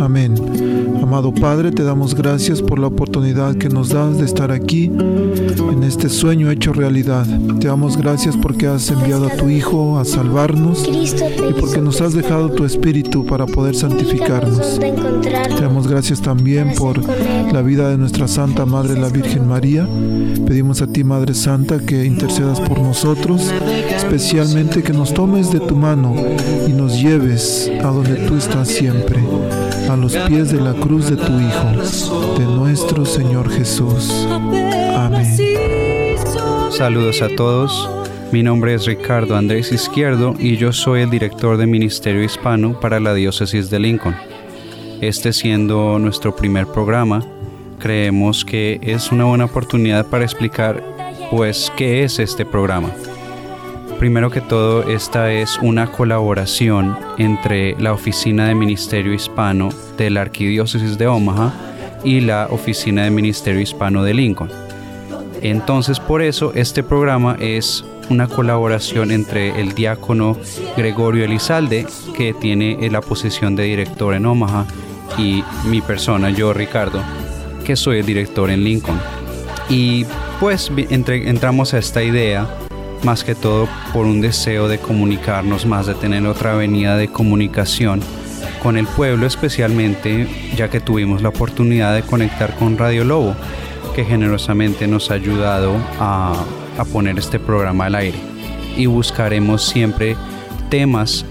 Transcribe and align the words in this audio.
Amén. 0.00 0.34
Amado 1.02 1.32
Padre, 1.32 1.70
te 1.72 1.82
damos 1.82 2.14
gracias 2.14 2.62
por 2.62 2.78
la 2.78 2.86
oportunidad 2.86 3.56
que 3.56 3.68
nos 3.68 3.88
das 3.88 4.18
de 4.18 4.24
estar 4.24 4.52
aquí 4.52 4.84
en 4.84 5.82
este 5.82 6.08
sueño 6.08 6.50
hecho 6.50 6.72
realidad. 6.72 7.26
Te 7.60 7.68
damos 7.68 7.96
gracias 7.96 8.36
porque 8.36 8.66
has 8.66 8.90
enviado 8.90 9.26
a 9.26 9.36
tu 9.36 9.48
Hijo 9.48 9.98
a 9.98 10.04
salvarnos 10.04 10.86
y 10.86 11.60
porque 11.60 11.80
nos 11.80 12.00
has 12.00 12.14
dejado 12.14 12.50
tu 12.50 12.64
Espíritu 12.64 13.24
para 13.24 13.46
poder 13.46 13.74
santificarnos. 13.74 14.78
Te 14.78 15.62
damos 15.62 15.88
gracias 15.88 16.20
también 16.20 16.74
por 16.74 17.00
la 17.52 17.62
vida 17.62 17.88
de 17.88 17.98
nuestra 17.98 18.28
Santa 18.28 18.66
Madre, 18.66 19.00
la 19.00 19.08
Virgen 19.08 19.48
María. 19.48 19.88
Pedimos 20.46 20.82
a 20.82 20.86
ti, 20.86 21.04
Madre 21.04 21.34
Santa, 21.34 21.78
que 21.78 22.04
intercedas 22.04 22.60
por 22.60 22.78
nosotros, 22.80 23.52
especialmente 23.96 24.82
que 24.82 24.92
nos 24.92 25.12
tomes 25.14 25.52
de 25.52 25.60
tu 25.60 25.76
mano 25.76 26.14
y 26.66 26.72
nos 26.72 27.00
lleves 27.00 27.70
a 27.82 27.88
donde 27.88 28.14
tú 28.26 28.36
estás 28.36 28.68
siempre, 28.68 29.20
a 29.88 29.96
los 29.96 30.14
pies 30.28 30.52
de 30.52 30.60
la 30.60 30.74
cruz 30.74 31.08
de 31.08 31.16
tu 31.16 31.32
Hijo, 31.40 32.38
de 32.38 32.44
nuestro 32.44 33.06
Señor 33.06 33.50
Jesús. 33.50 34.26
Amén. 34.94 35.36
Saludos 36.70 37.22
a 37.22 37.28
todos. 37.34 37.88
Mi 38.30 38.42
nombre 38.42 38.74
es 38.74 38.84
Ricardo 38.84 39.34
Andrés 39.34 39.72
Izquierdo 39.72 40.34
y 40.38 40.56
yo 40.56 40.72
soy 40.72 41.02
el 41.02 41.10
director 41.10 41.56
de 41.56 41.66
Ministerio 41.66 42.22
Hispano 42.22 42.78
para 42.78 43.00
la 43.00 43.14
Diócesis 43.14 43.70
de 43.70 43.80
Lincoln. 43.80 44.16
Este 45.00 45.32
siendo 45.32 45.98
nuestro 45.98 46.36
primer 46.36 46.66
programa, 46.66 47.24
creemos 47.78 48.44
que 48.44 48.78
es 48.82 49.10
una 49.10 49.24
buena 49.24 49.46
oportunidad 49.46 50.06
para 50.06 50.24
explicar 50.24 50.82
pues 51.30 51.72
qué 51.76 52.04
es 52.04 52.18
este 52.18 52.44
programa. 52.44 52.90
Primero 53.98 54.30
que 54.30 54.40
todo, 54.40 54.88
esta 54.88 55.32
es 55.32 55.58
una 55.60 55.90
colaboración 55.90 56.96
entre 57.18 57.74
la 57.80 57.92
Oficina 57.92 58.46
de 58.46 58.54
Ministerio 58.54 59.12
Hispano 59.12 59.70
de 59.96 60.08
la 60.08 60.20
Arquidiócesis 60.20 60.96
de 60.98 61.08
Omaha 61.08 61.52
y 62.04 62.20
la 62.20 62.46
Oficina 62.48 63.02
de 63.02 63.10
Ministerio 63.10 63.60
Hispano 63.60 64.04
de 64.04 64.14
Lincoln. 64.14 64.50
Entonces, 65.42 65.98
por 65.98 66.22
eso 66.22 66.52
este 66.54 66.84
programa 66.84 67.36
es 67.40 67.84
una 68.08 68.28
colaboración 68.28 69.10
entre 69.10 69.60
el 69.60 69.74
diácono 69.74 70.36
Gregorio 70.76 71.24
Elizalde, 71.24 71.84
que 72.16 72.34
tiene 72.34 72.88
la 72.90 73.00
posición 73.00 73.56
de 73.56 73.64
director 73.64 74.14
en 74.14 74.26
Omaha, 74.26 74.64
y 75.18 75.42
mi 75.64 75.80
persona, 75.80 76.30
yo 76.30 76.52
Ricardo, 76.52 77.02
que 77.64 77.74
soy 77.74 78.02
director 78.02 78.48
en 78.48 78.62
Lincoln. 78.62 79.00
Y 79.68 80.06
pues 80.38 80.70
entramos 80.88 81.74
a 81.74 81.78
esta 81.78 82.02
idea 82.02 82.48
más 83.04 83.24
que 83.24 83.34
todo 83.34 83.68
por 83.92 84.06
un 84.06 84.20
deseo 84.20 84.68
de 84.68 84.78
comunicarnos 84.78 85.66
más, 85.66 85.86
de 85.86 85.94
tener 85.94 86.26
otra 86.26 86.52
avenida 86.52 86.96
de 86.96 87.08
comunicación 87.08 88.00
con 88.62 88.76
el 88.76 88.86
pueblo, 88.86 89.26
especialmente 89.26 90.26
ya 90.56 90.68
que 90.68 90.80
tuvimos 90.80 91.22
la 91.22 91.28
oportunidad 91.28 91.94
de 91.94 92.02
conectar 92.02 92.54
con 92.56 92.76
Radio 92.76 93.04
Lobo, 93.04 93.34
que 93.94 94.04
generosamente 94.04 94.86
nos 94.86 95.10
ha 95.10 95.14
ayudado 95.14 95.74
a, 95.98 96.44
poner 96.92 97.18
este 97.18 97.40
programa 97.40 97.86
al 97.86 97.96
aire. 97.96 98.18
Y 98.76 98.86
buscaremos 98.86 99.64
siempre 99.64 100.16
temas 100.70 101.24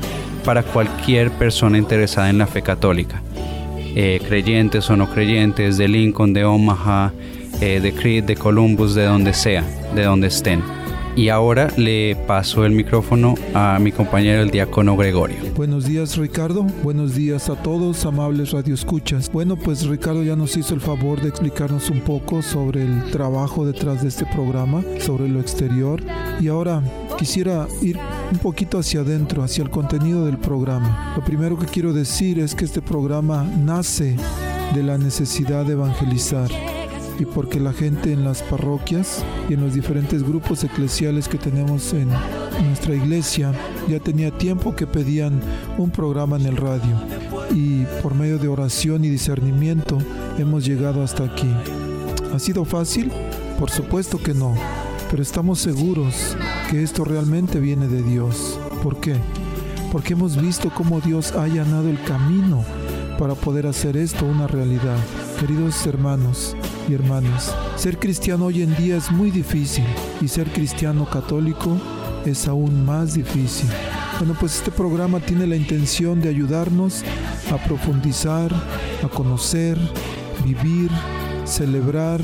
para 0.43 0.61
cualquier 0.61 1.31
persona 1.31 1.77
interesada 1.77 2.29
en 2.29 2.37
la 2.37 2.47
fe 2.47 2.61
católica, 2.61 3.21
eh, 3.95 4.19
creyentes 4.27 4.89
o 4.89 4.97
no 4.97 5.09
creyentes, 5.09 5.77
de 5.77 5.87
Lincoln, 5.87 6.33
de 6.33 6.43
Omaha, 6.43 7.13
eh, 7.61 7.79
de 7.79 7.93
Creed, 7.93 8.25
de 8.25 8.35
Columbus, 8.35 8.93
de 8.93 9.05
donde 9.05 9.33
sea, 9.33 9.63
de 9.95 10.03
donde 10.03 10.27
estén. 10.27 10.76
Y 11.17 11.29
ahora 11.29 11.69
le 11.77 12.15
paso 12.15 12.63
el 12.63 12.73
micrófono 12.73 13.33
a 13.55 13.79
mi 13.79 13.91
compañero 13.91 14.43
el 14.43 14.51
diácono 14.51 14.95
Gregorio. 14.95 15.37
Buenos 15.55 15.85
días 15.85 16.15
Ricardo, 16.15 16.61
buenos 16.83 17.15
días 17.15 17.49
a 17.49 17.55
todos, 17.55 18.05
amables 18.05 18.51
radioescuchas. 18.51 19.31
Bueno, 19.31 19.55
pues 19.55 19.87
Ricardo 19.87 20.21
ya 20.21 20.35
nos 20.35 20.55
hizo 20.55 20.75
el 20.75 20.79
favor 20.79 21.19
de 21.19 21.29
explicarnos 21.29 21.89
un 21.89 22.01
poco 22.01 22.43
sobre 22.43 22.83
el 22.83 23.09
trabajo 23.09 23.65
detrás 23.65 24.03
de 24.03 24.09
este 24.09 24.27
programa, 24.27 24.83
sobre 24.99 25.27
lo 25.27 25.39
exterior. 25.39 26.03
Y 26.39 26.49
ahora 26.49 26.83
quisiera 27.17 27.67
ir 27.81 27.97
un 28.31 28.37
poquito 28.37 28.77
hacia 28.77 28.99
adentro, 28.99 29.41
hacia 29.41 29.63
el 29.63 29.71
contenido 29.71 30.23
del 30.23 30.37
programa. 30.37 31.13
Lo 31.17 31.25
primero 31.25 31.57
que 31.57 31.65
quiero 31.65 31.93
decir 31.93 32.37
es 32.37 32.53
que 32.53 32.65
este 32.65 32.83
programa 32.83 33.43
nace 33.43 34.15
de 34.75 34.83
la 34.83 34.99
necesidad 34.99 35.65
de 35.65 35.73
evangelizar 35.73 36.51
y 37.19 37.25
porque 37.25 37.59
la 37.59 37.73
gente 37.73 38.11
en 38.13 38.23
las 38.23 38.43
parroquias 38.43 39.23
y 39.49 39.53
en 39.53 39.61
los 39.61 39.73
diferentes 39.73 40.23
grupos 40.23 40.63
eclesiales 40.63 41.27
que 41.27 41.37
tenemos 41.37 41.93
en 41.93 42.09
nuestra 42.65 42.95
iglesia 42.95 43.53
ya 43.87 43.99
tenía 43.99 44.31
tiempo 44.31 44.75
que 44.75 44.87
pedían 44.87 45.41
un 45.77 45.91
programa 45.91 46.37
en 46.37 46.45
el 46.45 46.57
radio 46.57 46.95
y 47.53 47.85
por 48.01 48.15
medio 48.15 48.37
de 48.37 48.47
oración 48.47 49.03
y 49.05 49.09
discernimiento 49.09 49.97
hemos 50.37 50.65
llegado 50.65 51.03
hasta 51.03 51.23
aquí. 51.23 51.49
¿Ha 52.33 52.39
sido 52.39 52.65
fácil? 52.65 53.11
Por 53.57 53.69
supuesto 53.71 54.19
que 54.19 54.33
no, 54.33 54.55
pero 55.09 55.23
estamos 55.23 55.59
seguros 55.59 56.35
que 56.69 56.83
esto 56.83 57.03
realmente 57.03 57.59
viene 57.59 57.87
de 57.87 58.03
Dios. 58.03 58.59
¿Por 58.83 58.99
qué? 58.99 59.15
Porque 59.91 60.13
hemos 60.13 60.39
visto 60.39 60.69
cómo 60.73 60.99
Dios 60.99 61.31
ha 61.31 61.43
allanado 61.43 61.89
el 61.89 62.01
camino 62.03 62.63
para 63.17 63.35
poder 63.35 63.67
hacer 63.67 63.97
esto 63.97 64.25
una 64.25 64.47
realidad. 64.47 64.97
Queridos 65.39 65.85
hermanos, 65.85 66.55
y 66.87 66.93
hermanas, 66.93 67.53
ser 67.75 67.99
cristiano 67.99 68.45
hoy 68.45 68.61
en 68.61 68.75
día 68.75 68.97
es 68.97 69.11
muy 69.11 69.31
difícil 69.31 69.83
y 70.21 70.27
ser 70.27 70.51
cristiano 70.51 71.05
católico 71.09 71.77
es 72.25 72.47
aún 72.47 72.85
más 72.85 73.13
difícil. 73.13 73.69
Bueno, 74.19 74.35
pues 74.39 74.55
este 74.55 74.71
programa 74.71 75.19
tiene 75.19 75.45
la 75.47 75.55
intención 75.55 76.21
de 76.21 76.29
ayudarnos 76.29 77.03
a 77.51 77.57
profundizar, 77.57 78.51
a 79.03 79.07
conocer, 79.07 79.77
vivir, 80.43 80.89
celebrar 81.45 82.21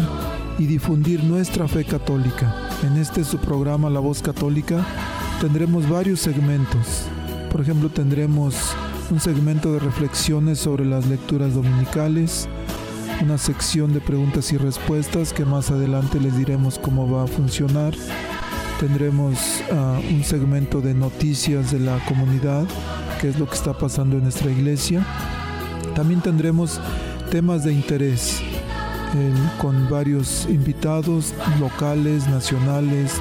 y 0.58 0.66
difundir 0.66 1.24
nuestra 1.24 1.68
fe 1.68 1.84
católica. 1.84 2.56
En 2.84 2.98
este 2.98 3.24
su 3.24 3.38
programa 3.38 3.90
La 3.90 4.00
Voz 4.00 4.22
Católica 4.22 4.86
tendremos 5.42 5.90
varios 5.90 6.20
segmentos. 6.20 7.06
Por 7.52 7.62
ejemplo, 7.62 7.90
tendremos 7.90 8.75
un 9.12 9.19
segmento 9.19 9.74
de 9.74 9.80
reflexiones 9.80 10.59
sobre 10.59 10.86
las 10.86 11.08
lecturas 11.08 11.53
dominicales, 11.53 12.47
una 13.22 13.38
sección 13.38 13.94
de 13.94 14.02
preguntas 14.02 14.52
y 14.52 14.58
respuestas 14.58 15.34
que 15.34 15.46
más 15.46 15.72
adelante 15.72 16.19
les 16.19 16.38
diremos 16.38 16.80
cómo 16.80 17.09
va 17.09 17.24
a 17.24 17.28
funcionar. 17.28 17.94
Tendremos 18.80 19.62
ah, 19.72 20.00
un 20.12 20.24
segmento 20.24 20.81
de 20.81 20.94
noticias 20.94 21.72
de 21.72 21.80
la 21.80 21.97
comunidad, 22.06 22.66
que 23.22 23.30
es 23.30 23.40
lo 23.40 23.47
que 23.47 23.56
está 23.56 23.74
pasando 23.74 24.18
en 24.18 24.24
nuestra 24.24 24.52
iglesia. 24.52 25.06
También 25.96 26.22
tendremos 26.22 26.80
temas 27.30 27.63
de 27.63 27.74
interés 27.74 28.42
con 29.59 29.90
varios 29.90 30.47
invitados 30.50 31.34
locales, 31.59 32.28
nacionales, 32.28 33.13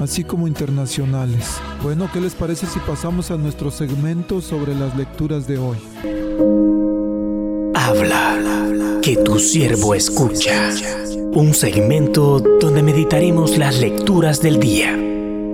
así 0.00 0.24
como 0.24 0.46
internacionales. 0.46 1.60
Bueno, 1.82 2.08
¿qué 2.12 2.20
les 2.20 2.34
parece 2.34 2.66
si 2.66 2.78
pasamos 2.78 3.32
a 3.32 3.36
nuestro 3.36 3.72
segmento 3.72 4.40
sobre 4.40 4.72
las 4.72 4.96
lecturas 4.96 5.48
de 5.48 5.58
hoy? 5.58 5.78
Habla, 7.74 9.00
que 9.02 9.16
tu 9.16 9.40
siervo 9.40 9.92
escucha. 9.92 10.70
Un 11.32 11.52
segmento 11.54 12.38
donde 12.38 12.84
meditaremos 12.84 13.58
las 13.58 13.80
lecturas 13.80 14.40
del 14.40 14.60
día. 14.60 14.96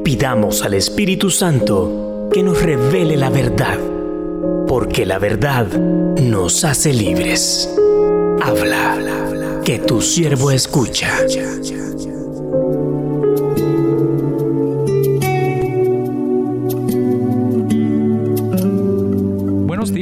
Pidamos 0.04 0.62
al 0.62 0.74
Espíritu 0.74 1.30
Santo 1.30 2.28
que 2.30 2.42
nos 2.42 2.62
revele 2.62 3.16
la 3.16 3.30
verdad, 3.30 3.78
porque 4.66 5.06
la 5.06 5.18
verdad 5.18 5.66
nos 5.66 6.62
hace 6.62 6.92
libres. 6.92 7.74
Habla, 8.42 9.62
que 9.64 9.78
tu 9.78 10.02
siervo 10.02 10.50
escucha. 10.50 11.10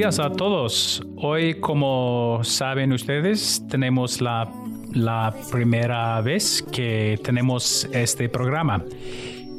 A 0.06 0.30
todos. 0.30 1.02
Hoy, 1.16 1.54
como 1.54 2.38
saben 2.44 2.92
ustedes, 2.92 3.60
tenemos 3.68 4.20
la, 4.20 4.48
la 4.92 5.34
primera 5.50 6.20
vez 6.20 6.64
que 6.70 7.18
tenemos 7.24 7.88
este 7.92 8.28
programa. 8.28 8.84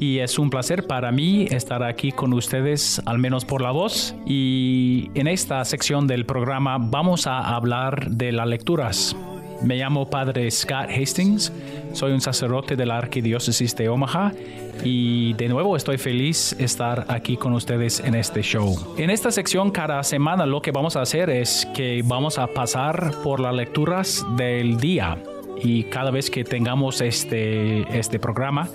Y 0.00 0.20
es 0.20 0.38
un 0.38 0.48
placer 0.48 0.86
para 0.86 1.12
mí 1.12 1.46
estar 1.50 1.82
aquí 1.82 2.12
con 2.12 2.32
ustedes, 2.32 3.02
al 3.04 3.18
menos 3.18 3.44
por 3.44 3.60
la 3.60 3.72
voz. 3.72 4.14
Y 4.24 5.10
en 5.14 5.28
esta 5.28 5.62
sección 5.66 6.06
del 6.06 6.24
programa 6.24 6.78
vamos 6.78 7.26
a 7.26 7.54
hablar 7.54 8.10
de 8.10 8.32
las 8.32 8.48
lecturas. 8.48 9.14
Me 9.62 9.76
llamo 9.76 10.08
Padre 10.08 10.50
Scott 10.50 10.88
Hastings, 10.88 11.52
soy 11.98 12.12
un 12.12 12.20
sacerdote 12.20 12.76
de 12.76 12.86
la 12.86 12.96
Arquidiócesis 12.96 13.74
de 13.74 13.88
Omaha 13.88 14.32
y 14.84 15.32
de 15.32 15.48
nuevo 15.48 15.74
estoy 15.74 15.98
feliz 15.98 16.54
estar 16.60 17.04
aquí 17.08 17.36
con 17.36 17.52
ustedes 17.54 17.98
en 17.98 18.14
este 18.14 18.40
show. 18.40 18.94
En 18.96 19.10
esta 19.10 19.32
sección 19.32 19.72
cada 19.72 20.00
semana 20.04 20.46
lo 20.46 20.62
que 20.62 20.70
vamos 20.70 20.94
a 20.94 21.02
hacer 21.02 21.28
es 21.28 21.66
que 21.74 22.02
vamos 22.04 22.38
a 22.38 22.46
pasar 22.46 23.10
por 23.24 23.40
las 23.40 23.52
lecturas 23.52 24.24
del 24.36 24.78
día 24.78 25.18
y 25.60 25.82
cada 25.84 26.12
vez 26.12 26.30
que 26.30 26.44
tengamos 26.44 27.00
este, 27.00 27.80
este 27.98 28.20
programa, 28.20 28.68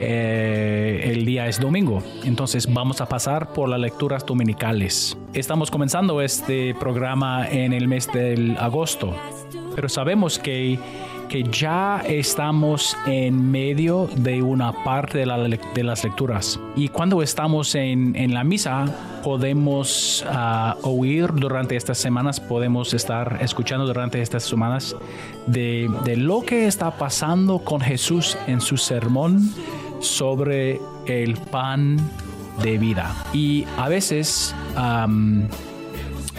eh, 0.00 1.12
el 1.14 1.24
día 1.24 1.46
es 1.46 1.60
domingo. 1.60 2.02
Entonces 2.24 2.66
vamos 2.72 3.00
a 3.00 3.06
pasar 3.06 3.52
por 3.52 3.68
las 3.68 3.78
lecturas 3.78 4.26
dominicales. 4.26 5.16
Estamos 5.32 5.70
comenzando 5.70 6.20
este 6.20 6.74
programa 6.74 7.48
en 7.48 7.72
el 7.72 7.86
mes 7.86 8.12
del 8.12 8.56
agosto, 8.58 9.14
pero 9.76 9.88
sabemos 9.88 10.40
que 10.40 10.76
que 11.34 11.42
ya 11.42 12.00
estamos 12.06 12.96
en 13.06 13.50
medio 13.50 14.08
de 14.14 14.40
una 14.40 14.84
parte 14.84 15.18
de, 15.18 15.26
las 15.26 16.04
lecturas. 16.04 16.60
Y 16.76 16.86
cuando 16.90 17.22
estamos 17.22 17.74
en, 17.74 18.32
la 18.32 18.44
misa, 18.44 18.84
podemos 19.24 20.24
ah, 20.28 20.76
oír 20.82 21.32
durante 21.34 21.74
estas 21.74 21.98
semanas, 21.98 22.38
podemos 22.38 22.94
estar 22.94 23.38
escuchando 23.40 23.84
durante 23.84 24.22
estas 24.22 24.44
semanas 24.44 24.94
de, 25.48 25.88
lo 26.16 26.42
que 26.42 26.68
está 26.68 26.92
pasando 26.92 27.58
con 27.58 27.80
Jesús 27.80 28.38
en 28.46 28.60
su 28.60 28.76
sermón 28.76 29.52
sobre 29.98 30.80
el 31.06 31.36
pan 31.36 31.96
de 32.62 32.78
vida. 32.78 33.12
Y 33.32 33.66
a 33.76 33.88
veces 33.88 34.54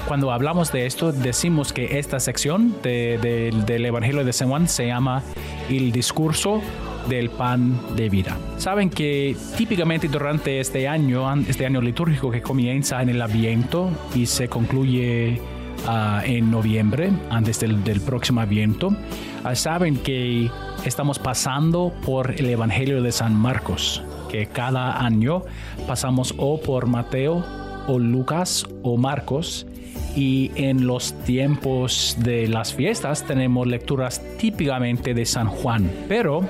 cuando 0.08 0.32
hablamos 0.32 0.72
de 0.72 0.86
esto, 0.86 1.12
decimos 1.12 1.74
que 1.74 1.98
esta 1.98 2.20
sección 2.20 2.76
del 2.84 3.86
Evangelio 3.86 4.24
de 4.24 4.34
San 4.34 4.50
Juan 4.50 4.68
se 4.68 4.88
llama 4.88 5.24
el 5.70 5.92
discurso 5.92 6.62
del 7.10 7.30
pan 7.30 7.80
de 7.96 8.10
vida. 8.10 8.38
Saben 8.58 8.90
que 8.90 9.36
típicamente 9.58 10.08
durante 10.08 10.60
este 10.60 10.88
año, 10.88 11.32
este 11.48 11.66
año 11.66 11.82
litúrgico 11.82 12.32
que 12.32 12.42
comienza 12.42 13.02
en 13.02 13.10
el 13.10 13.22
Adviento 13.22 13.90
y 14.14 14.28
se 14.28 14.48
concluye 14.48 15.42
ah, 15.88 16.22
en 16.24 16.52
noviembre, 16.52 17.12
antes 17.30 17.60
del, 17.60 18.02
próximo 18.02 18.42
Adviento, 18.42 18.96
ah, 19.44 19.56
saben 19.56 19.98
que 19.98 20.50
estamos 20.84 21.18
pasando 21.20 21.94
por 22.06 22.32
el 22.32 22.50
Evangelio 22.50 23.02
de 23.02 23.12
San 23.12 23.36
Marcos, 23.36 24.04
que 24.30 24.46
cada 24.48 25.04
año 25.04 25.44
pasamos 25.88 26.34
o 26.38 26.60
por 26.60 26.86
Mateo 26.86 27.44
o 27.88 28.00
Lucas 28.00 28.66
o 28.84 28.98
Marcos 28.98 29.68
y 30.16 30.52
en 30.56 30.88
los 30.88 31.14
tiempos 31.26 32.18
de 32.20 32.48
las 32.48 32.74
fiestas 32.74 33.26
tenemos 33.26 33.68
lecturas 33.68 34.22
típicamente 34.38 35.14
de 35.14 35.26
San 35.26 35.48
Juan. 35.48 35.92
Pero 36.08 36.48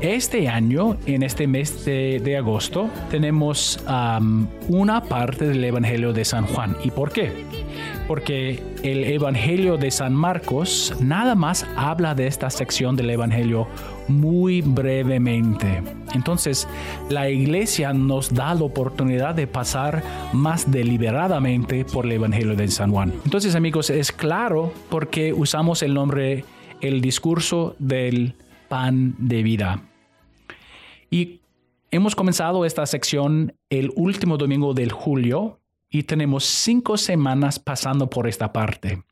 este 0.00 0.48
año, 0.48 0.98
en 1.06 1.22
este 1.22 1.46
mes 1.46 1.84
de, 1.84 2.36
agosto, 2.36 2.90
tenemos 3.10 3.80
una 4.68 5.02
parte 5.02 5.46
del 5.46 5.64
Evangelio 5.64 6.12
de 6.12 6.24
San 6.24 6.46
Juan. 6.46 6.76
¿Y 6.84 6.90
por 6.90 7.10
qué? 7.10 7.32
Porque 8.06 8.62
el 8.82 9.04
Evangelio 9.04 9.76
de 9.76 9.90
San 9.90 10.14
Marcos 10.14 10.94
nada 11.00 11.34
más 11.34 11.66
habla 11.76 12.14
de 12.14 12.26
esta 12.26 12.50
sección 12.50 12.96
del 12.96 13.10
Evangelio 13.10 13.66
muy 14.08 14.62
brevemente. 14.62 15.82
Entonces, 16.14 16.68
la 17.10 17.28
iglesia 17.28 17.92
nos 17.92 18.32
da 18.32 18.54
la 18.54 18.62
oportunidad 18.62 19.34
de 19.34 19.46
pasar 19.46 20.02
más 20.32 20.70
deliberadamente 20.70 21.84
por 21.84 22.06
el 22.06 22.12
Evangelio 22.12 22.54
de 22.54 22.68
San 22.68 22.92
Juan. 22.92 23.12
Entonces, 23.24 23.54
amigos, 23.54 23.90
es 23.90 24.12
claro 24.12 24.72
por 24.88 25.08
qué 25.08 25.32
usamos 25.32 25.82
el 25.82 25.94
nombre, 25.94 26.44
el 26.80 27.00
discurso 27.00 27.74
del 27.78 28.34
pan 28.68 29.14
de 29.18 29.42
vida. 29.42 29.82
Y 31.10 31.40
hemos 31.90 32.14
comenzado 32.14 32.64
esta 32.64 32.86
sección 32.86 33.54
el 33.70 33.92
último 33.96 34.36
domingo 34.36 34.74
del 34.74 34.92
julio 34.92 35.60
y 35.90 36.04
tenemos 36.04 36.44
cinco 36.44 36.96
semanas 36.96 37.58
pasando 37.58 38.10
por 38.10 38.26
esta 38.26 38.52
parte. 38.52 39.02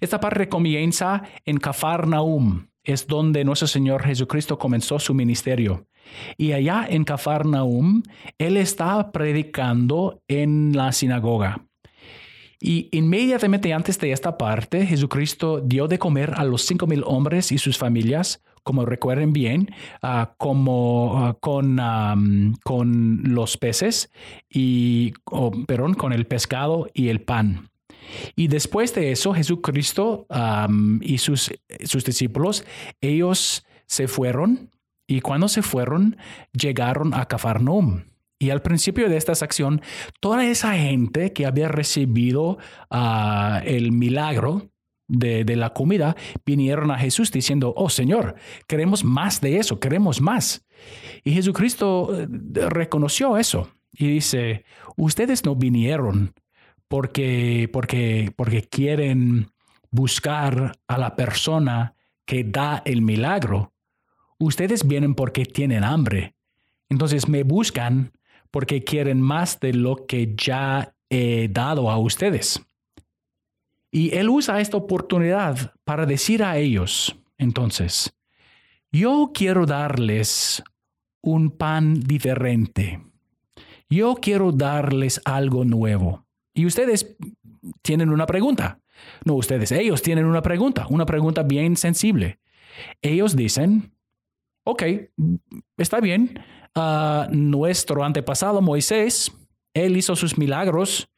Esta 0.00 0.20
parte 0.20 0.48
comienza 0.48 1.22
en 1.44 1.58
Cafarnaum, 1.58 2.66
es 2.82 3.06
donde 3.06 3.44
nuestro 3.44 3.68
Señor 3.68 4.02
Jesucristo 4.04 4.58
comenzó 4.58 4.98
su 4.98 5.14
ministerio. 5.14 5.86
Y 6.36 6.52
allá 6.52 6.86
en 6.88 7.04
Cafarnaum, 7.04 8.02
Él 8.38 8.56
estaba 8.56 9.10
predicando 9.10 10.22
en 10.28 10.76
la 10.76 10.92
sinagoga. 10.92 11.66
Y 12.60 12.88
inmediatamente 12.92 13.72
antes 13.72 13.98
de 13.98 14.12
esta 14.12 14.38
parte, 14.38 14.86
Jesucristo 14.86 15.60
dio 15.60 15.86
de 15.86 15.98
comer 15.98 16.32
a 16.36 16.44
los 16.44 16.62
cinco 16.62 16.86
mil 16.86 17.02
hombres 17.04 17.52
y 17.52 17.58
sus 17.58 17.76
familias, 17.76 18.42
como 18.64 18.86
recuerden 18.86 19.32
bien, 19.32 19.70
ah, 20.02 20.34
como 20.38 21.24
ah, 21.24 21.38
con, 21.40 21.78
con 22.64 23.22
los 23.24 23.56
peces 23.56 24.10
y, 24.50 25.12
perdón, 25.66 25.94
con 25.94 26.12
el 26.12 26.26
pescado 26.26 26.88
y 26.92 27.08
el 27.08 27.20
pan. 27.20 27.70
Y 28.34 28.48
después 28.48 28.94
de 28.94 29.12
eso, 29.12 29.32
Jesucristo 29.34 30.26
y 31.00 31.18
sus, 31.18 31.52
sus 31.84 32.04
discípulos, 32.04 32.64
ellos 33.00 33.64
se 33.86 34.08
fueron 34.08 34.70
y 35.06 35.20
cuando 35.20 35.48
se 35.48 35.62
fueron, 35.62 36.16
llegaron 36.52 37.14
a 37.14 37.26
Cafarnaum. 37.26 38.04
Y 38.38 38.50
al 38.50 38.62
principio 38.62 39.08
de 39.08 39.16
esta 39.16 39.34
sección, 39.34 39.80
toda 40.20 40.44
esa 40.44 40.74
gente 40.74 41.32
que 41.32 41.46
había 41.46 41.68
recibido 41.68 42.58
ah, 42.90 43.62
el 43.64 43.92
milagro 43.92 44.70
de, 45.08 45.56
la 45.56 45.72
comida 45.72 46.16
vinieron 46.44 46.90
a 46.90 46.98
Jesús 46.98 47.30
diciendo, 47.30 47.74
oh 47.76 47.90
Señor, 47.90 48.36
queremos 48.66 49.04
más 49.04 49.40
de 49.40 49.58
eso, 49.58 49.80
queremos 49.80 50.20
más. 50.20 50.64
Y 51.22 51.32
Jesucristo 51.32 52.10
eh, 52.12 52.26
reconoció 52.68 53.36
eso 53.36 53.70
y 53.92 54.08
dice, 54.08 54.64
ustedes 54.96 55.44
no 55.44 55.54
vinieron 55.54 56.34
porque, 56.88 57.68
porque, 57.72 58.32
porque 58.36 58.62
quieren 58.62 59.50
buscar 59.90 60.78
a 60.88 60.98
la 60.98 61.16
persona 61.16 61.94
que 62.26 62.44
da 62.44 62.82
el 62.84 63.02
milagro. 63.02 63.72
Ustedes 64.38 64.86
vienen 64.86 65.14
porque 65.14 65.44
tienen 65.44 65.84
hambre. 65.84 66.34
Entonces 66.88 67.28
me 67.28 67.44
buscan 67.44 68.12
porque 68.50 68.84
quieren 68.84 69.20
más 69.20 69.60
de 69.60 69.72
lo 69.72 70.06
que 70.06 70.34
ya 70.36 70.94
he 71.10 71.48
dado 71.48 71.90
a 71.90 71.98
ustedes. 71.98 72.64
Y 73.94 74.12
él 74.16 74.28
usa 74.28 74.60
esta 74.60 74.76
oportunidad 74.76 75.72
para 75.84 76.04
decir 76.04 76.42
a 76.42 76.58
ellos, 76.58 77.16
entonces, 77.38 78.12
yo 78.90 79.30
quiero 79.32 79.66
darles 79.66 80.64
un 81.20 81.52
pan 81.52 82.00
diferente. 82.00 83.00
Yo 83.88 84.16
quiero 84.16 84.50
darles 84.50 85.20
algo 85.24 85.64
nuevo. 85.64 86.26
Y 86.52 86.66
ustedes 86.66 87.16
tienen 87.82 88.10
una 88.10 88.26
pregunta. 88.26 88.80
No 89.24 89.34
ustedes, 89.34 89.70
ellos 89.70 90.02
tienen 90.02 90.24
una 90.24 90.42
pregunta, 90.42 90.88
una 90.90 91.06
pregunta 91.06 91.44
bien 91.44 91.76
sensible. 91.76 92.40
Ellos 93.00 93.36
dicen, 93.36 93.92
ok, 94.64 94.82
está 95.76 96.00
bien, 96.00 96.40
uh, 96.74 97.30
nuestro 97.30 98.02
antepasado 98.02 98.60
Moisés, 98.60 99.30
él 99.72 99.96
hizo 99.96 100.16
sus 100.16 100.36
milagros 100.36 101.08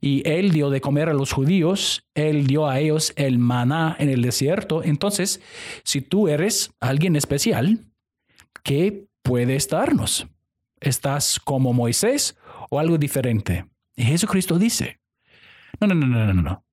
y 0.00 0.28
él 0.28 0.52
dio 0.52 0.70
de 0.70 0.80
comer 0.80 1.08
a 1.08 1.14
los 1.14 1.32
judíos, 1.32 2.06
él 2.14 2.46
dio 2.46 2.68
a 2.68 2.80
ellos 2.80 3.12
el 3.16 3.38
maná 3.38 3.96
en 3.98 4.08
el 4.08 4.22
desierto. 4.22 4.82
Entonces, 4.82 5.40
si 5.84 6.00
tú 6.00 6.28
eres 6.28 6.72
alguien 6.80 7.16
especial, 7.16 7.86
¿qué 8.62 9.06
puedes 9.22 9.68
darnos? 9.68 10.26
¿Estás 10.80 11.38
como 11.38 11.72
Moisés 11.72 12.36
o 12.70 12.78
algo 12.78 12.98
diferente? 12.98 13.66
Y 13.96 14.04
Jesucristo 14.04 14.58
dice, 14.58 15.00
no, 15.80 15.86
no, 15.86 15.94
no, 15.94 16.06
no, 16.06 16.32
no, 16.32 16.42
no. 16.42 16.64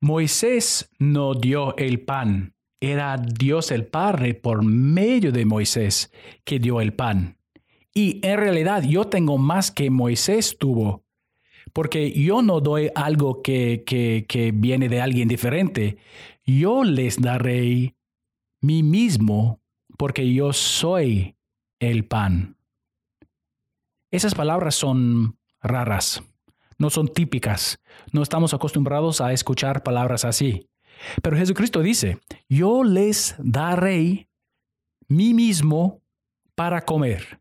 Moisés 0.00 0.90
no 0.98 1.34
dio 1.34 1.76
el 1.76 2.00
pan, 2.00 2.54
era 2.80 3.16
Dios 3.16 3.72
el 3.72 3.86
Padre 3.86 4.34
por 4.34 4.64
medio 4.64 5.32
de 5.32 5.44
Moisés 5.44 6.12
que 6.44 6.60
dio 6.60 6.80
el 6.80 6.92
pan. 6.92 7.38
Y 7.92 8.20
en 8.22 8.38
realidad 8.38 8.84
yo 8.84 9.06
tengo 9.06 9.38
más 9.38 9.72
que 9.72 9.90
Moisés 9.90 10.56
tuvo, 10.56 11.04
porque 11.72 12.12
yo 12.12 12.42
no 12.42 12.60
doy 12.60 12.90
algo 12.94 13.42
que, 13.42 13.84
que, 13.86 14.26
que 14.28 14.52
viene 14.52 14.88
de 14.88 15.00
alguien 15.00 15.28
diferente. 15.28 15.98
Yo 16.44 16.84
les 16.84 17.20
daré 17.20 17.94
mí 18.60 18.82
mismo, 18.82 19.60
porque 19.96 20.32
yo 20.32 20.52
soy 20.52 21.36
el 21.78 22.04
pan. 22.04 22.56
Esas 24.10 24.34
palabras 24.34 24.74
son 24.74 25.38
raras, 25.60 26.22
no 26.78 26.88
son 26.90 27.08
típicas, 27.08 27.80
no 28.12 28.22
estamos 28.22 28.54
acostumbrados 28.54 29.20
a 29.20 29.32
escuchar 29.32 29.82
palabras 29.82 30.24
así. 30.24 30.68
Pero 31.22 31.36
Jesucristo 31.36 31.82
dice, 31.82 32.18
yo 32.48 32.82
les 32.84 33.36
daré 33.38 34.28
mí 35.08 35.34
mismo 35.34 36.02
para 36.54 36.84
comer. 36.84 37.40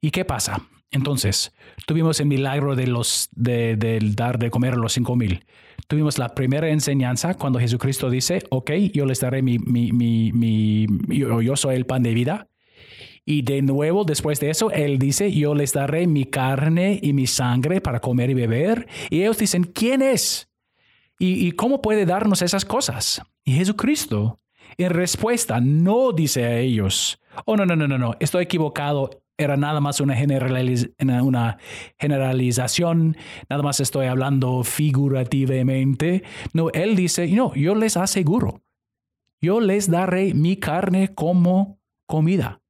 ¿Y 0.00 0.10
qué 0.10 0.24
pasa? 0.24 0.66
Entonces, 0.92 1.52
tuvimos 1.86 2.20
el 2.20 2.26
milagro 2.26 2.76
de 2.76 2.86
los 2.86 3.28
de, 3.32 3.76
del 3.76 4.14
dar 4.14 4.38
de 4.38 4.50
comer 4.50 4.74
a 4.74 4.76
los 4.76 4.92
cinco 4.92 5.16
mil. 5.16 5.44
Tuvimos 5.88 6.18
la 6.18 6.34
primera 6.34 6.68
enseñanza 6.68 7.34
cuando 7.34 7.58
Jesucristo 7.58 8.10
dice, 8.10 8.42
ok, 8.50 8.70
yo 8.92 9.06
les 9.06 9.20
daré 9.20 9.42
mi, 9.42 9.58
mi, 9.58 9.90
mi, 9.90 10.86
yo, 11.08 11.40
yo 11.40 11.56
soy 11.56 11.76
el 11.76 11.86
pan 11.86 12.02
de 12.02 12.14
vida. 12.14 12.48
Y 13.24 13.42
de 13.42 13.62
nuevo, 13.62 14.04
después 14.04 14.38
de 14.40 14.50
eso, 14.50 14.70
Él 14.70 14.98
dice, 14.98 15.32
yo 15.32 15.54
les 15.54 15.72
daré 15.72 16.06
mi 16.06 16.24
carne 16.24 16.98
y 17.02 17.12
mi 17.12 17.26
sangre 17.26 17.80
para 17.80 18.00
comer 18.00 18.30
y 18.30 18.34
beber. 18.34 18.86
Y 19.10 19.22
ellos 19.22 19.38
dicen, 19.38 19.64
¿quién 19.64 20.02
es? 20.02 20.48
¿Y, 21.18 21.46
y 21.46 21.52
cómo 21.52 21.80
puede 21.80 22.04
darnos 22.04 22.42
esas 22.42 22.64
cosas? 22.64 23.22
Y 23.44 23.52
Jesucristo, 23.52 24.38
en 24.76 24.90
respuesta, 24.90 25.60
no 25.60 26.12
dice 26.12 26.44
a 26.44 26.58
ellos, 26.58 27.20
oh, 27.44 27.56
no, 27.56 27.64
no, 27.64 27.76
no, 27.76 27.86
no, 27.86 27.96
no, 27.98 28.14
estoy 28.20 28.44
equivocado, 28.44 29.21
era 29.44 29.56
nada 29.56 29.80
más 29.80 30.00
una, 30.00 30.16
una 31.22 31.58
generalización, 31.98 33.16
nada 33.48 33.62
más 33.62 33.80
estoy 33.80 34.06
hablando 34.06 34.62
figurativamente. 34.64 36.22
No, 36.52 36.70
él 36.70 36.96
dice, 36.96 37.26
no, 37.28 37.54
yo 37.54 37.74
les 37.74 37.96
aseguro, 37.96 38.62
yo 39.40 39.60
les 39.60 39.90
daré 39.90 40.34
mi 40.34 40.56
carne 40.56 41.14
como 41.14 41.78
comida, 42.06 42.60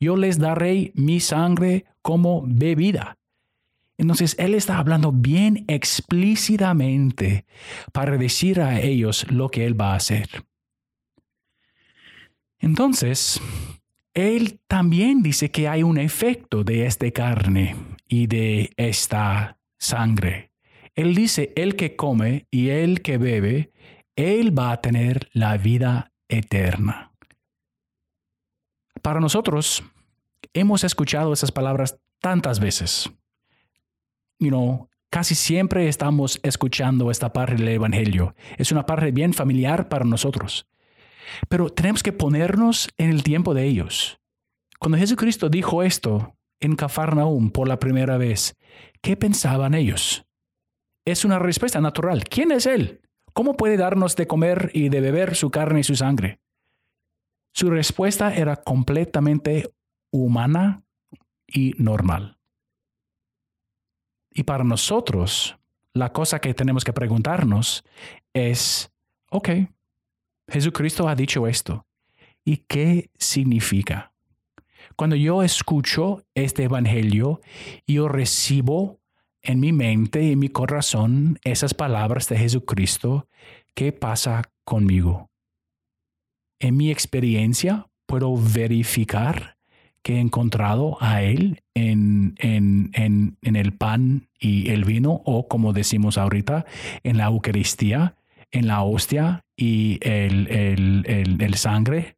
yo 0.00 0.16
les 0.16 0.38
daré 0.38 0.92
mi 0.94 1.20
sangre 1.20 1.84
como 2.02 2.44
bebida. 2.46 3.18
Entonces, 3.98 4.36
él 4.38 4.54
está 4.54 4.78
hablando 4.78 5.10
bien 5.10 5.64
explícitamente 5.68 7.46
para 7.92 8.18
decir 8.18 8.60
a 8.60 8.80
ellos 8.80 9.26
lo 9.30 9.48
que 9.48 9.64
él 9.64 9.80
va 9.80 9.92
a 9.92 9.96
hacer. 9.96 10.28
Entonces, 12.58 13.40
él 14.16 14.60
también 14.66 15.22
dice 15.22 15.50
que 15.50 15.68
hay 15.68 15.82
un 15.82 15.98
efecto 15.98 16.64
de 16.64 16.86
esta 16.86 17.10
carne 17.10 17.76
y 18.08 18.26
de 18.26 18.72
esta 18.78 19.58
sangre. 19.76 20.52
Él 20.94 21.14
dice, 21.14 21.52
el 21.54 21.76
que 21.76 21.96
come 21.96 22.46
y 22.50 22.70
el 22.70 23.02
que 23.02 23.18
bebe, 23.18 23.72
él 24.16 24.58
va 24.58 24.72
a 24.72 24.80
tener 24.80 25.28
la 25.34 25.58
vida 25.58 26.12
eterna. 26.28 27.12
Para 29.02 29.20
nosotros, 29.20 29.84
hemos 30.54 30.82
escuchado 30.82 31.34
esas 31.34 31.52
palabras 31.52 31.98
tantas 32.18 32.58
veces. 32.58 33.10
You 34.38 34.48
know, 34.48 34.88
casi 35.10 35.34
siempre 35.34 35.88
estamos 35.88 36.40
escuchando 36.42 37.10
esta 37.10 37.34
parte 37.34 37.56
del 37.56 37.68
Evangelio. 37.68 38.34
Es 38.56 38.72
una 38.72 38.86
parte 38.86 39.10
bien 39.10 39.34
familiar 39.34 39.90
para 39.90 40.06
nosotros. 40.06 40.66
Pero 41.48 41.70
tenemos 41.70 42.02
que 42.02 42.12
ponernos 42.12 42.88
en 42.98 43.10
el 43.10 43.22
tiempo 43.22 43.54
de 43.54 43.64
ellos. 43.64 44.20
Cuando 44.78 44.98
Jesucristo 44.98 45.48
dijo 45.48 45.82
esto 45.82 46.36
en 46.60 46.76
Cafarnaum 46.76 47.50
por 47.50 47.68
la 47.68 47.78
primera 47.78 48.18
vez, 48.18 48.56
¿qué 49.00 49.16
pensaban 49.16 49.74
ellos? 49.74 50.26
Es 51.04 51.24
una 51.24 51.38
respuesta 51.38 51.80
natural. 51.80 52.24
¿Quién 52.24 52.52
es 52.52 52.66
Él? 52.66 53.00
¿Cómo 53.32 53.56
puede 53.56 53.76
darnos 53.76 54.16
de 54.16 54.26
comer 54.26 54.70
y 54.74 54.88
de 54.88 55.00
beber 55.00 55.34
su 55.34 55.50
carne 55.50 55.80
y 55.80 55.84
su 55.84 55.94
sangre? 55.94 56.40
Su 57.52 57.70
respuesta 57.70 58.34
era 58.34 58.56
completamente 58.56 59.70
humana 60.10 60.82
y 61.46 61.74
normal. 61.78 62.38
Y 64.30 64.42
para 64.42 64.64
nosotros, 64.64 65.58
la 65.94 66.12
cosa 66.12 66.40
que 66.40 66.52
tenemos 66.54 66.84
que 66.84 66.92
preguntarnos 66.92 67.84
es, 68.34 68.92
ok, 69.30 69.48
Jesucristo 70.48 71.08
ha 71.08 71.14
dicho 71.14 71.46
esto. 71.46 71.86
¿Y 72.44 72.58
qué 72.68 73.10
significa? 73.18 74.12
Cuando 74.94 75.16
yo 75.16 75.42
escucho 75.42 76.22
este 76.34 76.64
Evangelio, 76.64 77.40
yo 77.86 78.08
recibo 78.08 79.00
en 79.42 79.60
mi 79.60 79.72
mente 79.72 80.22
y 80.22 80.32
en 80.32 80.38
mi 80.38 80.48
corazón 80.48 81.38
esas 81.44 81.74
palabras 81.74 82.28
de 82.28 82.38
Jesucristo, 82.38 83.28
¿qué 83.74 83.92
pasa 83.92 84.42
conmigo? 84.64 85.30
En 86.58 86.76
mi 86.76 86.90
experiencia 86.90 87.86
puedo 88.06 88.36
verificar 88.36 89.56
que 90.02 90.14
he 90.14 90.20
encontrado 90.20 90.98
a 91.00 91.22
Él 91.22 91.62
en, 91.74 92.34
en, 92.38 92.90
en, 93.42 93.56
el 93.56 93.72
pan 93.72 94.28
y 94.38 94.70
el 94.70 94.84
vino, 94.84 95.20
o 95.24 95.48
como 95.48 95.72
decimos 95.72 96.16
ahorita, 96.16 96.64
en 97.02 97.16
la 97.16 97.26
Eucaristía, 97.26 98.14
en 98.52 98.68
la 98.68 98.82
hostia 98.82 99.45
y 99.56 99.98
el, 100.02 100.48
el, 100.48 101.36
el, 101.40 101.54
sangre. 101.54 102.16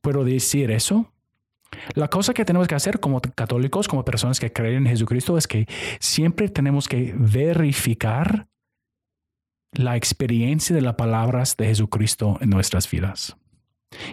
¿Puedo 0.00 0.24
decir 0.24 0.70
eso? 0.70 1.12
La 1.94 2.08
cosa 2.08 2.34
que 2.34 2.44
tenemos 2.44 2.68
que 2.68 2.74
hacer 2.74 3.00
como 3.00 3.20
católicos, 3.20 3.88
como 3.88 4.04
personas 4.04 4.40
que 4.40 4.52
creen 4.52 4.86
en 4.86 4.92
Jesucristo, 4.92 5.38
es 5.38 5.46
que 5.46 5.66
siempre 6.00 6.48
tenemos 6.48 6.88
que 6.88 7.14
verificar 7.16 8.48
la 9.72 9.96
experiencia 9.96 10.74
de 10.74 10.82
las 10.82 10.94
palabras 10.94 11.56
de 11.56 11.66
Jesucristo 11.66 12.38
en 12.40 12.50
nuestras 12.50 12.90
vidas. 12.90 13.36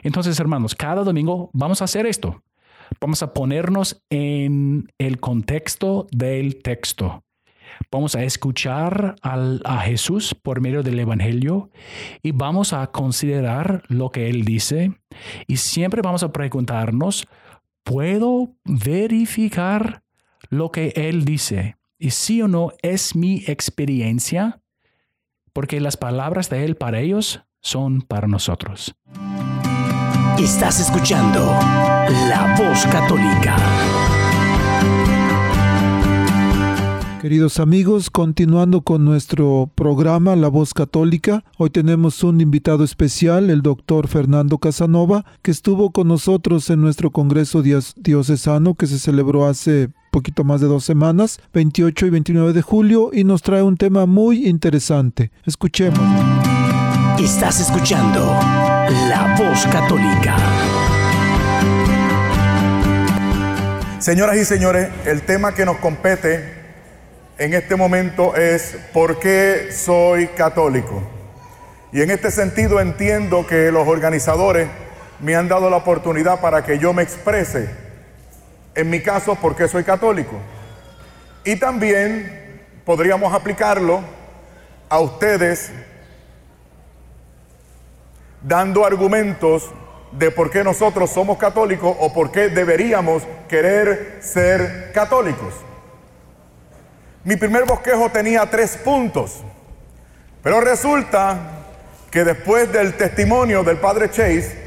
Entonces, 0.03 0.39
hermanos, 0.39 0.75
cada 0.75 1.03
domingo 1.03 1.49
vamos 1.53 1.81
a 1.81 1.85
hacer 1.85 2.05
esto. 2.05 2.43
Vamos 2.99 3.21
a 3.23 3.33
ponernos 3.33 4.01
en 4.09 4.91
el 4.97 5.19
contexto 5.19 6.07
del 6.11 6.61
texto. 6.61 7.23
Vamos 7.91 8.15
a 8.15 8.23
escuchar 8.23 9.15
a 9.21 9.79
Jesús 9.81 10.35
por 10.35 10.61
medio 10.61 10.83
del 10.83 10.99
Evangelio 10.99 11.71
y 12.21 12.31
vamos 12.31 12.73
a 12.73 12.87
considerar 12.87 13.83
lo 13.87 14.09
que 14.11 14.29
Él 14.29 14.45
dice 14.45 14.99
y 15.47 15.57
siempre 15.57 16.01
vamos 16.01 16.23
a 16.23 16.31
preguntarnos, 16.31 17.27
¿puedo 17.83 18.53
verificar 18.65 20.03
lo 20.49 20.71
que 20.71 20.93
Él 20.95 21.25
dice? 21.25 21.77
Y 21.97 22.11
sí 22.11 22.41
o 22.41 22.47
no 22.47 22.71
es 22.81 23.15
mi 23.15 23.43
experiencia, 23.47 24.61
porque 25.53 25.81
las 25.81 25.97
palabras 25.97 26.49
de 26.49 26.63
Él 26.65 26.75
para 26.75 26.99
ellos 26.99 27.41
son 27.61 28.01
para 28.01 28.27
nosotros. 28.27 28.95
Estás 30.37 30.79
escuchando 30.79 31.39
La 32.29 32.55
Voz 32.57 32.85
Católica. 32.85 33.57
Queridos 37.21 37.59
amigos, 37.59 38.09
continuando 38.09 38.79
con 38.79 39.03
nuestro 39.03 39.69
programa 39.75 40.37
La 40.37 40.47
Voz 40.47 40.73
Católica, 40.73 41.43
hoy 41.57 41.69
tenemos 41.69 42.23
un 42.23 42.39
invitado 42.39 42.85
especial, 42.85 43.49
el 43.49 43.61
doctor 43.61 44.07
Fernando 44.07 44.57
Casanova, 44.57 45.25
que 45.41 45.51
estuvo 45.51 45.91
con 45.91 46.07
nosotros 46.07 46.69
en 46.69 46.79
nuestro 46.79 47.11
Congreso 47.11 47.61
Diocesano 47.61 48.75
que 48.75 48.87
se 48.87 48.99
celebró 48.99 49.47
hace 49.47 49.89
poquito 50.11 50.45
más 50.45 50.61
de 50.61 50.67
dos 50.67 50.85
semanas, 50.85 51.41
28 51.53 52.05
y 52.05 52.09
29 52.09 52.53
de 52.53 52.61
julio, 52.61 53.09
y 53.11 53.25
nos 53.25 53.41
trae 53.41 53.63
un 53.63 53.75
tema 53.75 54.05
muy 54.05 54.47
interesante. 54.47 55.29
Escuchemos. 55.45 55.99
Estás 57.19 57.59
escuchando 57.59 58.19
La 59.09 59.35
Voz 59.37 59.65
Católica. 59.65 60.37
Señoras 63.99 64.37
y 64.37 64.45
señores, 64.45 64.87
el 65.05 65.23
tema 65.23 65.53
que 65.53 65.65
nos 65.65 65.75
compete 65.79 66.58
en 67.39 67.53
este 67.53 67.77
momento 67.77 68.35
es 68.35 68.77
¿por 68.91 69.17
qué 69.17 69.69
soy 69.71 70.27
católico? 70.27 71.01
Y 71.93 72.01
en 72.01 72.11
este 72.11 72.31
sentido 72.31 72.81
entiendo 72.81 73.47
que 73.47 73.71
los 73.71 73.87
organizadores 73.87 74.67
me 75.21 75.35
han 75.35 75.47
dado 75.47 75.69
la 75.69 75.77
oportunidad 75.77 76.41
para 76.41 76.63
que 76.63 76.77
yo 76.77 76.93
me 76.93 77.01
exprese, 77.01 77.69
en 78.75 78.89
mi 78.89 79.01
caso, 79.01 79.35
por 79.35 79.55
qué 79.55 79.69
soy 79.69 79.85
católico. 79.85 80.35
Y 81.45 81.55
también 81.55 82.61
podríamos 82.83 83.33
aplicarlo 83.33 84.01
a 84.89 84.99
ustedes 84.99 85.71
dando 88.43 88.85
argumentos 88.85 89.71
de 90.11 90.29
por 90.29 90.49
qué 90.49 90.61
nosotros 90.63 91.09
somos 91.09 91.37
católicos 91.37 91.95
o 91.99 92.13
por 92.13 92.31
qué 92.31 92.49
deberíamos 92.49 93.23
querer 93.47 94.17
ser 94.19 94.91
católicos. 94.93 95.53
Mi 97.23 97.35
primer 97.35 97.65
bosquejo 97.65 98.09
tenía 98.09 98.49
tres 98.49 98.77
puntos, 98.77 99.43
pero 100.41 100.61
resulta 100.61 101.37
que 102.09 102.23
después 102.23 102.71
del 102.71 102.95
testimonio 102.95 103.63
del 103.63 103.77
padre 103.77 104.09
Chase, 104.09 104.57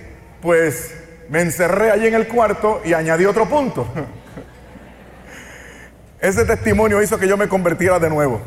pues 0.43 0.95
me 1.31 1.41
encerré 1.41 1.91
allí 1.91 2.07
en 2.07 2.15
el 2.15 2.29
cuarto 2.29 2.83
y 2.85 2.93
añadí 2.93 3.25
otro 3.25 3.49
punto. 3.49 3.87
Ese 6.21 6.45
testimonio 6.45 7.03
hizo 7.03 7.19
que 7.19 7.27
yo 7.27 7.37
me 7.37 7.49
convirtiera 7.49 7.99
de 7.99 8.11
nuevo. 8.11 8.41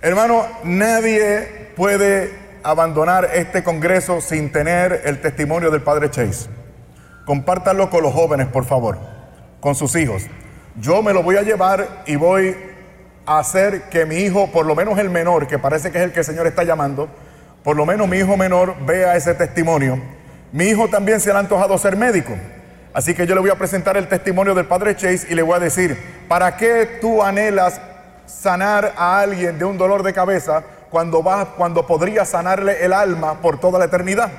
Hermano, 0.00 0.46
nadie 0.64 1.72
puede 1.76 2.32
abandonar 2.62 3.30
este 3.34 3.62
congreso 3.62 4.22
sin 4.22 4.50
tener 4.50 5.02
el 5.04 5.20
testimonio 5.20 5.70
del 5.70 5.82
padre 5.82 6.10
Chase. 6.10 6.48
Compártanlo 7.26 7.90
con 7.90 8.02
los 8.02 8.14
jóvenes, 8.14 8.48
por 8.48 8.64
favor, 8.64 8.98
con 9.60 9.74
sus 9.74 9.94
hijos. 9.94 10.24
Yo 10.80 11.02
me 11.02 11.12
lo 11.12 11.22
voy 11.22 11.36
a 11.36 11.42
llevar 11.42 12.04
y 12.06 12.16
voy 12.16 12.56
a 13.26 13.38
hacer 13.38 13.82
que 13.90 14.06
mi 14.06 14.16
hijo, 14.16 14.50
por 14.50 14.64
lo 14.64 14.74
menos 14.74 14.98
el 14.98 15.10
menor, 15.10 15.46
que 15.46 15.58
parece 15.58 15.92
que 15.92 15.98
es 15.98 16.04
el 16.04 16.12
que 16.12 16.20
el 16.20 16.24
Señor 16.24 16.46
está 16.46 16.64
llamando, 16.64 17.08
por 17.62 17.76
lo 17.76 17.84
menos 17.84 18.08
mi 18.08 18.16
hijo 18.16 18.34
menor 18.38 18.74
vea 18.86 19.14
ese 19.14 19.34
testimonio. 19.34 20.00
Mi 20.52 20.64
hijo 20.64 20.88
también 20.88 21.20
se 21.20 21.28
le 21.28 21.36
ha 21.36 21.40
antojado 21.40 21.76
ser 21.76 21.96
médico. 21.96 22.32
Así 22.94 23.14
que 23.14 23.26
yo 23.26 23.34
le 23.34 23.42
voy 23.42 23.50
a 23.50 23.56
presentar 23.56 23.98
el 23.98 24.08
testimonio 24.08 24.54
del 24.54 24.64
padre 24.64 24.96
Chase 24.96 25.26
y 25.28 25.34
le 25.34 25.42
voy 25.42 25.56
a 25.56 25.60
decir, 25.60 25.98
¿para 26.28 26.56
qué 26.56 26.98
tú 26.98 27.22
anhelas 27.22 27.78
sanar 28.24 28.94
a 28.96 29.20
alguien 29.20 29.58
de 29.58 29.66
un 29.66 29.76
dolor 29.76 30.02
de 30.02 30.14
cabeza 30.14 30.62
cuando, 30.88 31.22
vas, 31.22 31.46
cuando 31.58 31.86
podría 31.86 32.24
sanarle 32.24 32.82
el 32.82 32.94
alma 32.94 33.42
por 33.42 33.60
toda 33.60 33.78
la 33.78 33.84
eternidad? 33.84 34.30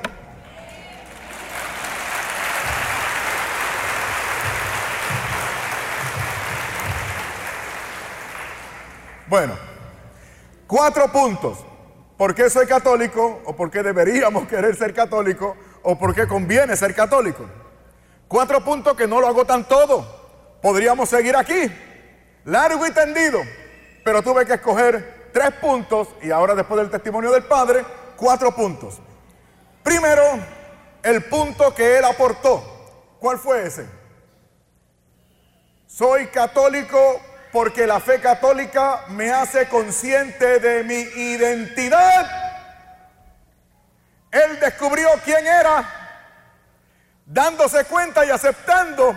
Bueno, 9.32 9.58
cuatro 10.68 11.10
puntos. 11.10 11.60
¿Por 12.18 12.36
qué 12.36 12.50
soy 12.50 12.68
católico? 12.68 13.40
¿O 13.46 13.56
por 13.56 13.72
qué 13.72 13.82
deberíamos 13.82 14.46
querer 14.50 14.76
ser 14.76 14.94
católico? 14.94 15.56
¿O 15.84 15.98
por 15.98 16.14
qué 16.14 16.28
conviene 16.28 16.76
ser 16.76 16.94
católico? 16.94 17.46
Cuatro 18.28 18.62
puntos 18.62 18.94
que 18.98 19.08
no 19.08 19.22
lo 19.22 19.28
agotan 19.30 19.66
todo. 19.70 20.60
Podríamos 20.62 21.08
seguir 21.08 21.38
aquí, 21.38 21.72
largo 22.44 22.86
y 22.86 22.92
tendido, 22.92 23.40
pero 24.04 24.22
tuve 24.22 24.46
que 24.46 24.56
escoger 24.56 25.30
tres 25.32 25.52
puntos 25.62 26.10
y 26.22 26.30
ahora 26.30 26.54
después 26.54 26.82
del 26.82 26.92
testimonio 26.92 27.32
del 27.32 27.44
Padre, 27.44 27.86
cuatro 28.18 28.54
puntos. 28.54 29.00
Primero, 29.82 30.24
el 31.04 31.24
punto 31.24 31.74
que 31.74 32.00
él 32.00 32.04
aportó. 32.04 32.62
¿Cuál 33.18 33.38
fue 33.38 33.66
ese? 33.66 33.86
Soy 35.88 36.28
católico 36.28 37.22
porque 37.52 37.86
la 37.86 38.00
fe 38.00 38.20
católica 38.20 39.06
me 39.10 39.32
hace 39.32 39.68
consciente 39.68 40.60
de 40.60 40.84
mi 40.84 40.96
identidad. 40.96 42.30
Él 44.32 44.60
descubrió 44.60 45.10
quién 45.26 45.46
era 45.46 45.84
dándose 47.26 47.86
cuenta 47.86 48.26
y 48.26 48.30
aceptando 48.30 49.16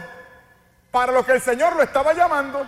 para 0.91 1.13
lo 1.13 1.25
que 1.25 1.33
el 1.33 1.41
Señor 1.41 1.77
lo 1.77 1.83
estaba 1.83 2.13
llamando. 2.13 2.67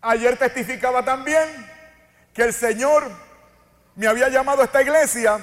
Ayer 0.00 0.36
testificaba 0.36 1.04
también 1.04 1.48
que 2.32 2.42
el 2.42 2.52
Señor 2.52 3.10
me 3.96 4.06
había 4.06 4.28
llamado 4.28 4.62
a 4.62 4.66
esta 4.66 4.80
iglesia 4.82 5.40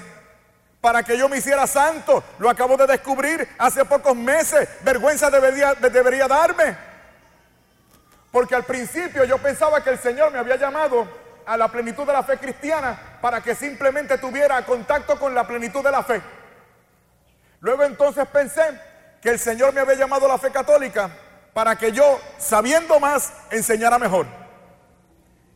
para 0.86 1.02
que 1.02 1.18
yo 1.18 1.28
me 1.28 1.38
hiciera 1.38 1.66
santo. 1.66 2.24
Lo 2.38 2.48
acabo 2.48 2.78
de 2.78 2.86
descubrir 2.86 3.50
hace 3.58 3.84
pocos 3.86 4.16
meses. 4.16 4.70
Vergüenza 4.84 5.32
debería, 5.32 5.74
debería 5.74 6.28
darme. 6.28 6.78
Porque 8.30 8.54
al 8.54 8.66
principio 8.66 9.24
yo 9.24 9.40
pensaba 9.40 9.84
que 9.84 9.90
el 9.90 9.98
Señor 9.98 10.32
me 10.32 10.38
había 10.38 10.58
llamado 10.58 11.08
a 11.44 11.58
la 11.58 11.70
plenitud 11.70 12.06
de 12.06 12.14
la 12.14 12.22
fe 12.22 12.38
cristiana 12.38 13.18
para 13.20 13.42
que 13.42 13.56
simplemente 13.56 14.20
tuviera 14.20 14.64
contacto 14.64 15.18
con 15.18 15.34
la 15.34 15.48
plenitud 15.48 15.84
de 15.84 15.90
la 15.90 16.04
fe. 16.04 16.22
Luego 17.62 17.82
entonces 17.84 18.28
pensé 18.28 18.62
que 19.24 19.30
el 19.30 19.40
Señor 19.40 19.74
me 19.74 19.82
había 19.82 19.96
llamado 19.96 20.28
a 20.28 20.34
la 20.34 20.38
fe 20.38 20.52
católica 20.52 21.10
para 21.52 21.76
que 21.76 21.94
yo, 21.94 22.22
sabiendo 22.38 23.00
más, 23.00 23.34
enseñara 23.50 23.98
mejor. 23.98 24.28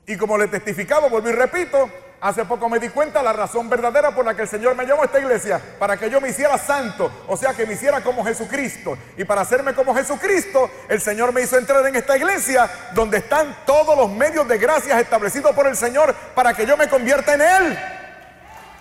Y 0.07 0.17
como 0.17 0.39
le 0.39 0.47
testificaba, 0.47 1.07
volví 1.07 1.29
y 1.29 1.33
repito, 1.33 1.87
hace 2.21 2.45
poco 2.45 2.69
me 2.69 2.79
di 2.79 2.89
cuenta 2.89 3.23
la 3.23 3.33
razón 3.33 3.69
verdadera 3.69 4.11
por 4.11 4.25
la 4.25 4.35
que 4.35 4.43
el 4.43 4.47
Señor 4.47 4.75
me 4.75 4.85
llamó 4.85 5.03
a 5.03 5.05
esta 5.05 5.19
iglesia, 5.19 5.61
para 5.79 5.97
que 5.97 6.09
yo 6.09 6.19
me 6.19 6.29
hiciera 6.29 6.57
santo, 6.57 7.11
o 7.27 7.37
sea, 7.37 7.53
que 7.53 7.65
me 7.65 7.73
hiciera 7.73 8.01
como 8.01 8.25
Jesucristo. 8.25 8.97
Y 9.17 9.23
para 9.23 9.41
hacerme 9.41 9.73
como 9.73 9.95
Jesucristo, 9.95 10.69
el 10.87 11.01
Señor 11.01 11.33
me 11.33 11.41
hizo 11.41 11.57
entrar 11.57 11.85
en 11.85 11.95
esta 11.95 12.17
iglesia 12.17 12.69
donde 12.93 13.17
están 13.17 13.55
todos 13.65 13.97
los 13.97 14.09
medios 14.09 14.47
de 14.47 14.57
gracias 14.57 14.99
establecidos 14.99 15.55
por 15.55 15.67
el 15.67 15.75
Señor 15.75 16.13
para 16.35 16.53
que 16.53 16.65
yo 16.65 16.77
me 16.77 16.89
convierta 16.89 17.33
en 17.33 17.41
Él. 17.41 17.79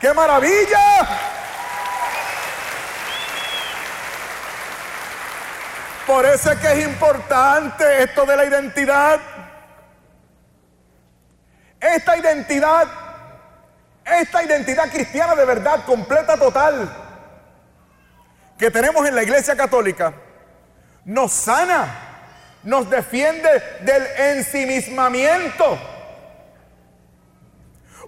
¡Qué 0.00 0.12
maravilla! 0.14 1.38
Por 6.06 6.24
eso 6.24 6.50
es 6.50 6.58
que 6.58 6.72
es 6.72 6.86
importante 6.86 8.02
esto 8.02 8.24
de 8.24 8.34
la 8.34 8.46
identidad. 8.46 9.20
Esta 11.78 12.16
identidad, 12.16 12.88
esta 14.08 14.42
identidad 14.42 14.90
cristiana 14.90 15.34
de 15.34 15.44
verdad, 15.44 15.84
completa, 15.84 16.36
total, 16.36 16.88
que 18.58 18.70
tenemos 18.70 19.06
en 19.06 19.14
la 19.14 19.22
iglesia 19.22 19.56
católica, 19.56 20.12
nos 21.04 21.32
sana, 21.32 21.86
nos 22.62 22.88
defiende 22.90 23.48
del 23.80 24.04
ensimismamiento. 24.36 25.78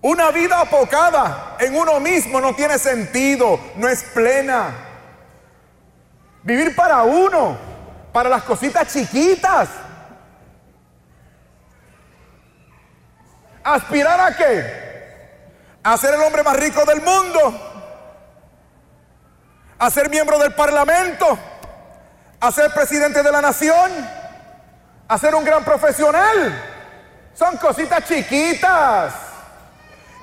Una 0.03 0.31
vida 0.31 0.61
apocada 0.61 1.57
en 1.59 1.77
uno 1.77 2.01
mismo 2.01 2.41
no 2.41 2.55
tiene 2.55 2.79
sentido, 2.79 3.61
no 3.77 3.89
es 3.89 4.03
plena. 4.03 4.73
Vivir 6.43 6.75
para 6.75 7.03
uno 7.03 7.57
para 8.13 8.29
las 8.29 8.43
cositas 8.43 8.93
chiquitas. 8.93 9.69
¿Aspirar 13.63 14.21
a 14.21 14.37
qué? 14.37 14.90
A 15.83 15.97
ser 15.97 16.15
el 16.15 16.21
hombre 16.23 16.43
más 16.43 16.57
rico 16.57 16.85
del 16.85 17.01
mundo. 17.01 17.69
A 19.79 19.91
ser 19.91 20.11
miembro 20.11 20.39
del 20.39 20.55
parlamento. 20.55 21.39
A 22.41 22.53
ser 22.53 22.73
presidente 22.73 23.23
de 23.23 23.33
la 23.33 23.41
nación. 23.41 23.91
A 25.09 25.19
ser 25.19 25.35
un 25.35 25.45
gran 25.45 25.65
profesional. 25.65 26.63
Son 27.35 27.57
cositas 27.57 28.05
chiquitas. 28.07 29.15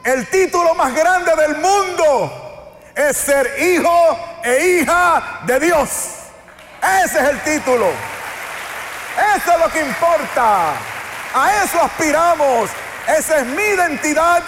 El 0.03 0.27
título 0.29 0.75
más 0.75 0.93
grande 0.93 1.35
del 1.35 1.57
mundo 1.57 2.77
es 2.95 3.17
ser 3.17 3.61
hijo 3.61 4.39
e 4.43 4.79
hija 4.79 5.41
de 5.45 5.59
Dios. 5.59 5.89
Ese 7.03 7.19
es 7.19 7.29
el 7.29 7.41
título. 7.41 7.87
Eso 9.35 9.51
es 9.51 9.59
lo 9.59 9.69
que 9.71 9.81
importa. 9.81 10.73
A 11.33 11.63
eso 11.63 11.81
aspiramos. 11.81 12.69
Esa 13.07 13.39
es 13.39 13.45
mi 13.47 13.63
identidad. 13.63 14.43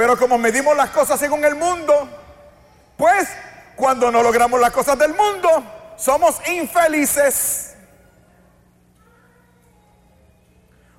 Pero 0.00 0.16
como 0.16 0.38
medimos 0.38 0.74
las 0.74 0.88
cosas 0.88 1.20
según 1.20 1.44
el 1.44 1.54
mundo, 1.56 2.08
pues 2.96 3.28
cuando 3.76 4.10
no 4.10 4.22
logramos 4.22 4.58
las 4.58 4.70
cosas 4.70 4.98
del 4.98 5.12
mundo, 5.12 5.92
somos 5.98 6.40
infelices. 6.48 7.76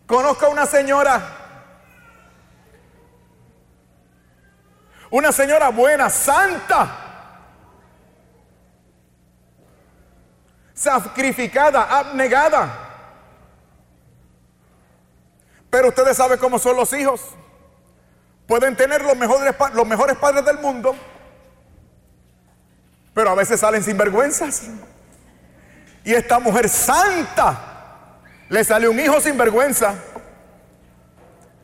Conozco 0.05 0.45
a 0.45 0.49
una 0.49 0.67
señora, 0.67 1.19
una 5.09 5.31
señora 5.31 5.69
buena, 5.69 6.07
santa, 6.07 7.39
sacrificada, 10.75 11.85
abnegada. 11.85 12.69
Pero 15.71 15.87
ustedes 15.87 16.15
saben 16.15 16.37
cómo 16.37 16.59
son 16.59 16.75
los 16.75 16.93
hijos. 16.93 17.19
Pueden 18.47 18.75
tener 18.75 19.03
los 19.03 19.15
mejores, 19.15 19.55
los 19.73 19.87
mejores 19.87 20.17
padres 20.17 20.43
del 20.45 20.59
mundo, 20.59 20.95
pero 23.13 23.29
a 23.29 23.35
veces 23.35 23.59
salen 23.59 23.83
sin 23.83 23.97
vergüenzas. 23.97 24.63
Y 26.03 26.13
esta 26.13 26.39
mujer 26.39 26.67
santa 26.67 28.19
le 28.49 28.63
sale 28.63 28.87
un 28.87 28.99
hijo 28.99 29.21
sin 29.21 29.37
vergüenza, 29.37 29.95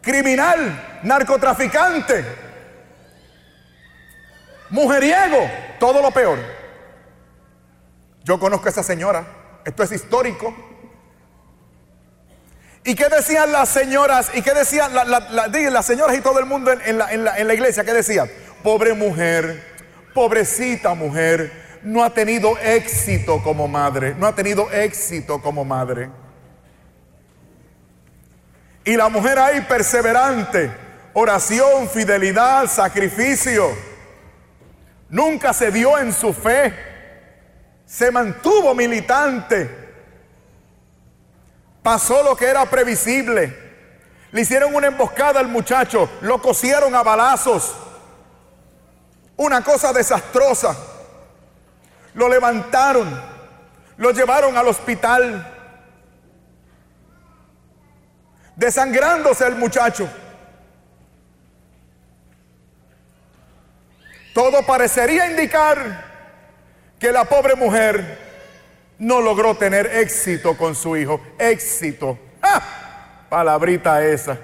criminal, 0.01 0.99
narcotraficante, 1.03 2.25
mujeriego, 4.69 5.49
todo 5.79 6.01
lo 6.01 6.11
peor. 6.11 6.37
Yo 8.23 8.39
conozco 8.39 8.67
a 8.67 8.69
esa 8.69 8.83
señora, 8.83 9.25
esto 9.65 9.83
es 9.83 9.91
histórico. 9.91 10.53
¿Y 12.87 12.95
qué 12.95 13.09
decían 13.09 13.51
las 13.51 13.67
señoras? 13.67 14.31
¿Y 14.33 14.41
qué 14.41 14.53
decían 14.53 14.93
las 14.95 15.85
señoras 15.85 16.17
y 16.17 16.21
todo 16.21 16.39
el 16.39 16.45
mundo 16.45 16.71
en, 16.71 16.97
la, 16.97 17.11
en 17.11 17.47
la 17.47 17.53
iglesia? 17.53 17.83
¿Qué 17.83 17.91
decían? 17.91 18.31
Pobre 18.63 18.93
mujer, 18.93 19.61
pobrecita 20.13 20.93
mujer, 20.93 21.79
no 21.83 22.01
ha 22.01 22.13
tenido 22.13 22.57
éxito 22.57 23.43
como 23.43 23.67
madre, 23.67 24.15
no 24.17 24.25
ha 24.25 24.33
tenido 24.33 24.71
éxito 24.71 25.41
como 25.41 25.65
madre. 25.65 26.09
Y 28.85 28.95
la 28.95 29.09
mujer 29.09 29.37
ahí 29.37 29.59
perseverante, 29.67 30.71
oración, 31.11 31.89
fidelidad, 31.89 32.67
sacrificio, 32.67 33.67
nunca 35.09 35.51
se 35.51 35.71
dio 35.71 35.99
en 35.99 36.13
su 36.13 36.31
fe 36.33 36.73
se 37.87 38.11
mantuvo 38.11 38.75
militante. 38.75 39.86
Pasó 41.87 42.21
lo 42.21 42.35
que 42.35 42.47
era 42.47 42.65
previsible. 42.65 43.57
Le 44.33 44.41
hicieron 44.41 44.75
una 44.75 44.87
emboscada 44.87 45.39
al 45.39 45.47
muchacho, 45.47 46.09
lo 46.19 46.41
cosieron 46.41 46.93
a 46.93 47.01
balazos. 47.01 47.73
Una 49.37 49.63
cosa 49.63 49.93
desastrosa. 49.93 50.75
Lo 52.13 52.27
levantaron, 52.27 53.09
lo 53.95 54.11
llevaron 54.11 54.57
al 54.57 54.67
hospital. 54.67 55.49
Desangrándose 58.57 59.47
el 59.47 59.55
muchacho. 59.55 60.09
todo 64.33 64.61
parecería 64.65 65.31
indicar 65.31 66.03
que 66.99 67.13
la 67.13 67.23
pobre 67.23 67.55
mujer 67.55 68.26
no 68.99 69.21
logró 69.21 69.55
tener 69.55 69.85
éxito 69.87 70.57
con 70.57 70.75
su 70.75 70.97
hijo. 70.97 71.21
Éxito. 71.37 72.17
Palabrita 73.29 74.03
esa. 74.03 74.37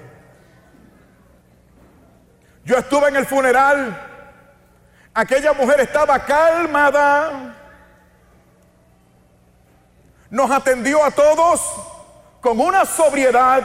Yo 2.64 2.76
estuve 2.76 3.08
en 3.08 3.16
el 3.16 3.26
funeral. 3.26 4.10
Aquella 5.12 5.52
mujer 5.52 5.80
estaba 5.80 6.24
calmada. 6.24 7.56
Nos 10.30 10.50
atendió 10.50 11.04
a 11.04 11.10
todos 11.10 11.60
con 12.40 12.58
una 12.58 12.84
sobriedad, 12.84 13.62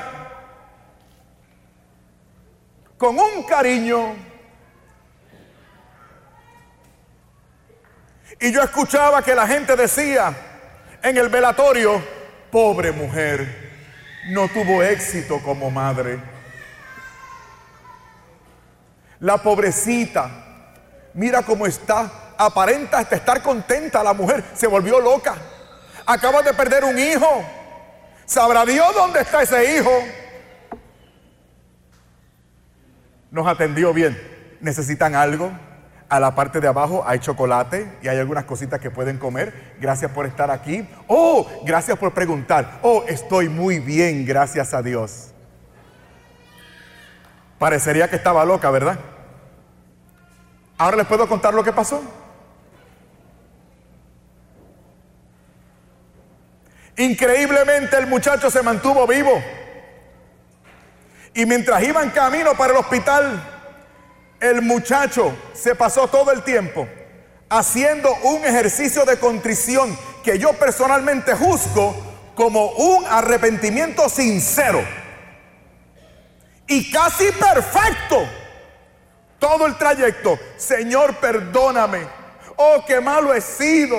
con 2.98 3.18
un 3.18 3.44
cariño. 3.44 4.16
Y 8.40 8.52
yo 8.52 8.62
escuchaba 8.62 9.22
que 9.22 9.36
la 9.36 9.48
gente 9.48 9.76
decía 9.76 10.49
en 11.04 11.18
el 11.18 11.30
velatorio, 11.30 12.02
pobre 12.52 12.92
mujer, 12.92 13.70
no 14.30 14.48
tuvo 14.48 14.84
éxito 14.84 15.42
como 15.44 15.70
madre. 15.72 16.20
La 19.20 19.38
pobrecita, 19.38 20.30
mira 21.14 21.42
cómo 21.42 21.66
está, 21.66 22.34
aparenta 22.38 23.00
hasta 23.00 23.16
estar 23.16 23.42
contenta 23.42 24.04
la 24.04 24.14
mujer, 24.14 24.44
se 24.54 24.68
volvió 24.68 25.00
loca. 25.00 25.36
Acaba 26.06 26.42
de 26.42 26.54
perder 26.54 26.84
un 26.84 26.98
hijo. 26.98 27.44
¿Sabrá 28.26 28.66
Dios 28.66 28.94
dónde 28.96 29.22
está 29.22 29.42
ese 29.42 29.78
hijo? 29.78 29.92
Nos 33.32 33.48
atendió 33.48 33.94
bien. 33.94 34.18
¿Necesitan 34.62 35.16
algo? 35.16 35.52
A 36.10 36.20
la 36.20 36.34
parte 36.34 36.60
de 36.60 36.68
abajo 36.68 37.04
hay 37.06 37.20
chocolate 37.20 38.00
y 38.02 38.08
hay 38.08 38.18
algunas 38.18 38.46
cositas 38.46 38.80
que 38.80 38.90
pueden 38.90 39.20
comer. 39.20 39.76
Gracias 39.80 40.12
por 40.12 40.26
estar 40.26 40.50
aquí. 40.50 40.88
Oh, 41.08 41.48
gracias 41.64 42.00
por 42.00 42.14
preguntar. 42.16 42.80
Oh, 42.82 43.04
estoy 43.08 43.48
muy 43.48 43.78
bien, 43.78 44.26
gracias 44.26 44.74
a 44.74 44.82
Dios. 44.82 45.28
Parecería 47.60 48.10
que 48.10 48.16
estaba 48.16 48.44
loca, 48.44 48.72
¿verdad? 48.72 48.98
Ahora 50.80 50.98
les 50.98 51.06
puedo 51.06 51.28
contar 51.28 51.54
lo 51.54 51.64
que 51.64 51.74
pasó. 51.74 52.02
Increíblemente 56.98 57.98
el 57.98 58.08
muchacho 58.08 58.50
se 58.50 58.64
mantuvo 58.64 59.06
vivo. 59.06 59.42
Y 61.36 61.46
mientras 61.46 61.84
iba 61.84 62.02
en 62.02 62.10
camino 62.10 62.56
para 62.56 62.74
el 62.74 62.80
hospital, 62.80 63.59
el 64.40 64.62
muchacho 64.62 65.36
se 65.54 65.76
pasó 65.76 66.08
todo 66.08 66.32
el 66.32 66.44
tiempo 66.44 66.88
haciendo 67.50 68.14
un 68.24 68.46
ejercicio 68.46 69.06
de 69.06 69.18
contrición 69.18 69.98
que 70.24 70.38
yo 70.38 70.54
personalmente 70.54 71.34
juzgo 71.34 71.96
como 72.36 72.72
un 72.72 73.06
arrepentimiento 73.06 74.08
sincero 74.08 74.82
y 76.70 76.90
casi 76.92 77.32
perfecto. 77.32 78.30
Todo 79.40 79.66
el 79.66 79.78
trayecto, 79.78 80.38
Señor, 80.58 81.16
perdóname. 81.16 82.06
Oh, 82.58 82.84
qué 82.86 83.02
malo 83.02 83.34
he 83.34 83.42
sido. 83.42 83.98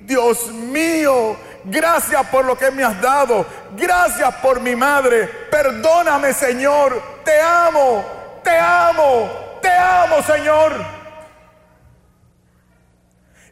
Dios 0.00 0.48
mío, 0.48 1.36
gracias 1.64 2.26
por 2.28 2.44
lo 2.44 2.56
que 2.56 2.70
me 2.70 2.82
has 2.82 3.00
dado. 3.00 3.46
Gracias 3.76 4.34
por 4.36 4.60
mi 4.60 4.74
madre. 4.74 5.26
Perdóname, 5.50 6.32
Señor. 6.32 7.00
Te 7.24 7.40
amo, 7.40 8.04
te 8.42 8.58
amo, 8.58 9.28
te 9.60 9.70
amo, 9.70 10.22
Señor. 10.22 10.72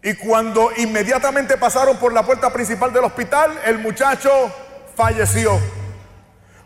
Y 0.03 0.15
cuando 0.15 0.71
inmediatamente 0.77 1.57
pasaron 1.57 1.97
por 1.99 2.13
la 2.13 2.23
puerta 2.23 2.53
principal 2.53 2.93
del 2.93 3.05
hospital, 3.05 3.59
el 3.65 3.79
muchacho 3.79 4.31
falleció. 4.95 5.59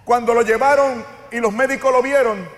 Cuando 0.05 0.35
lo 0.35 0.43
llevaron 0.43 1.05
y 1.31 1.41
los 1.41 1.53
médicos 1.53 1.93
lo 1.93 2.03
vieron, 2.03 2.49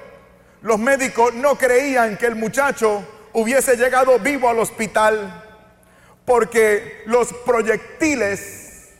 los 0.62 0.79
médicos 0.79 1.35
no 1.35 1.57
creían 1.57 2.16
que 2.16 2.27
el 2.27 2.35
muchacho 2.35 3.05
hubiese 3.33 3.77
llegado 3.77 4.18
vivo 4.18 4.49
al 4.49 4.59
hospital 4.59 5.42
porque 6.25 7.03
los 7.07 7.33
proyectiles 7.44 8.92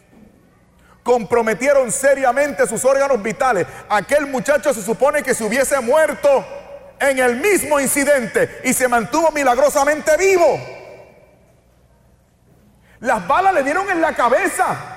comprometieron 1.03 1.91
seriamente 1.91 2.67
sus 2.67 2.85
órganos 2.85 3.23
vitales. 3.23 3.67
Aquel 3.89 4.27
muchacho 4.27 4.73
se 4.73 4.83
supone 4.83 5.23
que 5.23 5.35
se 5.35 5.45
hubiese 5.45 5.81
muerto 5.81 6.45
en 7.11 7.19
el 7.19 7.37
mismo 7.37 7.81
incidente 7.81 8.61
y 8.65 8.73
se 8.73 8.89
mantuvo 8.89 9.31
milagrosamente 9.31 10.17
vivo. 10.17 10.61
Las 13.01 13.27
balas 13.27 13.55
le 13.55 13.63
dieron 13.63 13.91
en 13.91 14.01
la 14.01 14.15
cabeza. 14.15 14.95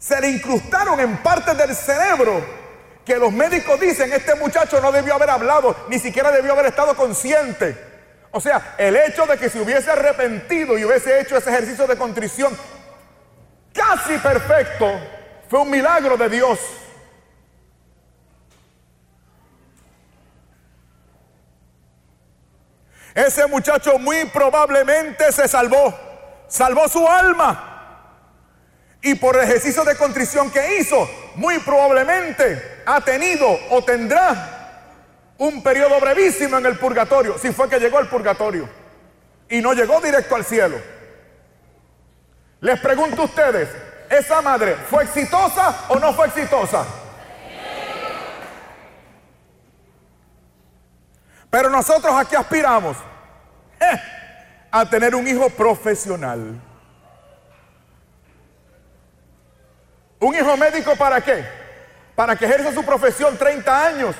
se 0.00 0.18
le 0.18 0.30
incrustaron 0.30 0.98
en 0.98 1.18
partes 1.18 1.56
del 1.56 1.76
cerebro 1.76 2.42
que 3.04 3.16
los 3.16 3.30
médicos 3.32 3.78
dicen, 3.78 4.12
este 4.12 4.34
muchacho 4.34 4.80
no 4.80 4.90
debió 4.90 5.14
haber 5.14 5.30
hablado, 5.30 5.76
ni 5.88 5.98
siquiera 5.98 6.32
debió 6.32 6.52
haber 6.52 6.66
estado 6.66 6.96
consciente. 6.96 7.76
O 8.30 8.40
sea, 8.40 8.74
el 8.78 8.96
hecho 8.96 9.26
de 9.26 9.36
que 9.36 9.50
se 9.50 9.60
hubiese 9.60 9.90
arrepentido 9.90 10.78
y 10.78 10.84
hubiese 10.84 11.20
hecho 11.20 11.36
ese 11.36 11.50
ejercicio 11.50 11.86
de 11.86 11.96
contrición 11.96 12.56
casi 13.74 14.16
perfecto, 14.18 14.90
fue 15.48 15.60
un 15.60 15.70
milagro 15.70 16.16
de 16.16 16.28
Dios. 16.28 16.58
Ese 23.14 23.46
muchacho 23.46 23.98
muy 23.98 24.24
probablemente 24.26 25.32
se 25.32 25.48
salvó, 25.48 25.94
salvó 26.48 26.88
su 26.88 27.06
alma. 27.06 27.66
Y 29.02 29.14
por 29.14 29.36
el 29.36 29.44
ejercicio 29.44 29.82
de 29.84 29.96
contrición 29.96 30.50
que 30.50 30.78
hizo, 30.78 31.08
muy 31.36 31.58
probablemente 31.60 32.82
ha 32.84 33.00
tenido 33.00 33.46
o 33.70 33.82
tendrá 33.82 34.58
un 35.38 35.62
periodo 35.62 35.98
brevísimo 36.00 36.58
en 36.58 36.66
el 36.66 36.78
purgatorio, 36.78 37.38
si 37.38 37.50
fue 37.52 37.68
que 37.68 37.80
llegó 37.80 37.98
al 37.98 38.08
purgatorio 38.08 38.68
y 39.48 39.60
no 39.62 39.72
llegó 39.72 40.00
directo 40.00 40.36
al 40.36 40.44
cielo. 40.44 40.76
Les 42.60 42.78
pregunto 42.78 43.22
a 43.22 43.24
ustedes, 43.24 43.68
¿esa 44.10 44.42
madre 44.42 44.76
fue 44.88 45.04
exitosa 45.04 45.86
o 45.88 45.98
no 45.98 46.12
fue 46.12 46.26
exitosa? 46.26 46.84
Pero 51.50 51.68
nosotros 51.68 52.14
aquí 52.16 52.36
aspiramos 52.36 52.96
a 54.70 54.88
tener 54.88 55.14
un 55.14 55.26
hijo 55.26 55.50
profesional. 55.50 56.60
¿Un 60.20 60.34
hijo 60.34 60.56
médico 60.56 60.94
para 60.96 61.20
qué? 61.20 61.44
Para 62.14 62.36
que 62.36 62.44
ejerza 62.44 62.72
su 62.72 62.84
profesión 62.84 63.36
30 63.36 63.86
años. 63.86 64.14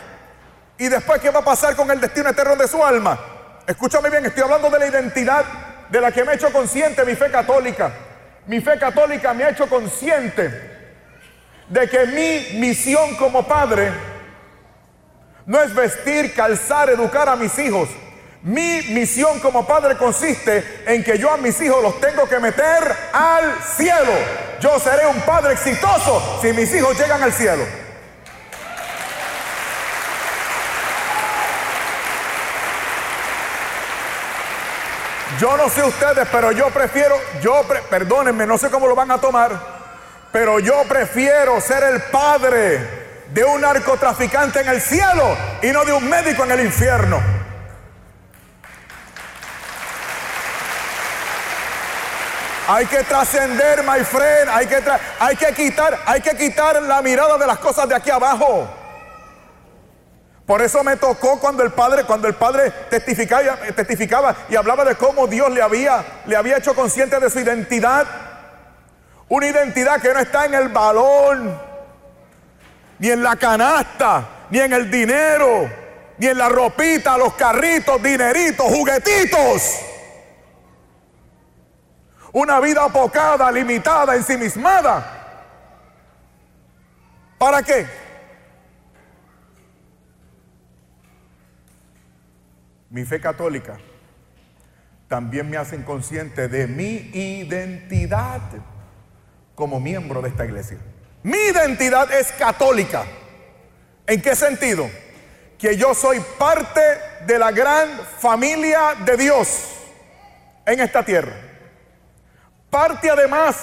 Y 0.78 0.88
después, 0.88 1.20
¿qué 1.20 1.30
va 1.30 1.40
a 1.40 1.44
pasar 1.44 1.76
con 1.76 1.90
el 1.90 2.00
destino 2.00 2.30
eterno 2.30 2.56
de 2.56 2.66
su 2.66 2.82
alma? 2.82 3.18
Escúchame 3.66 4.08
bien, 4.08 4.24
estoy 4.24 4.42
hablando 4.42 4.70
de 4.70 4.78
la 4.78 4.86
identidad 4.86 5.44
de 5.90 6.00
la 6.00 6.10
que 6.10 6.24
me 6.24 6.32
ha 6.32 6.34
hecho 6.34 6.50
consciente 6.52 7.04
mi 7.04 7.14
fe 7.14 7.30
católica. 7.30 7.92
Mi 8.46 8.60
fe 8.60 8.78
católica 8.78 9.34
me 9.34 9.44
ha 9.44 9.50
hecho 9.50 9.68
consciente 9.68 10.70
de 11.68 11.88
que 11.88 12.06
mi 12.06 12.58
misión 12.58 13.14
como 13.16 13.46
padre 13.46 13.92
no 15.50 15.60
es 15.60 15.74
vestir, 15.74 16.32
calzar, 16.32 16.90
educar 16.90 17.28
a 17.28 17.34
mis 17.34 17.58
hijos. 17.58 17.88
Mi 18.44 18.82
misión 18.90 19.40
como 19.40 19.66
padre 19.66 19.96
consiste 19.96 20.84
en 20.86 21.02
que 21.02 21.18
yo 21.18 21.28
a 21.28 21.38
mis 21.38 21.60
hijos 21.60 21.82
los 21.82 22.00
tengo 22.00 22.28
que 22.28 22.38
meter 22.38 22.96
al 23.12 23.60
cielo. 23.76 24.12
Yo 24.60 24.78
seré 24.78 25.08
un 25.08 25.20
padre 25.22 25.54
exitoso 25.54 26.38
si 26.40 26.52
mis 26.52 26.72
hijos 26.72 26.96
llegan 26.96 27.20
al 27.20 27.32
cielo. 27.32 27.64
Yo 35.40 35.56
no 35.56 35.68
sé 35.68 35.82
ustedes, 35.82 36.28
pero 36.30 36.52
yo 36.52 36.70
prefiero, 36.70 37.16
yo, 37.42 37.64
perdónenme, 37.90 38.46
no 38.46 38.56
sé 38.56 38.70
cómo 38.70 38.86
lo 38.86 38.94
van 38.94 39.10
a 39.10 39.20
tomar, 39.20 39.50
pero 40.30 40.60
yo 40.60 40.84
prefiero 40.88 41.60
ser 41.60 41.82
el 41.82 42.02
padre 42.02 42.99
de 43.32 43.44
un 43.44 43.60
narcotraficante 43.60 44.60
en 44.60 44.68
el 44.68 44.80
cielo 44.80 45.36
y 45.62 45.68
no 45.68 45.84
de 45.84 45.92
un 45.92 46.08
médico 46.08 46.44
en 46.44 46.50
el 46.50 46.60
infierno. 46.60 47.20
Hay 52.72 52.86
que 52.86 53.02
trascender, 53.02 53.82
my 53.82 54.04
friend. 54.04 54.48
Hay 54.48 54.66
que, 54.66 54.80
hay 55.18 55.36
que 55.36 55.52
quitar, 55.54 55.98
hay 56.06 56.20
que 56.20 56.36
quitar 56.36 56.80
la 56.82 57.02
mirada 57.02 57.36
de 57.36 57.46
las 57.46 57.58
cosas 57.58 57.88
de 57.88 57.96
aquí 57.96 58.10
abajo. 58.10 58.68
Por 60.46 60.62
eso 60.62 60.82
me 60.84 60.96
tocó 60.96 61.40
cuando 61.40 61.64
el 61.64 61.72
padre, 61.72 62.04
cuando 62.04 62.28
el 62.28 62.34
padre 62.34 62.72
testificaba, 62.88 63.56
testificaba 63.74 64.36
y 64.48 64.56
hablaba 64.56 64.84
de 64.84 64.94
cómo 64.94 65.26
Dios 65.26 65.50
le 65.50 65.62
había, 65.62 66.04
le 66.26 66.36
había 66.36 66.58
hecho 66.58 66.74
consciente 66.74 67.18
de 67.18 67.28
su 67.28 67.40
identidad. 67.40 68.06
Una 69.28 69.46
identidad 69.46 70.00
que 70.00 70.12
no 70.14 70.20
está 70.20 70.44
en 70.46 70.54
el 70.54 70.68
balón, 70.68 71.69
ni 73.00 73.08
en 73.08 73.22
la 73.22 73.34
canasta, 73.34 74.46
ni 74.50 74.60
en 74.60 74.74
el 74.74 74.90
dinero, 74.90 75.70
ni 76.18 76.26
en 76.26 76.36
la 76.36 76.50
ropita, 76.50 77.16
los 77.16 77.32
carritos, 77.32 78.00
dineritos, 78.02 78.66
juguetitos. 78.66 79.80
Una 82.32 82.60
vida 82.60 82.84
apocada, 82.84 83.50
limitada, 83.50 84.14
ensimismada. 84.14 85.16
¿Para 87.38 87.62
qué? 87.62 87.86
Mi 92.90 93.04
fe 93.06 93.18
católica 93.18 93.78
también 95.08 95.48
me 95.48 95.56
hace 95.56 95.82
consciente 95.84 96.48
de 96.48 96.66
mi 96.66 97.10
identidad 97.14 98.42
como 99.54 99.80
miembro 99.80 100.20
de 100.20 100.28
esta 100.28 100.44
iglesia. 100.44 100.78
Mi 101.22 101.36
identidad 101.36 102.10
es 102.12 102.32
católica. 102.32 103.04
¿En 104.06 104.22
qué 104.22 104.34
sentido? 104.34 104.90
Que 105.58 105.76
yo 105.76 105.94
soy 105.94 106.20
parte 106.38 106.80
de 107.26 107.38
la 107.38 107.50
gran 107.50 107.88
familia 108.18 108.94
de 109.04 109.16
Dios 109.16 109.48
en 110.64 110.80
esta 110.80 111.04
tierra. 111.04 111.34
Parte 112.70 113.10
además 113.10 113.56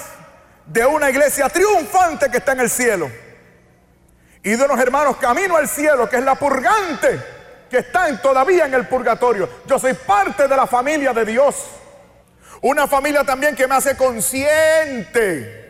de 0.65 0.86
una 0.86 1.10
iglesia 1.10 1.50
triunfante 1.50 2.30
que 2.30 2.38
está 2.38 2.52
en 2.52 2.60
el 2.60 2.70
cielo. 2.70 3.10
Y 4.43 4.52
de 4.52 4.63
unos 4.63 4.80
hermanos 4.80 5.17
camino 5.17 5.58
al 5.58 5.67
cielo, 5.67 6.08
que 6.08 6.17
es 6.17 6.24
la 6.24 6.36
purgante, 6.36 7.20
que 7.70 7.80
están 7.80 8.22
todavía 8.22 8.65
en 8.65 8.76
el 8.76 8.88
purgatorio. 8.88 9.50
Yo 9.65 9.80
soy 9.80 9.93
parte 9.93 10.48
de 10.48 10.56
la 10.56 10.67
familia 10.67 11.12
de 11.12 11.26
Dios. 11.26 11.56
Una 12.62 12.88
familia 12.88 13.24
también 13.24 13.56
que 13.56 13.67
me 13.67 13.76
hace 13.76 13.98
consciente 13.98 15.66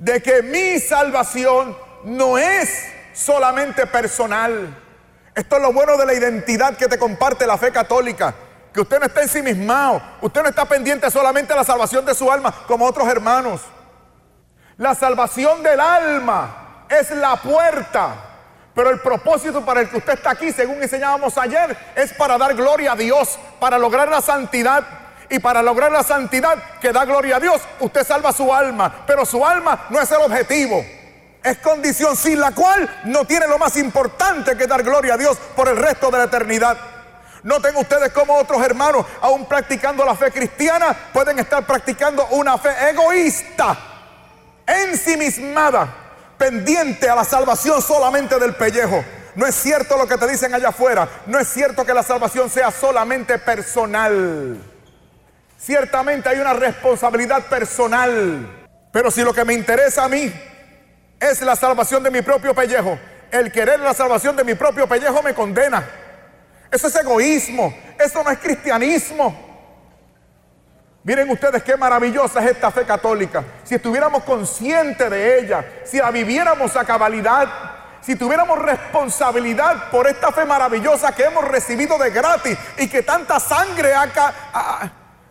de 0.00 0.22
que 0.22 0.42
mi 0.42 0.80
salvación 0.80 1.76
no 2.04 2.38
es 2.38 2.86
solamente 3.12 3.86
personal. 3.86 4.74
Esto 5.34 5.56
es 5.56 5.62
lo 5.62 5.72
bueno 5.72 5.96
de 5.96 6.06
la 6.06 6.14
identidad 6.14 6.76
que 6.76 6.88
te 6.88 6.98
comparte 6.98 7.46
la 7.46 7.58
fe 7.58 7.70
católica. 7.70 8.34
Que 8.72 8.80
usted 8.80 8.98
no 8.98 9.06
está 9.06 9.22
ensimismado. 9.22 10.02
Usted 10.22 10.42
no 10.42 10.48
está 10.48 10.64
pendiente 10.64 11.10
solamente 11.10 11.52
de 11.52 11.58
la 11.58 11.64
salvación 11.64 12.04
de 12.04 12.14
su 12.14 12.32
alma 12.32 12.52
como 12.66 12.86
otros 12.86 13.06
hermanos. 13.08 13.60
La 14.78 14.94
salvación 14.94 15.62
del 15.62 15.78
alma 15.78 16.86
es 16.88 17.10
la 17.10 17.36
puerta. 17.36 18.14
Pero 18.74 18.88
el 18.88 19.00
propósito 19.00 19.62
para 19.64 19.82
el 19.82 19.90
que 19.90 19.98
usted 19.98 20.14
está 20.14 20.30
aquí, 20.30 20.50
según 20.50 20.82
enseñábamos 20.82 21.36
ayer, 21.36 21.76
es 21.94 22.14
para 22.14 22.38
dar 22.38 22.54
gloria 22.54 22.92
a 22.92 22.96
Dios, 22.96 23.38
para 23.58 23.78
lograr 23.78 24.08
la 24.08 24.22
santidad 24.22 24.82
y 25.30 25.38
para 25.38 25.62
lograr 25.62 25.92
la 25.92 26.02
santidad 26.02 26.58
que 26.80 26.92
da 26.92 27.04
gloria 27.04 27.36
a 27.36 27.40
Dios, 27.40 27.62
usted 27.78 28.04
salva 28.04 28.32
su 28.32 28.52
alma. 28.52 29.04
Pero 29.06 29.24
su 29.24 29.46
alma 29.46 29.86
no 29.88 30.00
es 30.00 30.10
el 30.10 30.20
objetivo. 30.22 30.84
Es 31.42 31.58
condición 31.58 32.16
sin 32.16 32.40
la 32.40 32.50
cual 32.50 33.02
no 33.04 33.24
tiene 33.24 33.46
lo 33.46 33.56
más 33.56 33.76
importante 33.76 34.56
que 34.56 34.66
dar 34.66 34.82
gloria 34.82 35.14
a 35.14 35.16
Dios 35.16 35.38
por 35.54 35.68
el 35.68 35.76
resto 35.76 36.10
de 36.10 36.18
la 36.18 36.24
eternidad. 36.24 36.76
Noten 37.44 37.76
ustedes 37.76 38.12
como 38.12 38.36
otros 38.36 38.60
hermanos, 38.62 39.06
aún 39.22 39.46
practicando 39.46 40.04
la 40.04 40.14
fe 40.14 40.30
cristiana, 40.30 40.94
pueden 41.12 41.38
estar 41.38 41.64
practicando 41.64 42.26
una 42.32 42.58
fe 42.58 42.70
egoísta, 42.90 43.78
ensimismada, 44.66 45.88
pendiente 46.36 47.08
a 47.08 47.14
la 47.14 47.24
salvación 47.24 47.80
solamente 47.80 48.38
del 48.38 48.54
pellejo. 48.54 49.02
No 49.36 49.46
es 49.46 49.54
cierto 49.54 49.96
lo 49.96 50.08
que 50.08 50.18
te 50.18 50.26
dicen 50.26 50.52
allá 50.52 50.68
afuera. 50.68 51.08
No 51.26 51.38
es 51.38 51.48
cierto 51.48 51.86
que 51.86 51.94
la 51.94 52.02
salvación 52.02 52.50
sea 52.50 52.70
solamente 52.72 53.38
personal. 53.38 54.60
Ciertamente 55.60 56.26
hay 56.26 56.38
una 56.38 56.54
responsabilidad 56.54 57.44
personal, 57.46 58.66
pero 58.90 59.10
si 59.10 59.22
lo 59.22 59.34
que 59.34 59.44
me 59.44 59.52
interesa 59.52 60.04
a 60.04 60.08
mí 60.08 60.32
es 61.20 61.42
la 61.42 61.54
salvación 61.54 62.02
de 62.02 62.10
mi 62.10 62.22
propio 62.22 62.54
pellejo, 62.54 62.98
el 63.30 63.52
querer 63.52 63.78
la 63.78 63.92
salvación 63.92 64.34
de 64.36 64.42
mi 64.42 64.54
propio 64.54 64.88
pellejo 64.88 65.22
me 65.22 65.34
condena. 65.34 65.86
Eso 66.70 66.86
es 66.86 66.96
egoísmo, 66.96 67.76
eso 67.98 68.24
no 68.24 68.30
es 68.30 68.38
cristianismo. 68.38 69.48
Miren 71.04 71.28
ustedes 71.28 71.62
qué 71.62 71.76
maravillosa 71.76 72.42
es 72.42 72.52
esta 72.52 72.70
fe 72.70 72.86
católica. 72.86 73.44
Si 73.62 73.74
estuviéramos 73.74 74.24
conscientes 74.24 75.10
de 75.10 75.40
ella, 75.40 75.82
si 75.84 75.98
la 75.98 76.10
viviéramos 76.10 76.74
a 76.74 76.86
cabalidad, 76.86 77.48
si 78.00 78.16
tuviéramos 78.16 78.58
responsabilidad 78.60 79.90
por 79.90 80.06
esta 80.06 80.32
fe 80.32 80.46
maravillosa 80.46 81.14
que 81.14 81.24
hemos 81.24 81.46
recibido 81.46 81.98
de 81.98 82.10
gratis 82.10 82.56
y 82.78 82.88
que 82.88 83.02
tanta 83.02 83.38
sangre 83.38 83.92
ha, 83.92 84.90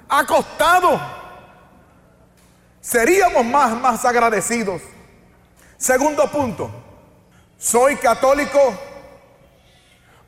ha 0.09 0.25
costado, 0.25 0.99
seríamos 2.81 3.45
más, 3.45 3.79
más 3.79 4.03
agradecidos. 4.03 4.81
Segundo 5.77 6.29
punto, 6.29 6.69
soy 7.57 7.95
católico 7.97 8.59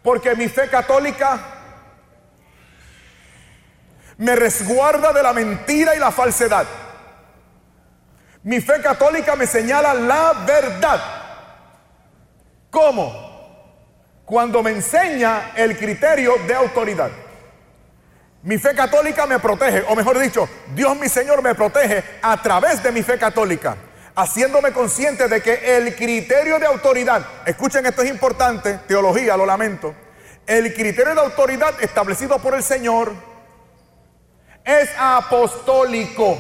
porque 0.04 0.36
mi 0.36 0.48
fe 0.48 0.70
católica 0.70 1.40
me 4.18 4.36
resguarda 4.36 5.12
de 5.12 5.24
la 5.24 5.34
mentira 5.34 5.96
y 5.96 6.00
la 6.00 6.12
falsedad. 6.12 6.68
Mi 8.44 8.62
fe 8.62 8.82
católica 8.82 9.36
me 9.36 9.48
señala 9.48 9.94
la 9.96 10.34
verdad. 10.46 11.02
¿Cómo? 12.70 13.32
Cuando 14.26 14.62
me 14.62 14.72
enseña 14.72 15.52
el 15.56 15.78
criterio 15.78 16.36
de 16.48 16.54
autoridad. 16.54 17.12
Mi 18.44 18.58
fe 18.58 18.74
católica 18.74 19.28
me 19.28 19.38
protege, 19.38 19.84
o 19.88 19.96
mejor 19.96 20.18
dicho, 20.18 20.50
Dios 20.74 20.98
mi 20.98 21.08
Señor 21.08 21.44
me 21.44 21.54
protege 21.54 22.04
a 22.24 22.42
través 22.42 22.82
de 22.82 22.92
mi 22.92 23.04
fe 23.04 23.20
católica, 23.20 23.78
haciéndome 24.16 24.72
consciente 24.72 25.28
de 25.28 25.42
que 25.42 25.78
el 25.78 25.96
criterio 25.96 26.58
de 26.58 26.66
autoridad, 26.66 27.24
escuchen 27.46 27.86
esto 27.86 28.02
es 28.02 28.10
importante, 28.10 28.80
teología, 28.88 29.38
lo 29.38 29.46
lamento, 29.46 29.94
el 30.48 30.74
criterio 30.74 31.14
de 31.14 31.22
autoridad 31.22 31.76
establecido 31.84 32.40
por 32.40 32.56
el 32.56 32.64
Señor 32.64 33.14
es 34.64 34.90
apostólico. 34.98 36.38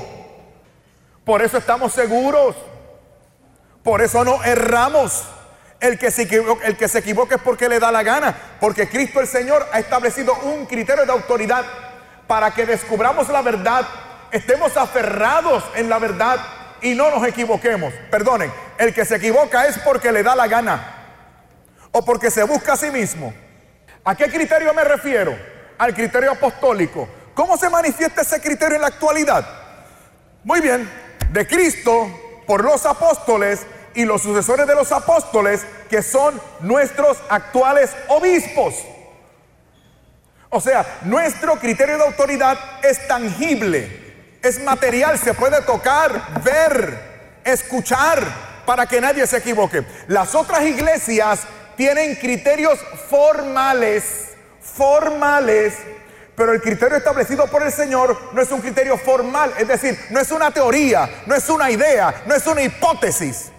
Por 1.23 1.43
eso 1.43 1.59
estamos 1.59 1.93
seguros, 1.93 2.55
por 3.83 4.01
eso 4.01 4.25
no 4.25 4.43
erramos. 4.43 5.23
El 5.79 5.97
que, 5.97 6.11
se 6.11 6.23
equivoque, 6.23 6.67
el 6.67 6.77
que 6.77 6.87
se 6.87 6.99
equivoque 6.99 7.35
es 7.35 7.41
porque 7.41 7.67
le 7.67 7.79
da 7.79 7.91
la 7.91 8.03
gana, 8.03 8.35
porque 8.59 8.87
Cristo 8.87 9.19
el 9.19 9.27
Señor 9.27 9.67
ha 9.71 9.79
establecido 9.79 10.35
un 10.43 10.65
criterio 10.67 11.05
de 11.05 11.11
autoridad 11.11 11.90
para 12.31 12.51
que 12.51 12.65
descubramos 12.65 13.27
la 13.27 13.41
verdad, 13.41 13.85
estemos 14.31 14.77
aferrados 14.77 15.65
en 15.75 15.89
la 15.89 15.99
verdad 15.99 16.39
y 16.81 16.95
no 16.95 17.11
nos 17.11 17.27
equivoquemos. 17.27 17.93
Perdonen, 18.09 18.49
el 18.77 18.93
que 18.93 19.03
se 19.03 19.17
equivoca 19.17 19.67
es 19.67 19.77
porque 19.79 20.13
le 20.13 20.23
da 20.23 20.33
la 20.33 20.47
gana 20.47 20.95
o 21.91 22.05
porque 22.05 22.31
se 22.31 22.43
busca 22.43 22.71
a 22.71 22.77
sí 22.77 22.89
mismo. 22.89 23.33
¿A 24.05 24.15
qué 24.15 24.29
criterio 24.29 24.73
me 24.73 24.85
refiero? 24.85 25.37
Al 25.77 25.93
criterio 25.93 26.31
apostólico. 26.31 27.05
¿Cómo 27.33 27.57
se 27.57 27.69
manifiesta 27.69 28.21
ese 28.21 28.39
criterio 28.39 28.77
en 28.77 28.83
la 28.83 28.87
actualidad? 28.87 29.45
Muy 30.45 30.61
bien, 30.61 30.89
de 31.33 31.45
Cristo 31.45 32.07
por 32.47 32.63
los 32.63 32.85
apóstoles 32.85 33.67
y 33.93 34.05
los 34.05 34.21
sucesores 34.21 34.67
de 34.67 34.75
los 34.75 34.93
apóstoles 34.93 35.65
que 35.89 36.01
son 36.01 36.39
nuestros 36.61 37.17
actuales 37.27 37.93
obispos. 38.07 38.75
O 40.53 40.59
sea, 40.59 40.99
nuestro 41.03 41.55
criterio 41.55 41.97
de 41.97 42.03
autoridad 42.03 42.59
es 42.83 43.07
tangible, 43.07 44.37
es 44.43 44.61
material, 44.61 45.17
se 45.17 45.33
puede 45.33 45.61
tocar, 45.61 46.43
ver, 46.43 47.39
escuchar, 47.45 48.21
para 48.65 48.85
que 48.85 48.99
nadie 48.99 49.25
se 49.25 49.37
equivoque. 49.37 49.85
Las 50.07 50.35
otras 50.35 50.63
iglesias 50.63 51.41
tienen 51.77 52.15
criterios 52.15 52.77
formales, 53.09 54.31
formales, 54.59 55.73
pero 56.35 56.51
el 56.51 56.61
criterio 56.61 56.97
establecido 56.97 57.47
por 57.47 57.63
el 57.63 57.71
Señor 57.71 58.17
no 58.33 58.41
es 58.41 58.51
un 58.51 58.59
criterio 58.59 58.97
formal, 58.97 59.53
es 59.57 59.69
decir, 59.69 59.97
no 60.09 60.19
es 60.19 60.31
una 60.31 60.51
teoría, 60.51 61.09
no 61.27 61.33
es 61.33 61.47
una 61.49 61.71
idea, 61.71 62.23
no 62.25 62.35
es 62.35 62.45
una 62.45 62.61
hipótesis. 62.61 63.51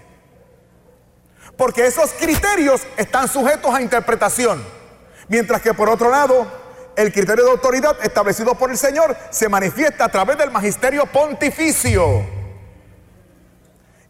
Porque 1.56 1.86
esos 1.86 2.12
criterios 2.12 2.82
están 2.98 3.28
sujetos 3.28 3.74
a 3.74 3.80
interpretación. 3.80 4.62
Mientras 5.28 5.62
que 5.62 5.72
por 5.72 5.88
otro 5.88 6.10
lado, 6.10 6.61
el 6.96 7.12
criterio 7.12 7.44
de 7.44 7.50
autoridad 7.50 7.96
establecido 8.02 8.54
por 8.54 8.70
el 8.70 8.76
Señor 8.76 9.16
se 9.30 9.48
manifiesta 9.48 10.04
a 10.04 10.08
través 10.10 10.38
del 10.38 10.50
magisterio 10.50 11.06
pontificio. 11.06 12.24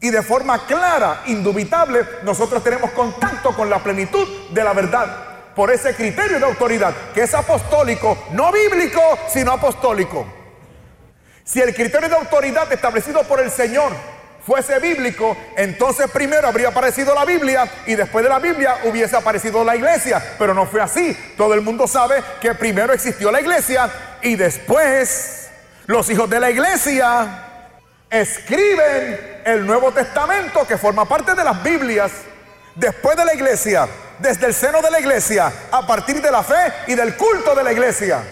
Y 0.00 0.10
de 0.10 0.22
forma 0.22 0.66
clara, 0.66 1.22
indubitable, 1.26 2.04
nosotros 2.24 2.62
tenemos 2.64 2.90
contacto 2.90 3.54
con 3.54 3.70
la 3.70 3.82
plenitud 3.82 4.26
de 4.50 4.64
la 4.64 4.72
verdad 4.72 5.32
por 5.54 5.70
ese 5.70 5.94
criterio 5.94 6.38
de 6.38 6.46
autoridad, 6.46 6.94
que 7.14 7.22
es 7.22 7.34
apostólico, 7.34 8.16
no 8.32 8.50
bíblico, 8.50 9.00
sino 9.28 9.52
apostólico. 9.52 10.26
Si 11.44 11.60
el 11.60 11.74
criterio 11.74 12.08
de 12.08 12.16
autoridad 12.16 12.72
establecido 12.72 13.22
por 13.24 13.40
el 13.40 13.50
Señor 13.50 13.92
fuese 14.46 14.78
bíblico, 14.78 15.36
entonces 15.56 16.10
primero 16.10 16.48
habría 16.48 16.68
aparecido 16.68 17.14
la 17.14 17.24
Biblia 17.24 17.70
y 17.86 17.94
después 17.94 18.22
de 18.24 18.28
la 18.28 18.38
Biblia 18.38 18.78
hubiese 18.84 19.16
aparecido 19.16 19.64
la 19.64 19.76
iglesia. 19.76 20.22
Pero 20.38 20.54
no 20.54 20.66
fue 20.66 20.80
así. 20.80 21.16
Todo 21.36 21.54
el 21.54 21.60
mundo 21.60 21.86
sabe 21.86 22.22
que 22.40 22.54
primero 22.54 22.92
existió 22.92 23.30
la 23.30 23.40
iglesia 23.40 23.90
y 24.22 24.36
después 24.36 25.50
los 25.86 26.08
hijos 26.10 26.28
de 26.28 26.40
la 26.40 26.50
iglesia 26.50 27.48
escriben 28.10 29.40
el 29.44 29.66
Nuevo 29.66 29.90
Testamento 29.92 30.66
que 30.66 30.76
forma 30.76 31.04
parte 31.06 31.34
de 31.34 31.44
las 31.44 31.62
Biblias. 31.62 32.12
después 32.74 33.16
de 33.16 33.24
la 33.24 33.34
iglesia, 33.34 33.86
desde 34.18 34.46
el 34.46 34.54
seno 34.54 34.80
de 34.80 34.90
la 34.90 34.98
iglesia, 34.98 35.52
a 35.70 35.86
partir 35.86 36.22
de 36.22 36.30
la 36.30 36.42
fe 36.42 36.72
y 36.86 36.94
del 36.94 37.16
culto 37.16 37.54
de 37.54 37.62
la 37.62 37.72
iglesia. 37.72 38.22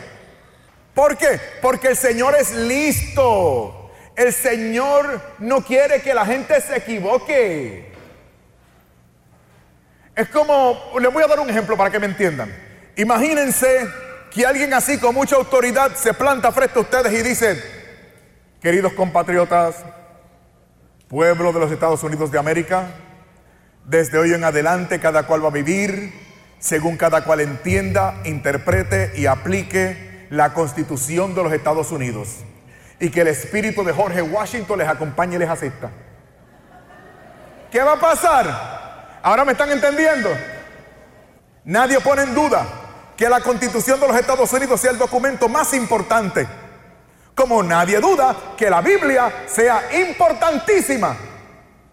¿Por 0.94 1.16
qué? 1.16 1.38
Porque 1.60 1.88
el 1.88 1.96
Señor 1.96 2.34
es 2.36 2.52
listo. 2.52 3.79
El 4.20 4.34
Señor 4.34 5.18
no 5.38 5.64
quiere 5.64 6.02
que 6.02 6.12
la 6.12 6.26
gente 6.26 6.60
se 6.60 6.76
equivoque. 6.76 7.90
Es 10.14 10.28
como, 10.28 10.78
les 11.00 11.10
voy 11.10 11.22
a 11.22 11.26
dar 11.26 11.40
un 11.40 11.48
ejemplo 11.48 11.74
para 11.74 11.88
que 11.88 11.98
me 11.98 12.04
entiendan. 12.04 12.54
Imagínense 12.96 13.88
que 14.30 14.44
alguien 14.44 14.74
así 14.74 14.98
con 14.98 15.14
mucha 15.14 15.36
autoridad 15.36 15.94
se 15.94 16.12
planta 16.12 16.52
frente 16.52 16.78
a 16.78 16.82
ustedes 16.82 17.14
y 17.14 17.22
dice, 17.26 17.64
queridos 18.60 18.92
compatriotas, 18.92 19.76
pueblo 21.08 21.50
de 21.54 21.60
los 21.60 21.72
Estados 21.72 22.02
Unidos 22.02 22.30
de 22.30 22.38
América, 22.38 22.88
desde 23.86 24.18
hoy 24.18 24.34
en 24.34 24.44
adelante 24.44 25.00
cada 25.00 25.22
cual 25.22 25.42
va 25.42 25.48
a 25.48 25.52
vivir 25.52 26.12
según 26.58 26.98
cada 26.98 27.24
cual 27.24 27.40
entienda, 27.40 28.20
interprete 28.26 29.12
y 29.16 29.24
aplique 29.24 30.26
la 30.28 30.52
constitución 30.52 31.34
de 31.34 31.42
los 31.42 31.54
Estados 31.54 31.90
Unidos. 31.90 32.44
Y 33.00 33.10
que 33.10 33.22
el 33.22 33.28
espíritu 33.28 33.82
de 33.82 33.92
Jorge 33.92 34.22
Washington 34.22 34.78
les 34.78 34.88
acompañe 34.88 35.36
y 35.36 35.38
les 35.38 35.48
asista. 35.48 35.90
¿Qué 37.70 37.82
va 37.82 37.94
a 37.94 38.00
pasar? 38.00 39.20
Ahora 39.22 39.44
me 39.44 39.52
están 39.52 39.70
entendiendo. 39.70 40.28
Nadie 41.64 42.00
pone 42.00 42.22
en 42.22 42.34
duda 42.34 42.66
que 43.16 43.28
la 43.28 43.40
constitución 43.40 44.00
de 44.00 44.08
los 44.08 44.16
Estados 44.16 44.52
Unidos 44.52 44.80
sea 44.80 44.90
el 44.90 44.98
documento 44.98 45.48
más 45.48 45.72
importante. 45.74 46.46
Como 47.34 47.62
nadie 47.62 48.00
duda 48.00 48.36
que 48.56 48.68
la 48.68 48.80
Biblia 48.80 49.44
sea 49.46 49.82
importantísima. 50.00 51.16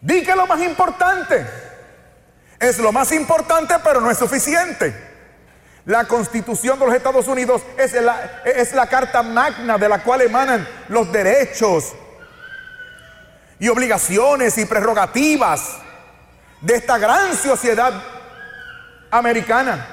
Di 0.02 0.24
que 0.24 0.36
lo 0.36 0.46
más 0.46 0.62
importante. 0.62 1.46
Es 2.60 2.80
lo 2.80 2.92
más 2.92 3.12
importante, 3.12 3.76
pero 3.84 4.02
no 4.02 4.10
es 4.10 4.18
suficiente. 4.18 5.07
La 5.88 6.06
constitución 6.06 6.78
de 6.78 6.86
los 6.86 6.94
Estados 6.94 7.28
Unidos 7.28 7.64
es 7.78 7.94
la, 7.94 8.42
es 8.46 8.74
la 8.74 8.88
carta 8.88 9.24
magna 9.24 9.80
de 9.80 9.90
la 9.90 10.04
cual 10.04 10.22
emanan 10.22 10.68
los 10.90 11.12
derechos 11.12 11.94
y 13.58 13.68
obligaciones 13.70 14.56
y 14.60 14.66
prerrogativas 14.66 15.78
de 16.62 16.76
esta 16.76 17.00
gran 17.00 17.36
sociedad 17.36 17.94
americana. 19.10 19.88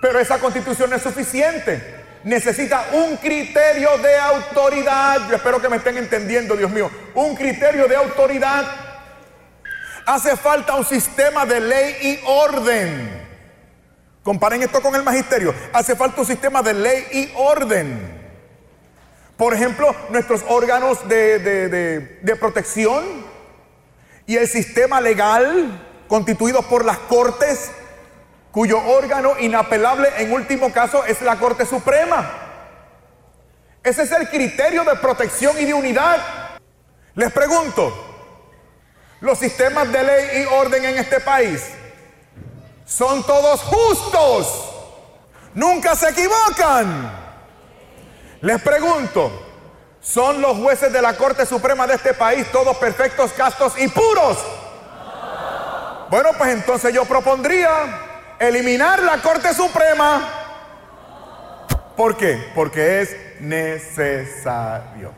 Pero 0.00 0.18
esa 0.18 0.38
constitución 0.38 0.88
no 0.88 0.96
es 0.96 1.02
suficiente. 1.02 2.00
Necesita 2.24 2.86
un 2.92 3.16
criterio 3.16 3.98
de 3.98 4.16
autoridad. 4.16 5.28
Yo 5.28 5.36
espero 5.36 5.60
que 5.60 5.68
me 5.68 5.76
estén 5.76 5.98
entendiendo, 5.98 6.56
Dios 6.56 6.70
mío. 6.70 6.90
Un 7.14 7.34
criterio 7.34 7.86
de 7.86 7.96
autoridad 7.96 8.64
Hace 10.04 10.36
falta 10.36 10.74
un 10.74 10.84
sistema 10.84 11.46
de 11.46 11.60
ley 11.60 11.96
y 12.02 12.20
orden. 12.26 13.21
Comparen 14.22 14.62
esto 14.62 14.80
con 14.80 14.94
el 14.94 15.02
magisterio. 15.02 15.54
Hace 15.72 15.96
falta 15.96 16.20
un 16.20 16.26
sistema 16.26 16.62
de 16.62 16.74
ley 16.74 17.06
y 17.12 17.32
orden. 17.36 18.20
Por 19.36 19.54
ejemplo, 19.54 19.94
nuestros 20.10 20.44
órganos 20.48 21.08
de, 21.08 21.38
de 22.20 22.36
protección 22.36 23.04
y 24.26 24.36
el 24.36 24.46
sistema 24.46 25.00
legal 25.00 25.88
constituido 26.06 26.62
por 26.62 26.84
las 26.84 26.98
cortes, 26.98 27.72
cuyo 28.52 28.78
órgano 28.78 29.38
inapelable 29.40 30.08
en 30.18 30.32
último 30.32 30.72
caso 30.72 31.04
es 31.04 31.20
la 31.22 31.36
Corte 31.36 31.66
Suprema. 31.66 32.30
Ese 33.82 34.02
es 34.02 34.12
el 34.12 34.28
criterio 34.28 34.84
de 34.84 34.94
protección 34.96 35.56
y 35.58 35.64
de 35.64 35.74
unidad. 35.74 36.20
Les 37.14 37.32
pregunto, 37.32 37.92
los 39.20 39.38
sistemas 39.38 39.90
de 39.90 40.04
ley 40.04 40.42
y 40.42 40.54
orden 40.54 40.84
en 40.84 40.98
este 40.98 41.18
país 41.18 41.62
son 42.96 43.22
todos 43.24 43.60
justos. 43.62 44.68
Nunca 45.54 45.94
se 45.96 46.10
equivocan. 46.10 47.10
Les 48.42 48.60
pregunto, 48.60 49.30
¿son 50.00 50.40
los 50.40 50.58
jueces 50.58 50.92
de 50.92 51.00
la 51.00 51.16
Corte 51.16 51.46
Suprema 51.46 51.86
de 51.86 51.94
este 51.94 52.12
país 52.12 52.46
todos 52.52 52.76
perfectos, 52.76 53.32
castos 53.32 53.74
y 53.78 53.88
puros? 53.88 54.38
Bueno, 56.10 56.30
pues 56.36 56.50
entonces 56.50 56.92
yo 56.92 57.04
propondría 57.06 58.36
eliminar 58.38 59.02
la 59.02 59.18
Corte 59.18 59.54
Suprema. 59.54 60.28
¿Por 61.96 62.16
qué? 62.16 62.50
Porque 62.54 63.00
es 63.00 63.16
necesario. 63.40 65.12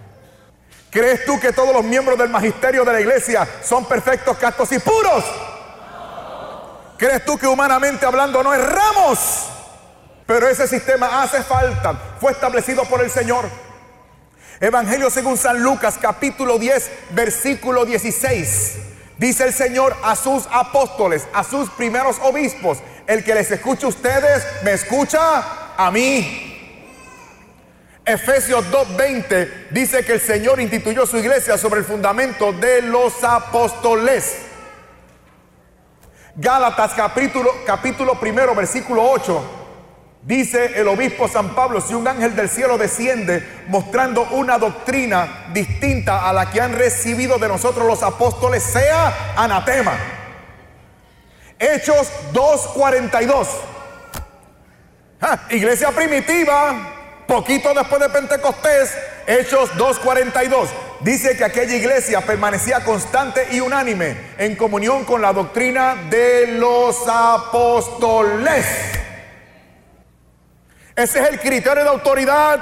¿Crees 0.90 1.24
tú 1.24 1.40
que 1.40 1.52
todos 1.52 1.74
los 1.74 1.82
miembros 1.82 2.16
del 2.16 2.28
magisterio 2.28 2.84
de 2.84 2.92
la 2.92 3.00
iglesia 3.00 3.48
son 3.64 3.84
perfectos, 3.86 4.36
castos 4.36 4.70
y 4.70 4.78
puros? 4.78 5.24
¿Crees 6.98 7.24
tú 7.24 7.36
que 7.36 7.46
humanamente 7.46 8.06
hablando 8.06 8.42
no 8.42 8.54
erramos? 8.54 9.48
Pero 10.26 10.48
ese 10.48 10.66
sistema 10.66 11.22
hace 11.22 11.42
falta. 11.42 12.16
Fue 12.20 12.32
establecido 12.32 12.84
por 12.84 13.02
el 13.02 13.10
Señor. 13.10 13.48
Evangelio 14.60 15.10
según 15.10 15.36
San 15.36 15.62
Lucas 15.62 15.98
capítulo 16.00 16.58
10 16.58 16.90
versículo 17.10 17.84
16. 17.84 18.76
Dice 19.18 19.44
el 19.44 19.52
Señor 19.52 19.96
a 20.02 20.16
sus 20.16 20.44
apóstoles, 20.50 21.26
a 21.32 21.44
sus 21.44 21.70
primeros 21.70 22.16
obispos, 22.22 22.78
el 23.06 23.24
que 23.24 23.34
les 23.34 23.50
escucha 23.50 23.86
a 23.86 23.90
ustedes, 23.90 24.44
me 24.62 24.72
escucha 24.72 25.76
a 25.76 25.90
mí. 25.90 26.50
Efesios 28.04 28.64
2.20 28.70 29.68
dice 29.70 30.04
que 30.04 30.12
el 30.14 30.20
Señor 30.20 30.60
instituyó 30.60 31.06
su 31.06 31.16
iglesia 31.16 31.56
sobre 31.56 31.80
el 31.80 31.86
fundamento 31.86 32.52
de 32.52 32.82
los 32.82 33.24
apóstoles. 33.24 34.43
Gálatas 36.36 36.94
capítulo, 36.94 37.48
capítulo 37.64 38.18
primero, 38.18 38.54
versículo 38.54 39.08
8. 39.08 39.60
Dice 40.22 40.80
el 40.80 40.88
obispo 40.88 41.28
San 41.28 41.54
Pablo, 41.54 41.80
si 41.80 41.94
un 41.94 42.08
ángel 42.08 42.34
del 42.34 42.48
cielo 42.48 42.76
desciende 42.76 43.64
mostrando 43.68 44.22
una 44.32 44.58
doctrina 44.58 45.46
distinta 45.52 46.28
a 46.28 46.32
la 46.32 46.50
que 46.50 46.60
han 46.60 46.72
recibido 46.72 47.38
de 47.38 47.46
nosotros 47.46 47.86
los 47.86 48.02
apóstoles, 48.02 48.62
sea 48.64 49.34
anatema. 49.36 49.92
Hechos 51.58 52.10
2.42. 52.32 53.46
Ah, 55.20 55.40
iglesia 55.50 55.92
primitiva, 55.92 57.24
poquito 57.28 57.72
después 57.74 58.00
de 58.00 58.08
Pentecostés, 58.08 58.92
Hechos 59.26 59.70
2.42, 59.72 60.68
dice 61.00 61.36
que 61.36 61.44
aquella 61.44 61.74
iglesia 61.74 62.20
permanecía 62.20 62.84
constante 62.84 63.48
y 63.52 63.60
unánime 63.60 64.34
en 64.38 64.54
comunión 64.56 65.04
con 65.04 65.22
la 65.22 65.32
doctrina 65.32 65.96
de 66.10 66.48
los 66.58 67.08
apóstoles. 67.08 68.66
Ese 70.94 71.20
es 71.20 71.28
el 71.28 71.40
criterio 71.40 71.82
de 71.82 71.90
autoridad. 71.90 72.60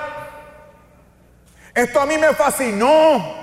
Esto 1.75 2.01
a 2.01 2.07
mí 2.07 2.17
me 2.17 2.33
fascinó. 2.35 3.41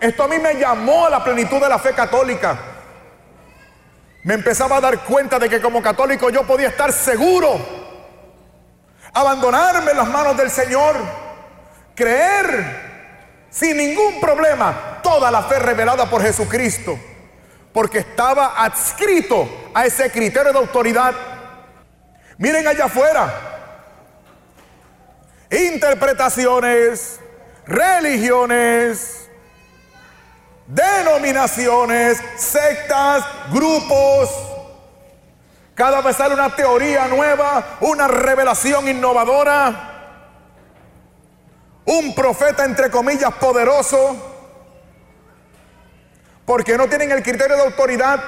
Esto 0.00 0.24
a 0.24 0.28
mí 0.28 0.38
me 0.38 0.54
llamó 0.54 1.06
a 1.06 1.10
la 1.10 1.22
plenitud 1.22 1.60
de 1.60 1.68
la 1.68 1.78
fe 1.78 1.92
católica. 1.92 2.58
Me 4.24 4.34
empezaba 4.34 4.76
a 4.76 4.80
dar 4.80 5.00
cuenta 5.00 5.38
de 5.38 5.48
que 5.48 5.60
como 5.60 5.82
católico 5.82 6.30
yo 6.30 6.44
podía 6.44 6.68
estar 6.68 6.92
seguro 6.92 7.82
abandonarme 9.12 9.90
en 9.90 9.96
las 9.96 10.08
manos 10.08 10.36
del 10.36 10.50
Señor, 10.50 10.96
creer 11.94 12.90
sin 13.50 13.76
ningún 13.76 14.20
problema 14.20 15.00
toda 15.02 15.30
la 15.30 15.42
fe 15.42 15.58
revelada 15.58 16.08
por 16.08 16.22
Jesucristo, 16.22 16.98
porque 17.72 17.98
estaba 17.98 18.62
adscrito 18.64 19.70
a 19.74 19.84
ese 19.84 20.10
criterio 20.10 20.52
de 20.52 20.58
autoridad. 20.58 21.14
Miren 22.38 22.66
allá 22.66 22.86
afuera, 22.86 23.32
interpretaciones, 25.50 27.20
religiones, 27.66 29.28
denominaciones, 30.66 32.18
sectas, 32.36 33.24
grupos, 33.52 34.30
cada 35.74 36.00
vez 36.00 36.16
sale 36.16 36.34
una 36.34 36.54
teoría 36.54 37.06
nueva, 37.08 37.78
una 37.80 38.06
revelación 38.06 38.88
innovadora, 38.88 39.91
un 41.84 42.14
profeta 42.14 42.64
entre 42.64 42.90
comillas 42.90 43.32
poderoso, 43.34 44.30
porque 46.44 46.76
no 46.76 46.88
tienen 46.88 47.12
el 47.12 47.22
criterio 47.22 47.56
de 47.56 47.62
autoridad, 47.62 48.22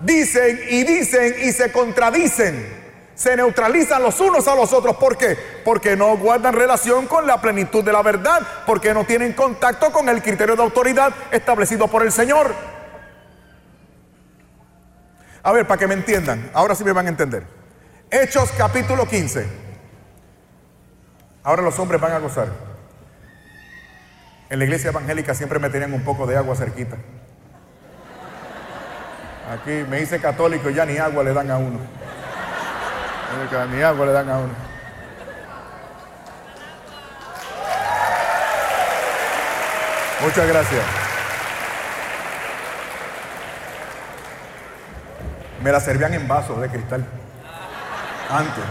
dicen 0.00 0.60
y 0.68 0.84
dicen 0.84 1.36
y 1.42 1.52
se 1.52 1.70
contradicen. 1.72 2.80
Se 3.14 3.36
neutralizan 3.36 4.02
los 4.02 4.18
unos 4.20 4.48
a 4.48 4.54
los 4.54 4.72
otros. 4.72 4.96
¿Por 4.96 5.18
qué? 5.18 5.36
Porque 5.62 5.94
no 5.94 6.16
guardan 6.16 6.54
relación 6.54 7.06
con 7.06 7.26
la 7.26 7.38
plenitud 7.38 7.84
de 7.84 7.92
la 7.92 8.02
verdad, 8.02 8.40
porque 8.64 8.94
no 8.94 9.04
tienen 9.04 9.34
contacto 9.34 9.92
con 9.92 10.08
el 10.08 10.22
criterio 10.22 10.56
de 10.56 10.62
autoridad 10.62 11.12
establecido 11.30 11.86
por 11.86 12.02
el 12.02 12.12
Señor. 12.12 12.54
A 15.42 15.52
ver, 15.52 15.66
para 15.66 15.78
que 15.78 15.86
me 15.86 15.94
entiendan, 15.94 16.50
ahora 16.54 16.74
sí 16.74 16.82
me 16.82 16.92
van 16.92 17.06
a 17.06 17.10
entender. 17.10 17.44
Hechos 18.10 18.50
capítulo 18.56 19.06
15. 19.06 19.46
Ahora 21.42 21.60
los 21.62 21.78
hombres 21.78 22.00
van 22.00 22.12
a 22.12 22.18
gozar. 22.18 22.69
En 24.50 24.58
la 24.58 24.64
iglesia 24.64 24.90
evangélica 24.90 25.32
siempre 25.32 25.60
me 25.60 25.70
tenían 25.70 25.92
un 25.92 26.02
poco 26.02 26.26
de 26.26 26.36
agua 26.36 26.56
cerquita. 26.56 26.96
Aquí 29.52 29.84
me 29.88 30.00
dice 30.00 30.20
católico 30.20 30.68
y 30.68 30.74
ya 30.74 30.84
ni 30.84 30.98
agua 30.98 31.22
le 31.22 31.32
dan 31.32 31.52
a 31.52 31.56
uno. 31.56 31.78
Ni 33.72 33.82
agua 33.82 34.06
le 34.06 34.12
dan 34.12 34.28
a 34.28 34.38
uno. 34.38 34.52
Muchas 40.20 40.48
gracias. 40.48 40.84
Me 45.62 45.70
la 45.70 45.78
servían 45.78 46.12
en 46.14 46.26
vasos 46.26 46.60
de 46.60 46.68
cristal. 46.68 47.04
Antes. 48.28 48.64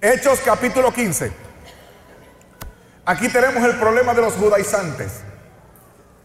Hechos 0.00 0.40
capítulo 0.44 0.92
15. 0.92 1.47
Aquí 3.08 3.30
tenemos 3.30 3.64
el 3.64 3.76
problema 3.76 4.12
de 4.12 4.20
los 4.20 4.34
judaizantes. 4.34 5.22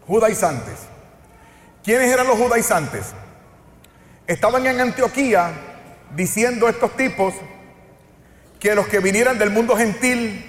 Judaizantes. 0.06 0.80
¿Quiénes 1.82 2.12
eran 2.12 2.26
los 2.26 2.36
judaizantes? 2.36 3.06
Estaban 4.26 4.66
en 4.66 4.78
Antioquía 4.78 5.50
diciendo 6.14 6.68
estos 6.68 6.94
tipos 6.94 7.32
que 8.60 8.74
los 8.74 8.86
que 8.86 8.98
vinieran 9.00 9.38
del 9.38 9.48
mundo 9.48 9.74
gentil 9.78 10.44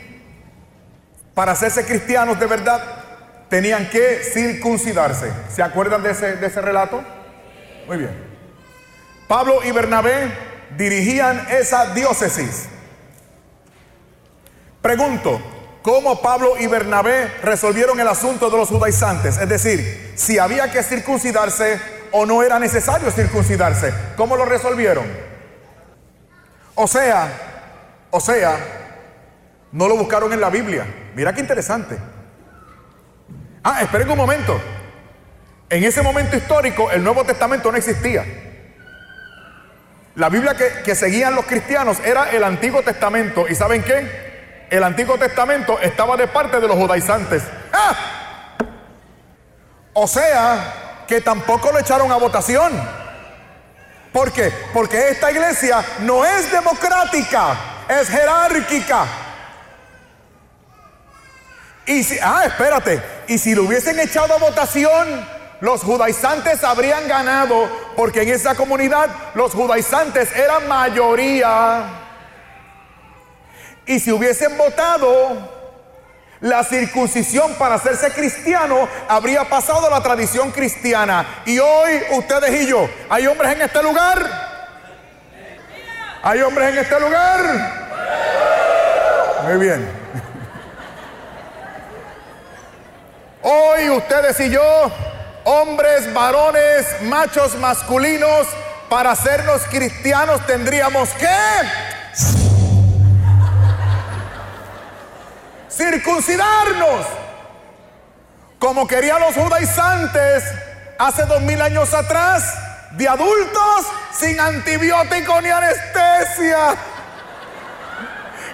para 1.34 1.54
hacerse 1.54 1.86
cristianos 1.86 2.38
de 2.38 2.48
verdad 2.48 2.84
tenían 3.48 3.90
que 3.90 4.20
circuncidarse. 4.22 5.32
¿Se 5.50 5.64
acuerdan 5.64 6.04
de 6.04 6.12
ese, 6.12 6.36
de 6.36 6.48
ese 6.48 6.60
relato? 6.60 7.02
Muy 7.88 7.96
bien. 7.96 8.14
Pablo 9.30 9.64
y 9.64 9.72
Bernabé 9.72 10.34
dirigían 10.76 11.48
esa 11.50 11.94
diócesis. 11.94 12.66
Pregunto, 14.82 15.55
¿cómo 15.86 16.20
Pablo 16.20 16.56
y 16.60 16.66
Bernabé 16.66 17.28
resolvieron 17.44 18.00
el 18.00 18.08
asunto 18.08 18.50
de 18.50 18.58
los 18.58 18.70
judaizantes? 18.70 19.38
Es 19.38 19.48
decir, 19.48 20.14
si 20.16 20.40
había 20.40 20.72
que 20.72 20.82
circuncidarse 20.82 21.80
o 22.12 22.26
no 22.26 22.42
era 22.42 22.58
necesario 22.58 23.12
circuncidarse. 23.12 23.94
¿Cómo 24.18 24.36
lo 24.36 24.46
resolvieron? 24.46 25.06
O 26.74 26.88
sea, 26.88 27.30
o 28.10 28.20
sea, 28.20 28.58
no 29.74 29.88
lo 29.88 29.96
buscaron 29.96 30.34
en 30.34 30.42
la 30.42 30.50
Biblia. 30.50 30.88
Mira 31.14 31.34
qué 31.36 31.42
interesante. 31.42 32.00
Ah, 33.64 33.84
esperen 33.84 34.10
un 34.10 34.18
momento. 34.18 34.60
En 35.70 35.84
ese 35.84 36.02
momento 36.02 36.36
histórico 36.36 36.90
el 36.90 37.04
Nuevo 37.04 37.24
Testamento 37.26 37.72
no 37.72 37.78
existía. 37.78 38.26
La 40.16 40.30
Biblia 40.30 40.56
que, 40.84 40.96
seguían 40.96 41.36
los 41.36 41.46
cristianos 41.46 42.00
era 42.04 42.32
el 42.32 42.44
Antiguo 42.44 42.82
Testamento. 42.82 43.46
¿Y 43.48 43.54
saben 43.54 43.84
qué? 43.84 44.25
El 44.70 44.84
Antiguo 44.84 45.18
Testamento 45.18 45.80
estaba 45.80 46.18
de 46.18 46.28
parte 46.28 46.60
de 46.60 46.68
los 46.68 46.78
judaizantes. 46.78 47.44
¡Ah! 47.72 47.96
O 49.94 50.08
sea, 50.08 51.04
que 51.08 51.22
tampoco 51.22 51.72
lo 51.72 51.80
echaron 51.80 52.12
a 52.12 52.18
votación. 52.18 52.72
¿Por 54.12 54.32
qué? 54.32 54.52
Porque 54.74 55.10
esta 55.10 55.32
iglesia 55.32 55.84
no 56.00 56.26
es 56.26 56.52
democrática, 56.52 57.58
es 57.88 58.10
jerárquica. 58.10 59.06
Y 61.86 62.04
si, 62.04 62.18
ah, 62.22 62.44
espérate, 62.46 63.02
y 63.28 63.38
si 63.38 63.54
lo 63.54 63.64
hubiesen 63.64 64.00
echado 64.00 64.34
a 64.34 64.38
votación, 64.38 65.28
los 65.62 65.84
judaizantes 65.84 66.64
habrían 66.64 67.08
ganado, 67.08 67.70
porque 67.96 68.24
en 68.24 68.30
esa 68.30 68.56
comunidad 68.56 69.10
los 69.36 69.54
judaizantes 69.54 70.36
eran 70.36 70.68
mayoría. 70.68 72.05
Y 73.86 74.00
si 74.00 74.12
hubiesen 74.12 74.58
votado, 74.58 75.56
la 76.42 76.64
circuncisión 76.64 77.54
para 77.56 77.76
hacerse 77.76 78.12
cristiano 78.12 78.88
habría 79.08 79.44
pasado 79.46 79.90
la 79.90 80.02
tradición 80.02 80.52
cristiana. 80.52 81.44
Y 81.46 81.60
hoy 81.60 82.02
ustedes 82.12 82.64
y 82.64 82.68
yo, 82.68 82.90
¿hay 83.10 83.28
hombres 83.28 83.54
en 83.54 83.62
este 83.62 83.82
lugar? 83.84 84.46
¿Hay 86.24 86.42
hombres 86.42 86.70
en 86.70 86.78
este 86.80 87.00
lugar? 87.00 87.84
Muy 89.44 89.58
bien. 89.58 89.88
Hoy 93.44 93.92
ustedes 93.92 94.40
y 94.40 94.50
yo 94.50 94.92
hombres, 95.46 96.12
varones, 96.14 96.88
machos 97.04 97.56
masculinos, 97.56 98.48
para 98.90 99.12
hacernos 99.12 99.62
cristianos 99.70 100.46
tendríamos 100.46 101.10
que 101.12 102.45
circuncidarnos, 105.76 107.06
como 108.60 108.88
querían 108.88 109.20
los 109.20 109.36
judaizantes 109.36 110.44
hace 110.98 111.26
dos 111.26 111.42
mil 111.42 111.62
años 111.62 111.94
atrás, 111.94 112.44
de 112.92 113.08
adultos 113.08 113.86
sin 114.12 114.40
antibiótico 114.40 115.42
ni 115.42 115.50
anestesia. 115.50 116.76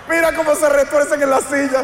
Mira 0.09 0.33
cómo 0.33 0.55
se 0.55 0.67
retuercen 0.67 1.21
en 1.21 1.29
la 1.29 1.41
silla 1.41 1.83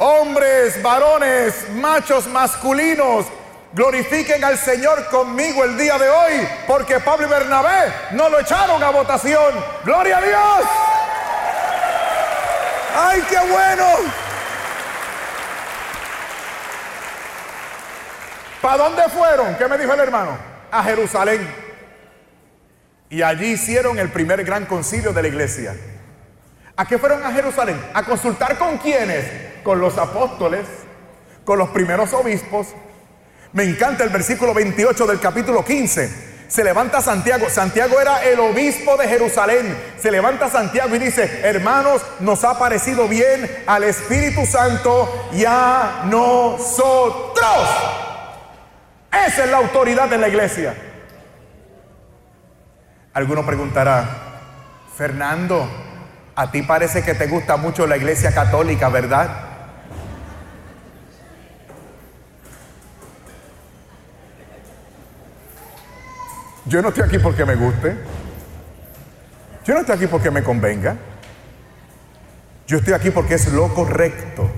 hombres, 0.00 0.82
varones, 0.82 1.68
machos 1.74 2.26
masculinos, 2.26 3.26
glorifiquen 3.74 4.42
al 4.42 4.56
Señor 4.56 5.06
conmigo 5.08 5.62
el 5.62 5.76
día 5.76 5.98
de 5.98 6.08
hoy, 6.08 6.48
porque 6.66 6.98
Pablo 7.00 7.26
y 7.26 7.30
Bernabé 7.30 7.92
no 8.12 8.30
lo 8.30 8.40
echaron 8.40 8.82
a 8.82 8.88
votación. 8.90 9.54
Gloria 9.84 10.16
a 10.16 10.22
Dios. 10.22 10.89
¡Ay, 12.94 13.22
qué 13.28 13.38
bueno! 13.38 13.86
¿Para 18.60 18.76
dónde 18.76 19.02
fueron? 19.08 19.54
¿Qué 19.56 19.66
me 19.68 19.78
dijo 19.78 19.92
el 19.94 20.00
hermano? 20.00 20.36
A 20.70 20.82
Jerusalén. 20.84 21.48
Y 23.08 23.22
allí 23.22 23.52
hicieron 23.52 23.98
el 23.98 24.10
primer 24.10 24.44
gran 24.44 24.66
concilio 24.66 25.12
de 25.12 25.22
la 25.22 25.28
iglesia. 25.28 25.76
¿A 26.76 26.86
qué 26.86 26.98
fueron 26.98 27.24
a 27.24 27.32
Jerusalén? 27.32 27.80
A 27.94 28.04
consultar 28.04 28.58
con 28.58 28.78
quiénes? 28.78 29.24
Con 29.62 29.80
los 29.80 29.98
apóstoles, 29.98 30.66
con 31.44 31.58
los 31.58 31.70
primeros 31.70 32.12
obispos. 32.12 32.68
Me 33.52 33.64
encanta 33.64 34.04
el 34.04 34.10
versículo 34.10 34.54
28 34.54 35.06
del 35.06 35.20
capítulo 35.20 35.64
15. 35.64 36.29
Se 36.50 36.64
levanta 36.64 37.00
Santiago. 37.00 37.48
Santiago 37.48 38.00
era 38.00 38.24
el 38.24 38.40
obispo 38.40 38.96
de 38.96 39.06
Jerusalén. 39.06 39.76
Se 40.00 40.10
levanta 40.10 40.50
Santiago 40.50 40.94
y 40.96 40.98
dice, 40.98 41.42
hermanos, 41.44 42.02
nos 42.18 42.42
ha 42.42 42.58
parecido 42.58 43.06
bien 43.06 43.62
al 43.68 43.84
Espíritu 43.84 44.44
Santo 44.44 45.28
y 45.32 45.44
a 45.46 46.02
nosotros. 46.06 47.68
Esa 49.12 49.44
es 49.44 49.50
la 49.50 49.58
autoridad 49.58 50.08
de 50.08 50.18
la 50.18 50.28
iglesia. 50.28 50.74
Alguno 53.14 53.46
preguntará, 53.46 54.04
Fernando, 54.96 55.68
a 56.34 56.50
ti 56.50 56.62
parece 56.62 57.04
que 57.04 57.14
te 57.14 57.28
gusta 57.28 57.56
mucho 57.58 57.86
la 57.86 57.96
iglesia 57.96 58.34
católica, 58.34 58.88
¿verdad? 58.88 59.49
Yo 66.70 66.80
no 66.80 66.90
estoy 66.90 67.02
aquí 67.02 67.18
porque 67.18 67.44
me 67.44 67.56
guste. 67.56 67.96
Yo 69.64 69.74
no 69.74 69.80
estoy 69.80 69.96
aquí 69.96 70.06
porque 70.06 70.30
me 70.30 70.44
convenga. 70.44 70.96
Yo 72.68 72.78
estoy 72.78 72.94
aquí 72.94 73.10
porque 73.10 73.34
es 73.34 73.52
lo 73.52 73.74
correcto. 73.74 74.48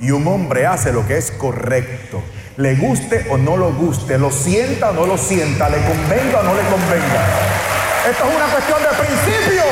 Y 0.00 0.10
un 0.10 0.26
hombre 0.26 0.66
hace 0.66 0.92
lo 0.92 1.06
que 1.06 1.16
es 1.16 1.30
correcto. 1.30 2.20
Le 2.56 2.74
guste 2.74 3.28
o 3.30 3.38
no 3.38 3.56
lo 3.56 3.72
guste, 3.72 4.18
lo 4.18 4.32
sienta 4.32 4.90
o 4.90 4.92
no 4.92 5.06
lo 5.06 5.16
sienta, 5.16 5.68
le 5.68 5.76
convenga 5.76 6.40
o 6.40 6.42
no 6.42 6.52
le 6.52 6.62
convenga. 6.62 7.24
Esto 8.10 8.24
es 8.28 8.36
una 8.36 8.46
cuestión 8.46 8.82
de 8.82 8.88
principios. 8.88 9.66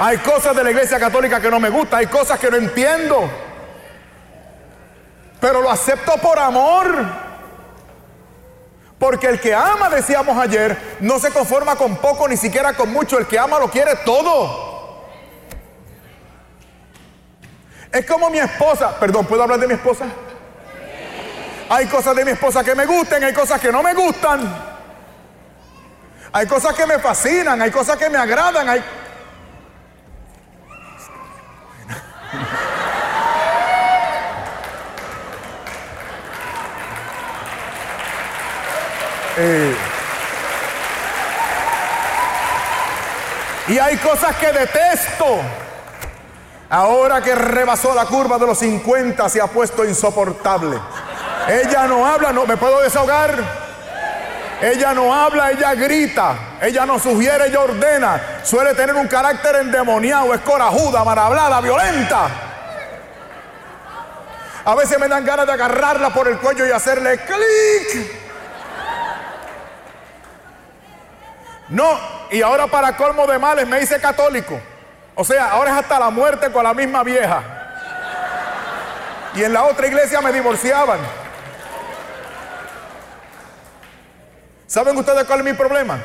Hay 0.00 0.18
cosas 0.18 0.54
de 0.54 0.64
la 0.64 0.70
iglesia 0.70 1.00
católica 1.00 1.40
que 1.40 1.50
no 1.50 1.58
me 1.58 1.70
gustan, 1.70 2.00
hay 2.00 2.06
cosas 2.08 2.38
que 2.38 2.50
no 2.50 2.58
entiendo. 2.58 3.26
Pero 5.40 5.60
lo 5.60 5.70
acepto 5.70 6.16
por 6.18 6.38
amor. 6.38 7.26
Porque 8.98 9.26
el 9.26 9.40
que 9.40 9.54
ama, 9.54 9.90
decíamos 9.90 10.38
ayer, 10.38 10.96
no 11.00 11.18
se 11.18 11.30
conforma 11.30 11.76
con 11.76 11.96
poco 11.96 12.26
ni 12.28 12.36
siquiera 12.36 12.72
con 12.72 12.92
mucho. 12.92 13.18
El 13.18 13.26
que 13.26 13.38
ama 13.38 13.58
lo 13.58 13.70
quiere 13.70 13.96
todo. 14.04 15.04
Es 17.92 18.06
como 18.06 18.30
mi 18.30 18.38
esposa. 18.38 18.98
Perdón, 18.98 19.26
¿puedo 19.26 19.42
hablar 19.42 19.60
de 19.60 19.66
mi 19.66 19.74
esposa? 19.74 20.06
Hay 21.68 21.86
cosas 21.86 22.14
de 22.14 22.24
mi 22.24 22.30
esposa 22.30 22.62
que 22.62 22.74
me 22.74 22.86
gustan, 22.86 23.24
hay 23.24 23.32
cosas 23.32 23.60
que 23.60 23.72
no 23.72 23.82
me 23.82 23.92
gustan. 23.92 24.76
Hay 26.32 26.46
cosas 26.46 26.74
que 26.74 26.86
me 26.86 26.98
fascinan, 26.98 27.60
hay 27.60 27.70
cosas 27.70 27.96
que 27.96 28.10
me 28.10 28.18
agradan, 28.18 28.68
hay 28.68 28.84
Eh, 39.38 39.76
y 43.68 43.78
hay 43.78 43.96
cosas 43.98 44.36
que 44.36 44.52
detesto. 44.52 45.40
Ahora 46.68 47.20
que 47.20 47.34
rebasó 47.34 47.94
la 47.94 48.06
curva 48.06 48.38
de 48.38 48.46
los 48.46 48.58
50 48.58 49.28
se 49.28 49.40
ha 49.40 49.46
puesto 49.46 49.84
insoportable. 49.84 50.78
Ella 51.48 51.86
no 51.86 52.04
habla, 52.06 52.32
no 52.32 52.46
me 52.46 52.56
puedo 52.56 52.80
desahogar. 52.80 53.34
Ella 54.60 54.94
no 54.94 55.14
habla, 55.14 55.50
ella 55.50 55.74
grita. 55.74 56.34
Ella 56.60 56.86
no 56.86 56.98
sugiere, 56.98 57.48
ella 57.48 57.60
ordena. 57.60 58.20
Suele 58.42 58.74
tener 58.74 58.96
un 58.96 59.06
carácter 59.06 59.56
endemoniado, 59.56 60.32
es 60.34 60.40
corajuda, 60.40 61.04
mal 61.04 61.18
hablada, 61.18 61.60
violenta. 61.60 62.28
A 64.64 64.74
veces 64.74 64.98
me 64.98 65.06
dan 65.06 65.24
ganas 65.24 65.46
de 65.46 65.52
agarrarla 65.52 66.10
por 66.10 66.26
el 66.26 66.38
cuello 66.38 66.66
y 66.66 66.72
hacerle 66.72 67.18
clic. 67.18 68.25
No, 71.68 71.98
y 72.30 72.42
ahora 72.42 72.66
para 72.66 72.96
colmo 72.96 73.26
de 73.26 73.38
males 73.38 73.66
me 73.66 73.80
hice 73.80 74.00
católico. 74.00 74.60
O 75.14 75.24
sea, 75.24 75.50
ahora 75.50 75.70
es 75.70 75.76
hasta 75.78 75.98
la 75.98 76.10
muerte 76.10 76.52
con 76.52 76.62
la 76.62 76.74
misma 76.74 77.02
vieja. 77.02 77.42
Y 79.34 79.42
en 79.42 79.52
la 79.52 79.64
otra 79.64 79.86
iglesia 79.86 80.20
me 80.20 80.32
divorciaban. 80.32 80.98
¿Saben 84.66 84.96
ustedes 84.96 85.24
cuál 85.24 85.40
es 85.40 85.44
mi 85.44 85.52
problema? 85.52 85.98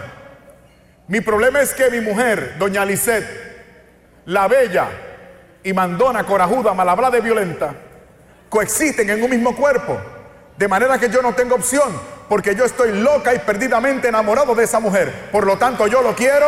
Mi 1.08 1.22
problema 1.22 1.62
es 1.62 1.74
que 1.74 1.90
mi 1.90 2.00
mujer, 2.00 2.56
doña 2.58 2.86
Lisette, 2.86 3.28
la 4.26 4.48
bella 4.48 4.88
y 5.64 5.74
mandona, 5.74 6.24
corajuda, 6.24 6.74
malhablada 6.74 7.18
y 7.18 7.22
violenta, 7.22 7.74
coexisten 8.50 9.10
en 9.10 9.24
un 9.24 9.30
mismo 9.30 9.56
cuerpo. 9.56 10.00
De 10.58 10.68
manera 10.68 10.98
que 10.98 11.10
yo 11.10 11.22
no 11.22 11.34
tengo 11.34 11.56
opción, 11.56 11.92
porque 12.32 12.56
yo 12.56 12.64
estoy 12.64 12.94
loca 12.94 13.34
y 13.34 13.40
perdidamente 13.40 14.08
enamorado 14.08 14.56
de 14.56 14.64
esa 14.64 14.80
mujer. 14.80 15.28
Por 15.34 15.46
lo 15.46 15.58
tanto, 15.58 15.86
yo 15.88 16.02
lo 16.02 16.16
quiero. 16.16 16.48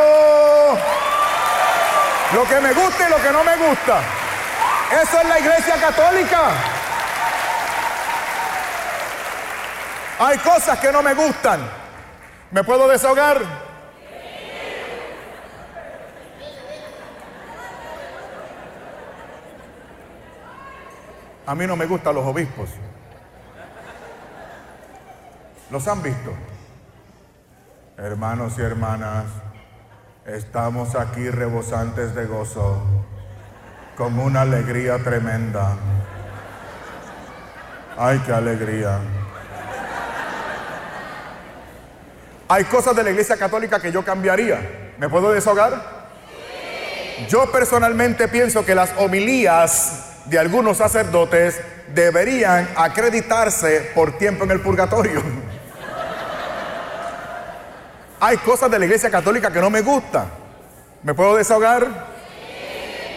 Lo 2.34 2.44
que 2.48 2.62
me 2.62 2.72
gusta 2.72 3.06
y 3.06 3.12
lo 3.12 3.22
que 3.22 3.32
no 3.34 3.44
me 3.44 3.58
gusta. 3.58 4.00
Eso 5.02 5.20
es 5.20 5.28
la 5.28 5.40
iglesia 5.42 5.76
católica. 5.82 6.52
Hay 10.20 10.38
cosas 10.38 10.80
que 10.80 10.90
no 10.90 11.04
me 11.04 11.14
gustan. 11.16 11.60
¿Me 12.52 12.64
puedo 12.64 12.88
desahogar? 12.88 13.42
A 21.46 21.54
mí 21.54 21.68
no 21.68 21.76
me 21.76 21.86
gustan 21.88 22.16
los 22.16 22.26
obispos. 22.26 22.70
¿Los 25.74 25.88
han 25.88 26.04
visto? 26.04 26.32
Hermanos 27.98 28.54
y 28.60 28.62
hermanas, 28.62 29.26
estamos 30.28 30.94
aquí 30.94 31.28
rebosantes 31.32 32.14
de 32.14 32.28
gozo, 32.28 32.80
con 33.98 34.20
una 34.20 34.42
alegría 34.42 35.00
tremenda. 35.00 35.76
Ay, 37.98 38.22
qué 38.24 38.32
alegría. 38.32 39.00
Hay 42.50 42.66
cosas 42.66 42.96
de 42.96 43.04
la 43.04 43.10
iglesia 43.10 43.36
católica 43.36 43.80
que 43.80 43.92
yo 43.92 44.06
cambiaría. 44.06 44.94
¿Me 45.00 45.10
puedo 45.10 45.32
deshogar? 45.32 45.74
Yo 47.28 47.52
personalmente 47.52 48.28
pienso 48.28 48.64
que 48.64 48.76
las 48.76 48.94
homilías 49.00 50.22
de 50.26 50.38
algunos 50.38 50.78
sacerdotes 50.78 51.60
deberían 51.96 52.70
acreditarse 52.76 53.92
por 53.96 54.20
tiempo 54.20 54.44
en 54.44 54.52
el 54.52 54.60
purgatorio. 54.60 55.24
Hay 58.26 58.38
cosas 58.38 58.72
de 58.72 58.80
la 58.80 58.86
iglesia 58.86 59.12
católica 59.12 59.52
que 59.52 59.60
no 59.60 59.70
me 59.70 59.82
gustan. 59.82 60.28
¿Me 61.02 61.14
puedo 61.14 61.36
desahogar? 61.36 61.86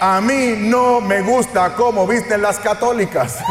A 0.00 0.20
mí 0.20 0.56
no 0.58 1.00
me 1.00 1.22
gusta 1.22 1.76
cómo 1.76 2.08
visten 2.08 2.42
las 2.42 2.58
católicas. 2.58 3.38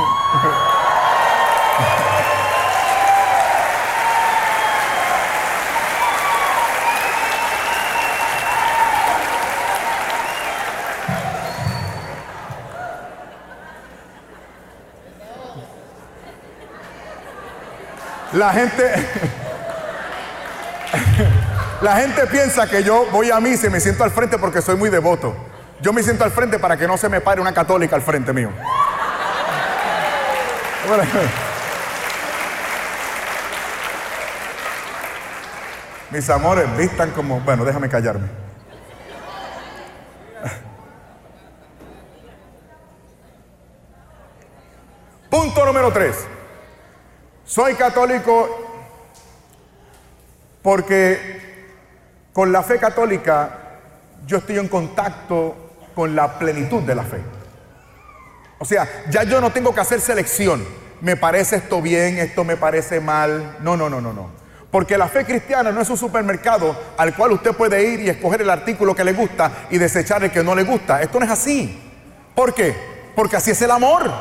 La 18.33 18.51
gente, 18.51 18.93
la 21.85 21.95
gente 21.97 22.25
piensa 22.25 22.67
que 22.67 22.83
yo 22.83 23.05
voy 23.11 23.29
a 23.29 23.39
misa 23.39 23.67
y 23.67 23.69
me 23.69 23.79
siento 23.79 24.03
al 24.03 24.09
frente 24.09 24.39
porque 24.39 24.59
soy 24.59 24.75
muy 24.75 24.89
devoto. 24.89 25.35
Yo 25.81 25.93
me 25.93 26.01
siento 26.01 26.23
al 26.23 26.31
frente 26.31 26.57
para 26.57 26.77
que 26.77 26.87
no 26.87 26.97
se 26.97 27.09
me 27.09 27.21
pare 27.21 27.39
una 27.39 27.53
católica 27.53 27.95
al 27.95 28.01
frente 28.01 28.33
mío. 28.33 28.49
Mis 36.09 36.27
amores, 36.27 36.75
vistan 36.75 37.11
como... 37.11 37.39
Bueno, 37.41 37.63
déjame 37.63 37.87
callarme. 37.87 38.29
Punto 45.29 45.65
número 45.65 45.93
tres. 45.93 46.25
Soy 47.45 47.75
católico 47.75 48.49
porque 50.63 51.44
con 52.35 52.51
la 52.51 52.61
fe 52.63 52.77
católica 52.77 53.49
yo 54.27 54.39
estoy 54.39 54.57
en 54.57 54.67
contacto 54.67 55.55
con 55.95 56.13
la 56.13 56.37
plenitud 56.37 56.83
de 56.83 56.93
la 56.93 57.03
fe. 57.03 57.21
O 58.59 58.65
sea, 58.65 59.05
ya 59.09 59.23
yo 59.23 59.39
no 59.39 59.53
tengo 59.53 59.73
que 59.73 59.79
hacer 59.79 60.01
selección. 60.01 60.61
Me 60.99 61.15
parece 61.15 61.55
esto 61.55 61.81
bien, 61.81 62.17
esto 62.17 62.43
me 62.43 62.57
parece 62.57 62.99
mal. 62.99 63.55
No, 63.61 63.77
no, 63.77 63.89
no, 63.89 64.01
no, 64.01 64.11
no. 64.11 64.31
Porque 64.69 64.97
la 64.97 65.07
fe 65.07 65.23
cristiana 65.23 65.71
no 65.71 65.79
es 65.79 65.89
un 65.89 65.95
supermercado 65.95 66.77
al 66.97 67.15
cual 67.15 67.31
usted 67.31 67.53
puede 67.53 67.81
ir 67.89 68.01
y 68.01 68.09
escoger 68.09 68.41
el 68.41 68.49
artículo 68.49 68.93
que 68.93 69.05
le 69.05 69.13
gusta 69.13 69.67
y 69.69 69.77
desechar 69.77 70.21
el 70.25 70.31
que 70.31 70.43
no 70.43 70.55
le 70.55 70.63
gusta. 70.63 71.01
Esto 71.01 71.17
no 71.19 71.25
es 71.25 71.31
así. 71.31 71.81
¿Por 72.35 72.53
qué? 72.53 72.75
Porque 73.15 73.37
así 73.37 73.51
es 73.51 73.61
el 73.61 73.71
amor. 73.71 74.11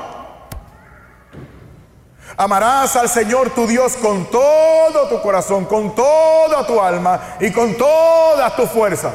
Amarás 2.37 2.97
al 2.97 3.09
Señor 3.09 3.51
tu 3.51 3.67
Dios 3.67 3.97
con 3.97 4.29
todo 4.31 5.09
tu 5.09 5.23
corazón, 5.23 5.67
con 5.67 5.95
toda 5.95 6.67
tu 6.67 6.81
alma 6.81 7.37
y 7.41 7.53
con 7.53 7.75
todas 7.77 8.57
tus 8.57 8.71
fuerzas. 8.71 9.15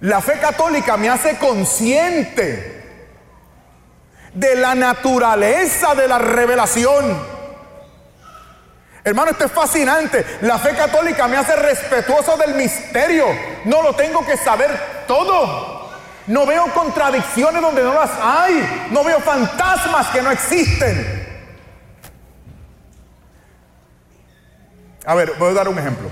La 0.00 0.20
fe 0.20 0.38
católica 0.38 0.96
me 0.96 1.08
hace 1.08 1.38
consciente 1.38 2.76
de 4.34 4.54
la 4.54 4.74
naturaleza 4.74 5.94
de 5.94 6.06
la 6.06 6.18
revelación. 6.18 7.36
Hermano, 9.02 9.30
esto 9.30 9.46
es 9.46 9.52
fascinante. 9.52 10.24
La 10.42 10.58
fe 10.58 10.76
católica 10.76 11.26
me 11.26 11.36
hace 11.36 11.56
respetuoso 11.56 12.36
del 12.36 12.54
misterio. 12.54 13.26
No 13.64 13.82
lo 13.82 13.94
tengo 13.94 14.24
que 14.26 14.36
saber 14.36 15.04
todo. 15.06 15.75
No 16.26 16.44
veo 16.44 16.66
contradicciones 16.74 17.62
donde 17.62 17.82
no 17.82 17.94
las 17.94 18.10
hay. 18.20 18.88
No 18.90 19.04
veo 19.04 19.20
fantasmas 19.20 20.08
que 20.08 20.22
no 20.22 20.30
existen. 20.30 21.26
A 25.04 25.14
ver, 25.14 25.34
voy 25.38 25.50
a 25.50 25.54
dar 25.54 25.68
un 25.68 25.78
ejemplo. 25.78 26.08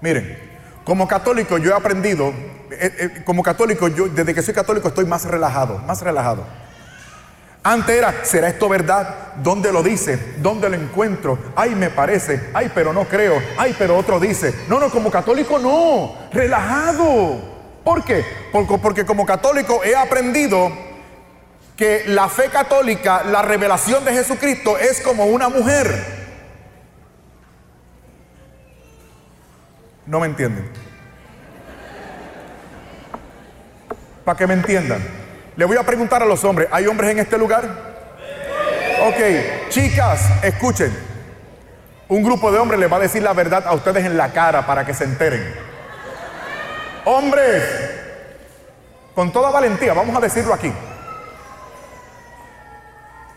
Miren, 0.00 0.38
como 0.84 1.06
católico 1.06 1.58
yo 1.58 1.70
he 1.70 1.74
aprendido, 1.74 2.28
eh, 2.70 2.96
eh, 2.98 3.22
como 3.24 3.42
católico 3.42 3.86
yo 3.88 4.08
desde 4.08 4.34
que 4.34 4.42
soy 4.42 4.54
católico 4.54 4.88
estoy 4.88 5.04
más 5.04 5.24
relajado, 5.26 5.78
más 5.78 6.00
relajado. 6.00 6.44
Antes 7.62 7.96
era, 7.96 8.24
¿será 8.24 8.48
esto 8.48 8.68
verdad? 8.68 9.34
¿Dónde 9.36 9.72
lo 9.72 9.82
dice? 9.82 10.34
¿Dónde 10.38 10.68
lo 10.68 10.74
encuentro? 10.74 11.38
Ay, 11.54 11.76
me 11.76 11.90
parece. 11.90 12.50
Ay, 12.54 12.72
pero 12.74 12.92
no 12.92 13.04
creo. 13.04 13.40
Ay, 13.56 13.76
pero 13.78 13.96
otro 13.96 14.18
dice. 14.18 14.52
No, 14.68 14.80
no, 14.80 14.90
como 14.90 15.10
católico 15.10 15.60
no. 15.60 16.16
Relajado. 16.32 17.51
¿Por 17.84 18.04
qué? 18.04 18.24
Porque, 18.52 19.04
como 19.04 19.26
católico 19.26 19.82
he 19.84 19.96
aprendido 19.96 20.70
que 21.76 22.04
la 22.06 22.28
fe 22.28 22.44
católica, 22.48 23.24
la 23.24 23.42
revelación 23.42 24.04
de 24.04 24.12
Jesucristo 24.12 24.78
es 24.78 25.00
como 25.00 25.26
una 25.26 25.48
mujer. 25.48 26.22
No 30.06 30.20
me 30.20 30.26
entienden. 30.26 30.70
Para 34.24 34.38
que 34.38 34.46
me 34.46 34.54
entiendan. 34.54 35.02
Le 35.56 35.64
voy 35.64 35.76
a 35.76 35.82
preguntar 35.82 36.22
a 36.22 36.26
los 36.26 36.44
hombres, 36.44 36.68
¿hay 36.70 36.86
hombres 36.86 37.10
en 37.10 37.18
este 37.18 37.36
lugar? 37.36 37.64
Ok, 39.06 39.68
chicas, 39.68 40.44
escuchen. 40.44 40.96
Un 42.08 42.22
grupo 42.22 42.52
de 42.52 42.58
hombres 42.58 42.78
les 42.78 42.92
va 42.92 42.96
a 42.96 43.00
decir 43.00 43.22
la 43.22 43.32
verdad 43.32 43.66
a 43.66 43.74
ustedes 43.74 44.04
en 44.04 44.16
la 44.16 44.32
cara 44.32 44.64
para 44.66 44.86
que 44.86 44.94
se 44.94 45.04
enteren. 45.04 45.71
Hombres, 47.04 47.64
con 49.14 49.32
toda 49.32 49.50
valentía, 49.50 49.92
vamos 49.92 50.16
a 50.16 50.20
decirlo 50.20 50.54
aquí. 50.54 50.72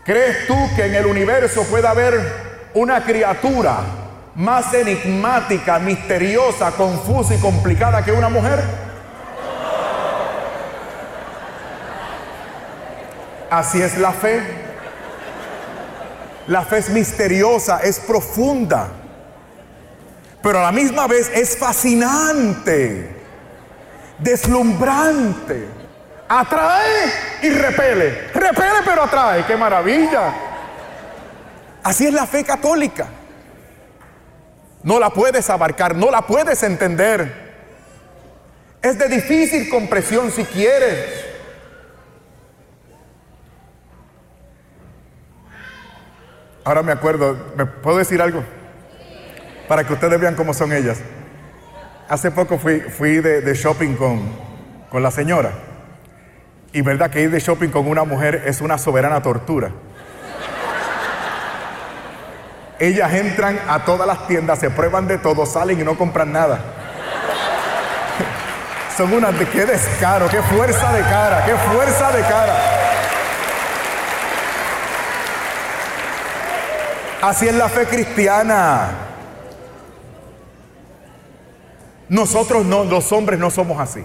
¿Crees 0.04 0.46
tú 0.46 0.54
que 0.76 0.86
en 0.86 0.94
el 0.94 1.06
universo 1.06 1.64
pueda 1.64 1.90
haber 1.90 2.70
una 2.74 3.02
criatura 3.04 3.78
más 4.36 4.72
enigmática, 4.72 5.78
misteriosa, 5.80 6.70
confusa 6.72 7.34
y 7.34 7.38
complicada 7.38 8.04
que 8.04 8.12
una 8.12 8.28
mujer? 8.28 8.62
Así 13.50 13.82
es 13.82 13.98
la 13.98 14.12
fe. 14.12 14.42
La 16.46 16.62
fe 16.62 16.78
es 16.78 16.90
misteriosa, 16.90 17.80
es 17.82 17.98
profunda, 17.98 18.86
pero 20.40 20.60
a 20.60 20.62
la 20.62 20.70
misma 20.70 21.08
vez 21.08 21.28
es 21.34 21.58
fascinante, 21.58 23.15
deslumbrante, 24.18 25.66
atrae 26.28 27.12
y 27.42 27.50
repele. 27.50 28.28
Repele 28.34 28.80
pero 28.84 29.02
atrae, 29.02 29.44
qué 29.44 29.56
maravilla. 29.56 30.32
Así 31.82 32.06
es 32.06 32.12
la 32.12 32.26
fe 32.26 32.44
católica. 32.44 33.06
No 34.82 34.98
la 34.98 35.10
puedes 35.10 35.48
abarcar, 35.50 35.94
no 35.96 36.10
la 36.10 36.22
puedes 36.22 36.62
entender. 36.62 37.46
Es 38.82 38.98
de 38.98 39.08
difícil 39.08 39.68
compresión 39.68 40.30
si 40.30 40.44
quieres. 40.44 41.24
Ahora 46.64 46.82
me 46.82 46.92
acuerdo, 46.92 47.36
¿me 47.56 47.66
puedo 47.66 47.98
decir 47.98 48.20
algo? 48.20 48.42
Para 49.68 49.84
que 49.84 49.92
ustedes 49.92 50.20
vean 50.20 50.34
cómo 50.34 50.52
son 50.52 50.72
ellas. 50.72 50.98
Hace 52.08 52.30
poco 52.30 52.58
fui, 52.58 53.20
de, 53.20 53.54
shopping 53.54 53.94
con, 53.96 54.20
con 54.90 55.02
la 55.02 55.10
señora. 55.10 55.50
Y 56.72 56.82
verdad 56.82 57.10
que 57.10 57.22
ir 57.22 57.30
de 57.30 57.40
shopping 57.40 57.70
con 57.70 57.88
una 57.88 58.04
mujer 58.04 58.44
es 58.46 58.60
una 58.60 58.78
soberana 58.78 59.22
tortura. 59.22 59.70
Ellas 62.78 63.12
entran 63.14 63.58
a 63.68 63.84
todas 63.84 64.06
las 64.06 64.26
tiendas, 64.28 64.58
se 64.58 64.70
prueban 64.70 65.08
de 65.08 65.18
todo, 65.18 65.46
salen 65.46 65.80
y 65.80 65.84
no 65.84 65.96
compran 65.96 66.30
nada. 66.32 66.60
Son 68.96 69.12
unas 69.12 69.36
de 69.38 69.46
qué 69.46 69.66
descaro, 69.66 70.28
qué 70.28 70.40
fuerza 70.42 70.92
de 70.92 71.00
cara, 71.02 71.44
qué 71.44 71.54
fuerza 71.54 72.12
de 72.12 72.22
cara. 72.22 72.56
Así 77.22 77.48
es 77.48 77.54
la 77.54 77.68
fe 77.68 77.86
cristiana. 77.86 79.05
Nosotros 82.08 82.64
no, 82.64 82.84
los 82.84 83.10
hombres 83.12 83.38
no 83.38 83.50
somos 83.50 83.80
así. 83.80 84.04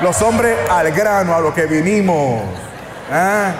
Los 0.00 0.22
hombres 0.22 0.56
al 0.70 0.90
grano, 0.92 1.34
a 1.34 1.40
lo 1.40 1.52
que 1.52 1.66
vinimos. 1.66 2.42
¿Ah? 3.12 3.52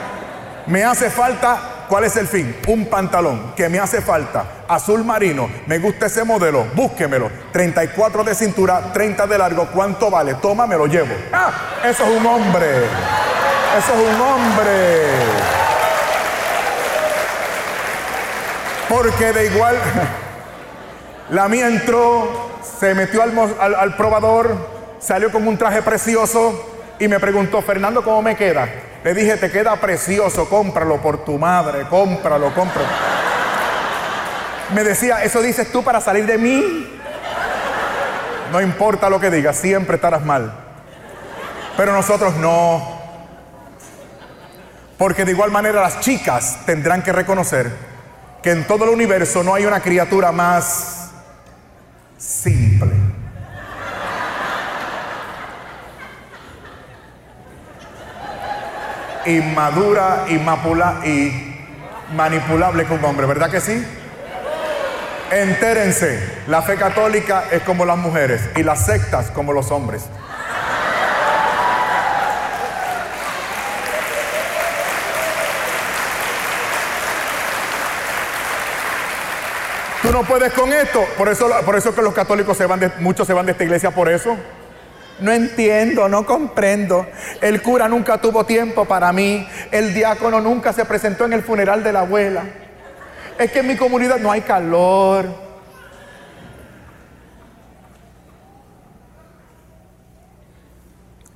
Me 0.66 0.85
hace 0.85 1.11
falta, 1.11 1.87
¿cuál 1.89 2.05
es 2.05 2.16
el 2.16 2.29
fin? 2.29 2.57
Un 2.68 2.87
pantalón 2.87 3.53
que 3.57 3.68
me 3.68 3.79
hace 3.79 4.01
falta. 4.01 4.45
Azul 4.68 5.05
marino, 5.05 5.51
me 5.66 5.79
gusta 5.79 6.07
ese 6.07 6.25
modelo, 6.25 6.64
búsquemelo. 6.75 7.31
34 7.53 8.25
de 8.25 8.35
cintura, 8.35 8.93
30 8.93 9.27
de 9.27 9.39
largo, 9.39 9.66
¿cuánto 9.73 10.11
vale? 10.11 10.35
Toma, 10.35 10.66
me 10.66 10.77
lo 10.77 10.87
llevo. 10.87 11.14
Ah, 11.33 11.51
eso 11.85 12.05
es 12.05 12.21
un 12.21 12.27
hombre. 12.27 12.85
Eso 13.77 13.93
es 13.93 14.14
un 14.14 14.21
hombre. 14.21 15.05
Porque 18.89 19.33
de 19.33 19.47
igual, 19.47 19.77
la 21.31 21.49
mía 21.49 21.68
entró, 21.68 22.49
se 22.81 22.95
metió 22.95 23.22
al, 23.22 23.95
probador, 23.95 24.57
salió 25.01 25.31
con 25.31 25.47
un 25.47 25.59
traje 25.59 25.83
precioso 25.83 26.95
y 26.99 27.09
me 27.09 27.20
preguntó, 27.20 27.61
Fernando, 27.61 28.03
¿cómo 28.03 28.22
me 28.22 28.37
queda? 28.37 28.66
Le 29.05 29.12
dije, 29.12 29.37
te 29.37 29.51
queda 29.51 29.76
precioso, 29.76 30.49
cómpralo 30.49 30.97
por 30.97 31.22
tu 31.22 31.37
madre, 31.37 31.87
cómpralo, 31.91 32.55
cómpralo. 32.55 32.89
Me 34.74 34.83
decía, 34.83 35.22
¿eso 35.22 35.43
dices 35.43 35.70
tú 35.70 35.85
para 35.85 36.01
salir 36.01 36.24
de 36.24 36.39
mí? 36.39 36.99
No 38.51 38.62
importa 38.62 39.11
lo 39.11 39.20
que 39.20 39.31
digas, 39.31 39.57
siempre 39.57 39.97
estarás 39.97 40.24
mal. 40.24 40.51
Pero 41.76 41.93
nosotros 41.93 42.35
no. 42.37 42.99
Porque 44.97 45.26
de 45.26 45.33
igual 45.33 45.51
manera 45.51 45.83
las 45.83 46.01
chicas 46.01 46.61
tendrán 46.64 47.03
que 47.03 47.12
reconocer 47.12 47.70
que 48.43 48.53
en 48.53 48.66
todo 48.66 48.85
el 48.85 48.91
universo 48.91 49.43
no 49.43 49.55
hay 49.55 49.66
una 49.66 49.81
criatura 49.81 50.33
más 50.33 51.01
simple. 52.20 52.70
Inmadura, 59.27 60.25
inmapula 60.29 61.01
y 61.05 61.57
manipulable 62.14 62.87
que 62.87 62.95
un 62.95 63.05
hombre, 63.05 63.27
¿verdad 63.27 63.51
que 63.51 63.61
sí? 63.61 63.87
Entérense, 65.31 66.43
la 66.49 66.62
fe 66.62 66.77
católica 66.77 67.45
es 67.53 67.62
como 67.62 67.85
las 67.85 67.97
mujeres 67.97 68.41
y 68.57 68.62
las 68.62 68.85
sectas 68.87 69.31
como 69.31 69.53
los 69.53 69.71
hombres. 69.71 70.03
Tú 80.03 80.11
no 80.11 80.25
puedes 80.25 80.53
con 80.55 80.73
esto. 80.73 81.05
Por 81.16 81.29
eso, 81.29 81.49
por 81.64 81.77
eso 81.77 81.95
que 81.95 82.03
los 82.03 82.14
católicos 82.14 82.57
se 82.57 82.66
van 82.66 82.81
de, 82.81 82.91
muchos 82.99 83.27
se 83.27 83.35
van 83.35 83.47
de 83.47 83.53
esta 83.53 83.64
iglesia 83.64 83.91
por 83.91 84.09
eso. 84.09 84.37
No 85.21 85.33
entiendo, 85.33 86.09
no 86.09 86.25
comprendo. 86.25 87.07
El 87.41 87.62
cura 87.62 87.89
nunca 87.89 88.18
tuvo 88.18 88.45
tiempo 88.45 88.85
para 88.85 89.12
mí. 89.12 89.47
El 89.71 89.93
diácono 89.95 90.41
nunca 90.41 90.73
se 90.73 90.85
presentó 90.85 91.27
en 91.27 91.35
el 91.35 91.43
funeral 91.43 91.83
de 91.83 91.93
la 91.93 92.01
abuela. 92.01 92.45
Es 93.39 93.51
que 93.53 93.61
en 93.61 93.68
mi 93.68 93.77
comunidad 93.77 94.18
no 94.18 94.31
hay 94.31 94.41
calor. 94.41 95.27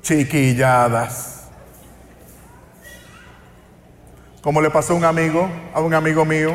Chiquilladas. 0.03 1.49
Como 4.43 4.61
le 4.61 4.71
pasó 4.71 4.93
a 4.93 4.97
un 4.97 5.05
amigo, 5.05 5.49
a 5.73 5.81
un 5.81 5.95
amigo 5.95 6.27
mío, 6.27 6.53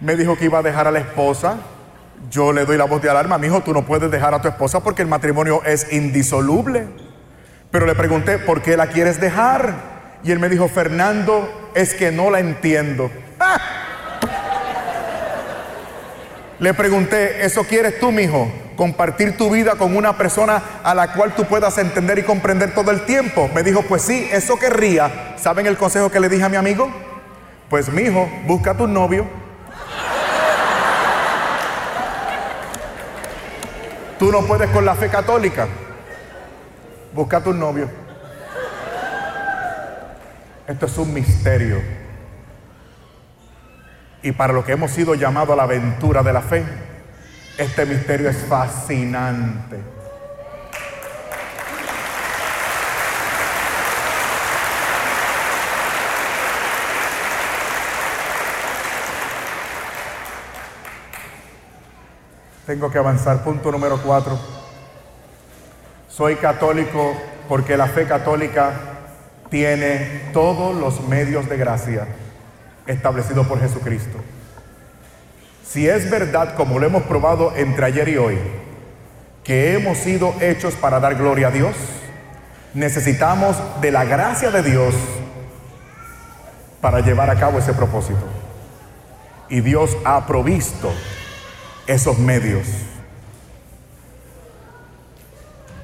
me 0.00 0.16
dijo 0.16 0.36
que 0.36 0.46
iba 0.46 0.58
a 0.58 0.62
dejar 0.62 0.88
a 0.88 0.90
la 0.90 0.98
esposa. 0.98 1.58
Yo 2.30 2.52
le 2.52 2.64
doy 2.64 2.76
la 2.76 2.84
voz 2.84 3.02
de 3.02 3.10
alarma, 3.10 3.38
mi 3.38 3.46
hijo, 3.46 3.60
tú 3.60 3.72
no 3.72 3.84
puedes 3.84 4.10
dejar 4.10 4.34
a 4.34 4.40
tu 4.40 4.48
esposa 4.48 4.80
porque 4.80 5.02
el 5.02 5.08
matrimonio 5.08 5.62
es 5.64 5.92
indisoluble. 5.92 6.86
Pero 7.70 7.86
le 7.86 7.94
pregunté, 7.94 8.38
¿por 8.38 8.62
qué 8.62 8.76
la 8.76 8.86
quieres 8.86 9.20
dejar? 9.20 9.74
Y 10.22 10.30
él 10.30 10.38
me 10.38 10.48
dijo, 10.48 10.68
Fernando, 10.68 11.70
es 11.74 11.94
que 11.94 12.12
no 12.12 12.30
la 12.30 12.40
entiendo. 12.40 13.10
¡Ah! 13.38 13.60
Le 16.58 16.72
pregunté, 16.72 17.44
¿eso 17.44 17.64
quieres 17.64 17.98
tú, 17.98 18.10
mi 18.10 18.22
hijo? 18.22 18.50
Compartir 18.76 19.36
tu 19.36 19.50
vida 19.50 19.72
con 19.72 19.96
una 19.96 20.16
persona 20.16 20.62
a 20.82 20.94
la 20.94 21.12
cual 21.12 21.34
tú 21.34 21.44
puedas 21.44 21.76
entender 21.78 22.18
y 22.18 22.22
comprender 22.22 22.74
todo 22.74 22.90
el 22.90 23.04
tiempo. 23.04 23.50
Me 23.54 23.62
dijo, 23.62 23.82
pues 23.82 24.02
sí, 24.02 24.28
eso 24.32 24.56
querría. 24.56 25.34
¿Saben 25.36 25.66
el 25.66 25.76
consejo 25.76 26.10
que 26.10 26.20
le 26.20 26.28
dije 26.28 26.44
a 26.44 26.48
mi 26.48 26.56
amigo? 26.56 26.90
Pues 27.68 27.92
mi 27.92 28.02
hijo, 28.02 28.28
busca 28.46 28.70
a 28.70 28.76
tu 28.76 28.86
novio 28.86 29.43
Tú 34.24 34.32
no 34.32 34.40
puedes 34.40 34.70
con 34.70 34.86
la 34.86 34.94
fe 34.94 35.10
católica. 35.10 35.68
Busca 37.12 37.36
a 37.36 37.44
tu 37.44 37.52
novio. 37.52 37.90
Esto 40.66 40.86
es 40.86 40.96
un 40.96 41.12
misterio. 41.12 41.82
Y 44.22 44.32
para 44.32 44.54
lo 44.54 44.64
que 44.64 44.72
hemos 44.72 44.92
sido 44.92 45.14
llamados 45.14 45.50
a 45.50 45.56
la 45.56 45.64
aventura 45.64 46.22
de 46.22 46.32
la 46.32 46.40
fe, 46.40 46.64
este 47.58 47.84
misterio 47.84 48.30
es 48.30 48.38
fascinante. 48.48 49.93
Tengo 62.66 62.90
que 62.90 62.98
avanzar. 62.98 63.44
Punto 63.44 63.70
número 63.70 64.00
cuatro. 64.02 64.38
Soy 66.08 66.36
católico 66.36 67.14
porque 67.48 67.76
la 67.76 67.88
fe 67.88 68.06
católica 68.06 68.72
tiene 69.50 70.30
todos 70.32 70.74
los 70.74 71.06
medios 71.06 71.48
de 71.48 71.58
gracia 71.58 72.06
establecidos 72.86 73.46
por 73.46 73.60
Jesucristo. 73.60 74.18
Si 75.66 75.88
es 75.88 76.10
verdad, 76.10 76.54
como 76.54 76.78
lo 76.78 76.86
hemos 76.86 77.02
probado 77.02 77.52
entre 77.54 77.86
ayer 77.86 78.08
y 78.08 78.16
hoy, 78.16 78.38
que 79.42 79.74
hemos 79.74 79.98
sido 79.98 80.34
hechos 80.40 80.74
para 80.74 81.00
dar 81.00 81.16
gloria 81.16 81.48
a 81.48 81.50
Dios, 81.50 81.74
necesitamos 82.72 83.56
de 83.80 83.90
la 83.90 84.04
gracia 84.04 84.50
de 84.50 84.62
Dios 84.62 84.94
para 86.80 87.00
llevar 87.00 87.28
a 87.28 87.38
cabo 87.38 87.58
ese 87.58 87.74
propósito. 87.74 88.24
Y 89.50 89.60
Dios 89.60 89.96
ha 90.04 90.26
provisto 90.26 90.90
esos 91.86 92.18
medios. 92.18 92.66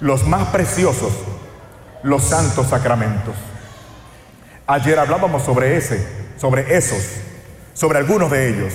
Los 0.00 0.26
más 0.26 0.48
preciosos, 0.48 1.12
los 2.02 2.24
santos 2.24 2.68
sacramentos. 2.68 3.34
Ayer 4.66 4.98
hablábamos 4.98 5.42
sobre 5.42 5.76
ese, 5.76 6.06
sobre 6.36 6.76
esos, 6.76 7.02
sobre 7.74 7.98
algunos 7.98 8.30
de 8.30 8.48
ellos. 8.48 8.74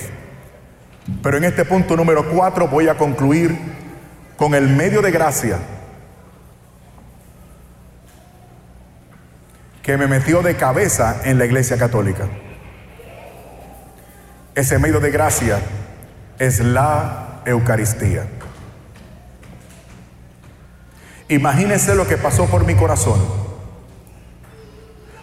Pero 1.22 1.36
en 1.36 1.44
este 1.44 1.64
punto 1.64 1.96
número 1.96 2.28
cuatro 2.30 2.68
voy 2.68 2.88
a 2.88 2.96
concluir 2.96 3.56
con 4.36 4.54
el 4.54 4.68
medio 4.68 5.02
de 5.02 5.10
gracia 5.10 5.58
que 9.82 9.96
me 9.96 10.08
metió 10.08 10.42
de 10.42 10.56
cabeza 10.56 11.20
en 11.24 11.38
la 11.38 11.46
iglesia 11.46 11.78
católica. 11.78 12.28
Ese 14.54 14.78
medio 14.78 14.98
de 14.98 15.10
gracia 15.10 15.60
es 16.38 16.60
la 16.60 17.42
Eucaristía. 17.44 18.26
Imagínense 21.28 21.94
lo 21.94 22.06
que 22.06 22.16
pasó 22.16 22.46
por 22.46 22.64
mi 22.64 22.74
corazón 22.74 23.20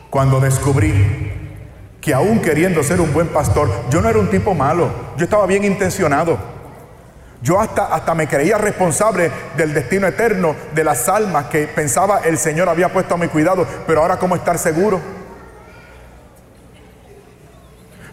cuando 0.10 0.40
descubrí 0.40 1.32
que 2.00 2.14
aún 2.14 2.40
queriendo 2.40 2.84
ser 2.84 3.00
un 3.00 3.14
buen 3.14 3.30
pastor, 3.30 3.70
yo 3.90 4.02
no 4.02 4.10
era 4.10 4.20
un 4.20 4.30
tipo 4.30 4.54
malo, 4.54 4.92
yo 5.18 5.24
estaba 5.24 5.48
bien 5.48 5.64
intencionado. 5.64 6.38
Yo 7.42 7.60
hasta, 7.60 7.86
hasta 7.86 8.14
me 8.14 8.28
creía 8.28 8.58
responsable 8.58 9.32
del 9.58 9.74
destino 9.74 10.06
eterno 10.06 10.56
de 10.76 10.84
las 10.84 11.10
almas 11.10 11.46
que 11.46 11.68
pensaba 11.68 12.20
el 12.20 12.38
Señor 12.38 12.70
había 12.70 12.92
puesto 12.92 13.16
a 13.16 13.18
mi 13.18 13.28
cuidado, 13.28 13.66
pero 13.88 14.02
ahora 14.02 14.18
cómo 14.18 14.36
estar 14.36 14.58
seguro. 14.58 15.02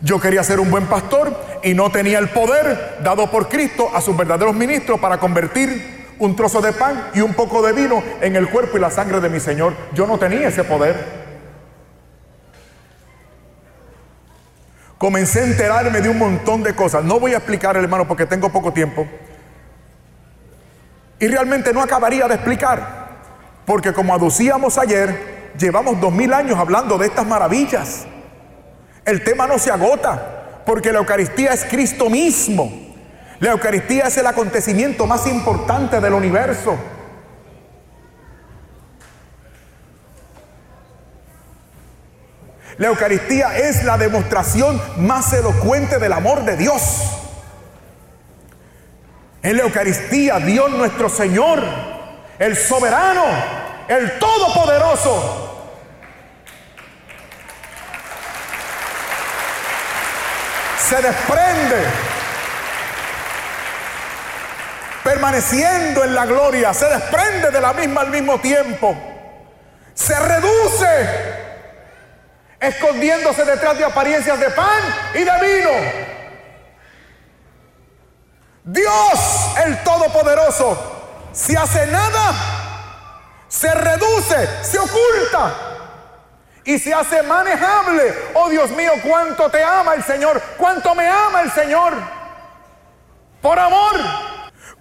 Yo 0.02 0.20
quería 0.20 0.42
ser 0.42 0.60
un 0.60 0.70
buen 0.70 0.86
pastor 0.86 1.34
y 1.62 1.74
no 1.74 1.90
tenía 1.90 2.18
el 2.18 2.28
poder 2.30 2.98
dado 3.02 3.30
por 3.30 3.48
Cristo 3.48 3.90
a 3.94 4.00
sus 4.00 4.16
verdaderos 4.16 4.54
ministros 4.54 4.98
para 4.98 5.18
convertir 5.18 6.00
un 6.18 6.36
trozo 6.36 6.60
de 6.60 6.72
pan 6.72 7.10
y 7.14 7.20
un 7.20 7.34
poco 7.34 7.62
de 7.62 7.72
vino 7.72 8.02
en 8.20 8.36
el 8.36 8.48
cuerpo 8.48 8.76
y 8.76 8.80
la 8.80 8.90
sangre 8.90 9.20
de 9.20 9.28
mi 9.28 9.40
Señor. 9.40 9.74
Yo 9.92 10.06
no 10.06 10.18
tenía 10.18 10.48
ese 10.48 10.64
poder. 10.64 11.20
comencé 15.00 15.40
a 15.40 15.44
enterarme 15.44 16.02
de 16.02 16.10
un 16.10 16.18
montón 16.18 16.62
de 16.62 16.74
cosas. 16.74 17.02
No 17.02 17.18
voy 17.18 17.32
a 17.32 17.38
explicar, 17.38 17.74
hermano, 17.74 18.06
porque 18.06 18.26
tengo 18.26 18.52
poco 18.52 18.70
tiempo. 18.70 19.08
Y 21.18 21.26
realmente 21.26 21.72
no 21.72 21.80
acabaría 21.80 22.28
de 22.28 22.34
explicar, 22.34 23.08
porque 23.64 23.94
como 23.94 24.12
aducíamos 24.12 24.76
ayer, 24.76 25.52
llevamos 25.58 25.98
dos 25.98 26.12
mil 26.12 26.34
años 26.34 26.58
hablando 26.58 26.98
de 26.98 27.06
estas 27.06 27.26
maravillas. 27.26 28.06
El 29.04 29.24
tema 29.24 29.46
no 29.46 29.58
se 29.58 29.70
agota, 29.70 30.62
porque 30.66 30.92
la 30.92 30.98
Eucaristía 30.98 31.52
es 31.52 31.64
Cristo 31.64 32.08
mismo. 32.08 32.70
La 33.40 33.52
Eucaristía 33.52 34.04
es 34.04 34.16
el 34.18 34.26
acontecimiento 34.26 35.06
más 35.06 35.26
importante 35.26 36.00
del 36.00 36.12
universo. 36.12 36.76
La 42.76 42.88
Eucaristía 42.88 43.58
es 43.58 43.84
la 43.84 43.98
demostración 43.98 44.80
más 44.96 45.32
elocuente 45.32 45.98
del 45.98 46.12
amor 46.12 46.44
de 46.44 46.56
Dios. 46.56 46.82
En 49.42 49.56
la 49.56 49.64
Eucaristía, 49.64 50.38
Dios 50.38 50.70
nuestro 50.70 51.08
Señor, 51.08 51.62
el 52.38 52.56
soberano, 52.56 53.24
el 53.88 54.18
todopoderoso, 54.18 55.49
se 60.90 61.00
desprende, 61.00 61.84
permaneciendo 65.04 66.02
en 66.02 66.16
la 66.16 66.26
gloria, 66.26 66.74
se 66.74 66.86
desprende 66.86 67.52
de 67.52 67.60
la 67.60 67.72
misma 67.72 68.00
al 68.00 68.10
mismo 68.10 68.40
tiempo, 68.40 68.96
se 69.94 70.18
reduce 70.18 71.08
escondiéndose 72.58 73.44
detrás 73.44 73.78
de 73.78 73.84
apariencias 73.84 74.40
de 74.40 74.50
pan 74.50 74.82
y 75.14 75.18
de 75.18 75.30
vino. 75.40 75.70
Dios, 78.64 79.56
el 79.64 79.84
Todopoderoso, 79.84 81.30
si 81.32 81.54
hace 81.54 81.86
nada, 81.86 82.34
se 83.46 83.72
reduce, 83.74 84.64
se 84.64 84.78
oculta 84.80 85.69
y 86.64 86.78
se 86.78 86.92
hace 86.92 87.22
manejable. 87.22 88.14
Oh 88.34 88.48
Dios 88.48 88.70
mío, 88.70 88.92
cuánto 89.02 89.48
te 89.50 89.62
ama 89.62 89.94
el 89.94 90.02
Señor, 90.02 90.40
cuánto 90.56 90.94
me 90.94 91.08
ama 91.08 91.42
el 91.42 91.50
Señor. 91.50 91.94
Por 93.40 93.58
amor. 93.58 93.96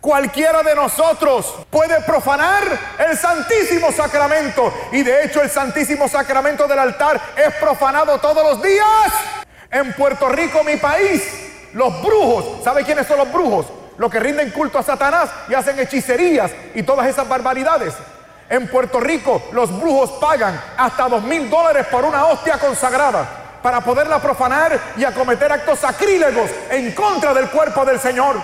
Cualquiera 0.01 0.63
de 0.63 0.75
nosotros 0.75 1.55
puede 1.69 1.99
profanar 2.01 2.63
el 2.99 3.17
Santísimo 3.17 3.91
Sacramento. 3.91 4.73
Y 4.93 5.03
de 5.03 5.25
hecho 5.25 5.41
el 5.41 5.49
Santísimo 5.49 6.07
Sacramento 6.07 6.67
del 6.67 6.79
altar 6.79 7.19
es 7.35 7.53
profanado 7.55 8.17
todos 8.19 8.43
los 8.43 8.63
días. 8.63 9.11
En 9.71 9.93
Puerto 9.93 10.29
Rico, 10.29 10.63
mi 10.63 10.77
país, 10.77 11.21
los 11.73 12.01
brujos, 12.01 12.63
¿sabe 12.63 12.83
quiénes 12.83 13.07
son 13.07 13.17
los 13.17 13.31
brujos? 13.31 13.67
Los 13.97 14.09
que 14.09 14.19
rinden 14.19 14.51
culto 14.51 14.79
a 14.79 14.83
Satanás 14.83 15.29
y 15.49 15.53
hacen 15.53 15.77
hechicerías 15.77 16.51
y 16.73 16.83
todas 16.83 17.05
esas 17.07 17.27
barbaridades. 17.27 17.93
En 18.49 18.67
Puerto 18.67 18.99
Rico 18.99 19.43
los 19.51 19.71
brujos 19.79 20.11
pagan 20.19 20.59
hasta 20.75 21.07
dos 21.07 21.23
mil 21.23 21.49
dólares 21.49 21.85
por 21.85 22.03
una 22.03 22.25
hostia 22.25 22.57
consagrada 22.57 23.59
para 23.61 23.81
poderla 23.81 24.19
profanar 24.19 24.79
y 24.97 25.03
acometer 25.03 25.51
actos 25.51 25.79
sacrílegos 25.79 26.49
en 26.71 26.91
contra 26.93 27.33
del 27.33 27.49
cuerpo 27.49 27.85
del 27.85 27.99
Señor. 27.99 28.41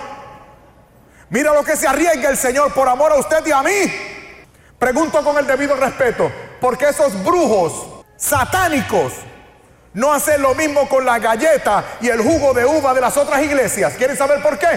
Mira 1.30 1.52
lo 1.52 1.64
que 1.64 1.74
se 1.74 1.88
arriesga 1.88 2.30
el 2.30 2.36
Señor 2.36 2.72
por 2.72 2.88
amor 2.88 3.12
a 3.12 3.16
usted 3.16 3.44
y 3.46 3.50
a 3.50 3.62
mí. 3.62 3.92
Pregunto 4.78 5.24
con 5.24 5.36
el 5.38 5.46
debido 5.46 5.74
respeto, 5.74 6.30
¿por 6.60 6.78
qué 6.78 6.90
esos 6.90 7.24
brujos 7.24 8.04
satánicos 8.16 9.12
no 9.94 10.12
hacen 10.12 10.40
lo 10.40 10.54
mismo 10.54 10.88
con 10.88 11.04
la 11.04 11.18
galleta 11.18 11.82
y 12.00 12.08
el 12.08 12.20
jugo 12.20 12.54
de 12.54 12.64
uva 12.64 12.94
de 12.94 13.00
las 13.00 13.16
otras 13.16 13.42
iglesias? 13.42 13.94
¿Quieren 13.94 14.16
saber 14.16 14.40
por 14.40 14.56
qué? 14.56 14.68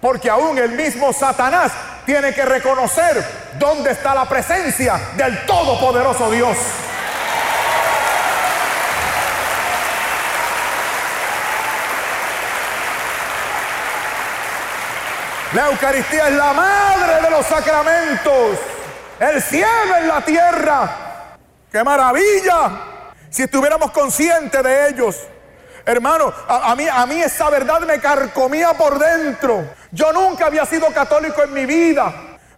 Porque 0.00 0.30
aún 0.30 0.58
el 0.58 0.72
mismo 0.72 1.12
Satanás 1.12 1.72
tiene 2.04 2.34
que 2.34 2.44
reconocer 2.44 3.24
dónde 3.58 3.92
está 3.92 4.14
la 4.14 4.28
presencia 4.28 5.00
del 5.16 5.46
Todopoderoso 5.46 6.30
Dios. 6.30 6.56
La 15.54 15.66
Eucaristía 15.66 16.28
es 16.28 16.34
la 16.34 16.52
madre 16.54 17.20
de 17.22 17.30
los 17.30 17.44
sacramentos. 17.44 18.58
El 19.20 19.42
cielo 19.42 19.96
en 19.98 20.08
la 20.08 20.20
tierra. 20.22 21.36
¡Qué 21.70 21.84
maravilla! 21.84 22.70
Si 23.28 23.42
estuviéramos 23.42 23.90
conscientes 23.90 24.62
de 24.62 24.88
ellos. 24.88 25.16
Hermano, 25.84 26.32
a, 26.48 26.74
mí, 26.76 26.86
a 26.88 27.06
mí 27.06 27.20
esa 27.20 27.50
verdad 27.50 27.80
me 27.80 28.00
carcomía 28.00 28.72
por 28.74 28.98
dentro. 28.98 29.64
Yo 29.90 30.12
nunca 30.12 30.46
había 30.46 30.64
sido 30.64 30.86
católico 30.92 31.42
en 31.42 31.52
mi 31.52 31.66
vida. 31.66 32.12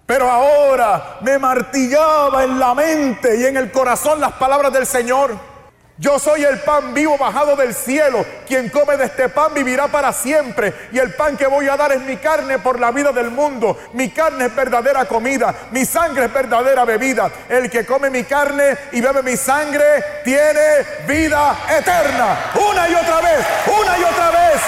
Pero 0.07 0.31
ahora 0.31 1.17
me 1.23 1.39
martillaba 1.39 2.45
en 2.45 2.59
la 2.59 2.75
mente 2.75 3.37
y 3.37 3.47
en 3.47 3.57
el 3.57 3.73
corazón 3.73 4.21
las 4.21 4.33
palabras 4.33 4.73
del 4.73 4.87
Señor. 4.87 5.54
Yo 5.97 6.19
soy 6.19 6.43
el 6.43 6.59
pan 6.59 6.93
vivo 6.93 7.17
bajado 7.17 7.55
del 7.55 7.73
cielo. 7.73 8.27
Quien 8.49 8.69
come 8.69 8.97
de 8.97 9.05
este 9.05 9.29
pan 9.29 9.55
vivirá 9.55 9.87
para 9.87 10.13
siempre. 10.13 10.89
Y 10.93 10.99
el 10.99 11.15
pan 11.15 11.37
que 11.37 11.47
voy 11.47 11.69
a 11.69 11.77
dar 11.77 11.93
es 11.93 12.01
mi 12.01 12.17
carne 12.17 12.59
por 12.59 12.81
la 12.81 12.91
vida 12.91 13.13
del 13.13 13.31
mundo. 13.31 13.79
Mi 13.93 14.09
carne 14.11 14.47
es 14.47 14.57
verdadera 14.57 15.05
comida. 15.05 15.55
Mi 15.71 15.85
sangre 15.85 16.25
es 16.25 16.33
verdadera 16.33 16.85
bebida. 16.85 17.31
El 17.49 17.71
que 17.71 17.87
come 17.87 18.11
mi 18.11 18.25
carne 18.25 18.77
y 18.91 19.01
bebe 19.01 19.23
mi 19.23 19.37
sangre 19.37 20.23
tiene 20.25 20.85
vida 21.07 21.59
eterna. 21.71 22.51
Una 22.57 22.89
y 22.89 22.95
otra 22.95 23.21
vez. 23.21 23.47
Una 23.69 23.99
y 23.99 24.03
otra 24.03 24.31
vez. 24.31 24.61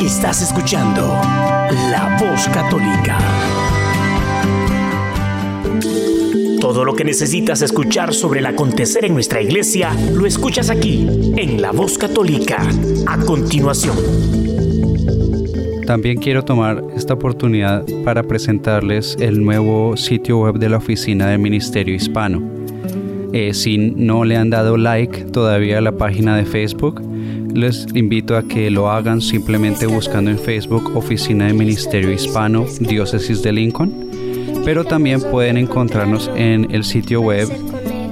Estás 0.00 0.42
escuchando 0.42 1.22
La 1.90 2.16
Voz 2.18 2.48
Católica. 2.48 3.03
Todo 6.64 6.86
lo 6.86 6.94
que 6.94 7.04
necesitas 7.04 7.60
escuchar 7.60 8.14
sobre 8.14 8.40
el 8.40 8.46
acontecer 8.46 9.04
en 9.04 9.12
nuestra 9.12 9.42
iglesia 9.42 9.94
lo 10.14 10.24
escuchas 10.24 10.70
aquí, 10.70 11.06
en 11.36 11.60
La 11.60 11.72
Voz 11.72 11.98
Católica, 11.98 12.66
a 13.06 13.18
continuación. 13.18 13.94
También 15.86 16.16
quiero 16.16 16.42
tomar 16.42 16.82
esta 16.96 17.12
oportunidad 17.12 17.84
para 18.02 18.22
presentarles 18.22 19.14
el 19.20 19.44
nuevo 19.44 19.98
sitio 19.98 20.38
web 20.38 20.54
de 20.54 20.70
la 20.70 20.78
Oficina 20.78 21.26
de 21.26 21.36
Ministerio 21.36 21.94
Hispano. 21.94 22.42
Eh, 23.34 23.52
si 23.52 23.76
no 23.76 24.24
le 24.24 24.38
han 24.38 24.48
dado 24.48 24.78
like 24.78 25.24
todavía 25.32 25.76
a 25.76 25.82
la 25.82 25.92
página 25.92 26.34
de 26.34 26.46
Facebook, 26.46 27.02
les 27.52 27.86
invito 27.94 28.38
a 28.38 28.42
que 28.42 28.70
lo 28.70 28.90
hagan 28.90 29.20
simplemente 29.20 29.84
buscando 29.84 30.30
en 30.30 30.38
Facebook 30.38 30.96
Oficina 30.96 31.46
de 31.46 31.52
Ministerio 31.52 32.10
Hispano 32.10 32.64
Diócesis 32.80 33.42
de 33.42 33.52
Lincoln 33.52 34.03
pero 34.64 34.84
también 34.84 35.20
pueden 35.20 35.56
encontrarnos 35.56 36.30
en 36.34 36.70
el 36.70 36.84
sitio 36.84 37.20
web 37.20 37.48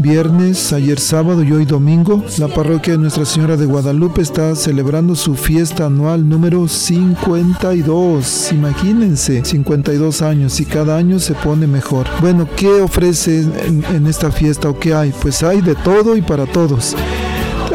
viernes, 0.00 0.72
ayer 0.72 0.98
sábado 0.98 1.42
y 1.42 1.52
hoy 1.52 1.64
domingo, 1.64 2.24
la 2.38 2.48
parroquia 2.48 2.94
de 2.94 2.98
Nuestra 2.98 3.24
Señora 3.24 3.56
de 3.56 3.66
Guadalupe 3.66 4.22
está 4.22 4.54
celebrando 4.54 5.14
su 5.14 5.34
fiesta 5.34 5.86
anual 5.86 6.28
número 6.28 6.68
52. 6.68 8.52
Imagínense, 8.52 9.44
52 9.44 10.22
años 10.22 10.60
y 10.60 10.64
cada 10.64 10.96
año 10.96 11.18
se 11.18 11.34
pone 11.34 11.66
mejor. 11.66 12.06
Bueno, 12.20 12.48
¿qué 12.56 12.80
ofrece 12.80 13.40
en, 13.40 13.84
en 13.94 14.06
esta 14.06 14.30
fiesta 14.30 14.68
o 14.68 14.78
qué 14.78 14.94
hay? 14.94 15.12
Pues 15.22 15.42
hay 15.42 15.60
de 15.60 15.74
todo 15.74 16.16
y 16.16 16.22
para 16.22 16.46
todos. 16.46 16.94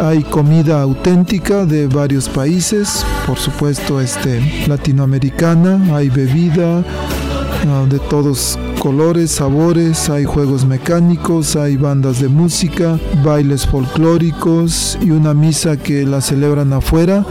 Hay 0.02 0.24
comida 0.24 0.82
auténtica 0.82 1.66
de 1.66 1.88
varios 1.88 2.30
países, 2.30 3.06
por 3.28 3.38
supuesto 3.38 4.00
este, 4.00 4.66
latinoamericana, 4.68 5.96
hay 5.96 6.10
bebida 6.10 6.80
uh, 6.80 7.88
de 7.88 8.00
todos 8.00 8.58
colores, 8.80 9.32
sabores, 9.32 10.10
hay 10.10 10.24
juegos 10.24 10.66
mecánicos, 10.66 11.58
hay 11.58 11.76
bandas 11.76 12.22
de 12.22 12.30
música, 12.30 12.98
bailes 13.24 13.68
folclóricos 13.68 14.98
y 15.02 15.12
una 15.12 15.34
misa 15.34 15.76
que 15.76 16.06
la 16.06 16.22
celebran 16.22 16.72
afuera. 16.72 17.26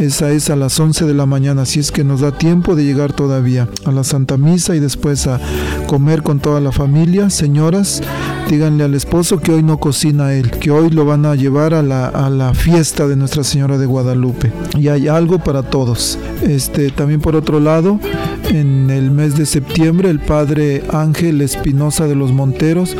Esa 0.00 0.30
es 0.30 0.50
a 0.50 0.56
las 0.56 0.78
11 0.78 1.06
de 1.06 1.14
la 1.14 1.26
mañana, 1.26 1.62
así 1.62 1.78
es 1.78 1.92
que 1.92 2.04
nos 2.04 2.20
da 2.20 2.32
tiempo 2.32 2.74
de 2.74 2.84
llegar 2.84 3.12
todavía 3.12 3.68
a 3.84 3.92
la 3.92 4.02
Santa 4.04 4.36
Misa 4.36 4.74
y 4.74 4.80
después 4.80 5.26
a 5.26 5.40
comer 5.86 6.22
con 6.22 6.40
toda 6.40 6.60
la 6.60 6.72
familia. 6.72 7.30
Señoras, 7.30 8.02
díganle 8.48 8.84
al 8.84 8.94
esposo 8.94 9.38
que 9.38 9.52
hoy 9.52 9.62
no 9.62 9.78
cocina 9.78 10.32
él, 10.32 10.50
que 10.50 10.70
hoy 10.70 10.90
lo 10.90 11.04
van 11.04 11.26
a 11.26 11.34
llevar 11.34 11.74
a 11.74 11.82
la, 11.82 12.06
a 12.06 12.30
la 12.30 12.54
fiesta 12.54 13.06
de 13.06 13.14
Nuestra 13.14 13.44
Señora 13.44 13.76
de 13.76 13.86
Guadalupe. 13.86 14.50
Y 14.78 14.88
hay 14.88 15.06
algo 15.06 15.38
para 15.38 15.62
todos. 15.62 16.18
Este, 16.42 16.90
también 16.90 17.20
por 17.20 17.36
otro 17.36 17.60
lado, 17.60 18.00
en 18.48 18.90
el 18.90 19.10
mes 19.10 19.36
de 19.36 19.44
septiembre, 19.44 20.08
el 20.08 20.20
Padre 20.20 20.82
Ángel 20.90 21.42
Espinosa 21.42 22.06
de 22.06 22.14
los 22.14 22.32
Monteros 22.32 22.96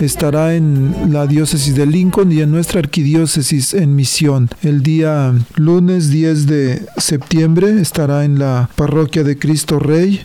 estará 0.00 0.54
en 0.54 1.12
la 1.12 1.26
diócesis 1.26 1.74
de 1.74 1.86
Lincoln 1.86 2.32
y 2.32 2.40
en 2.40 2.50
nuestra 2.50 2.80
arquidiócesis 2.80 3.74
en 3.74 3.94
misión. 3.94 4.48
El 4.62 4.82
día 4.82 5.34
lunes 5.56 6.10
10 6.10 6.46
de 6.46 6.86
septiembre 6.96 7.80
estará 7.80 8.24
en 8.24 8.38
la 8.38 8.68
parroquia 8.76 9.24
de 9.24 9.38
Cristo 9.38 9.78
Rey 9.78 10.20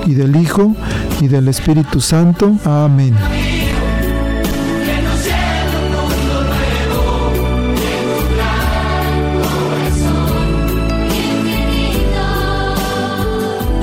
y 0.05 0.13
del 0.13 0.37
Hijo 0.37 0.73
y 1.19 1.27
del 1.27 1.49
Espíritu 1.49 1.99
Santo. 1.99 2.55
Amén. 2.63 3.13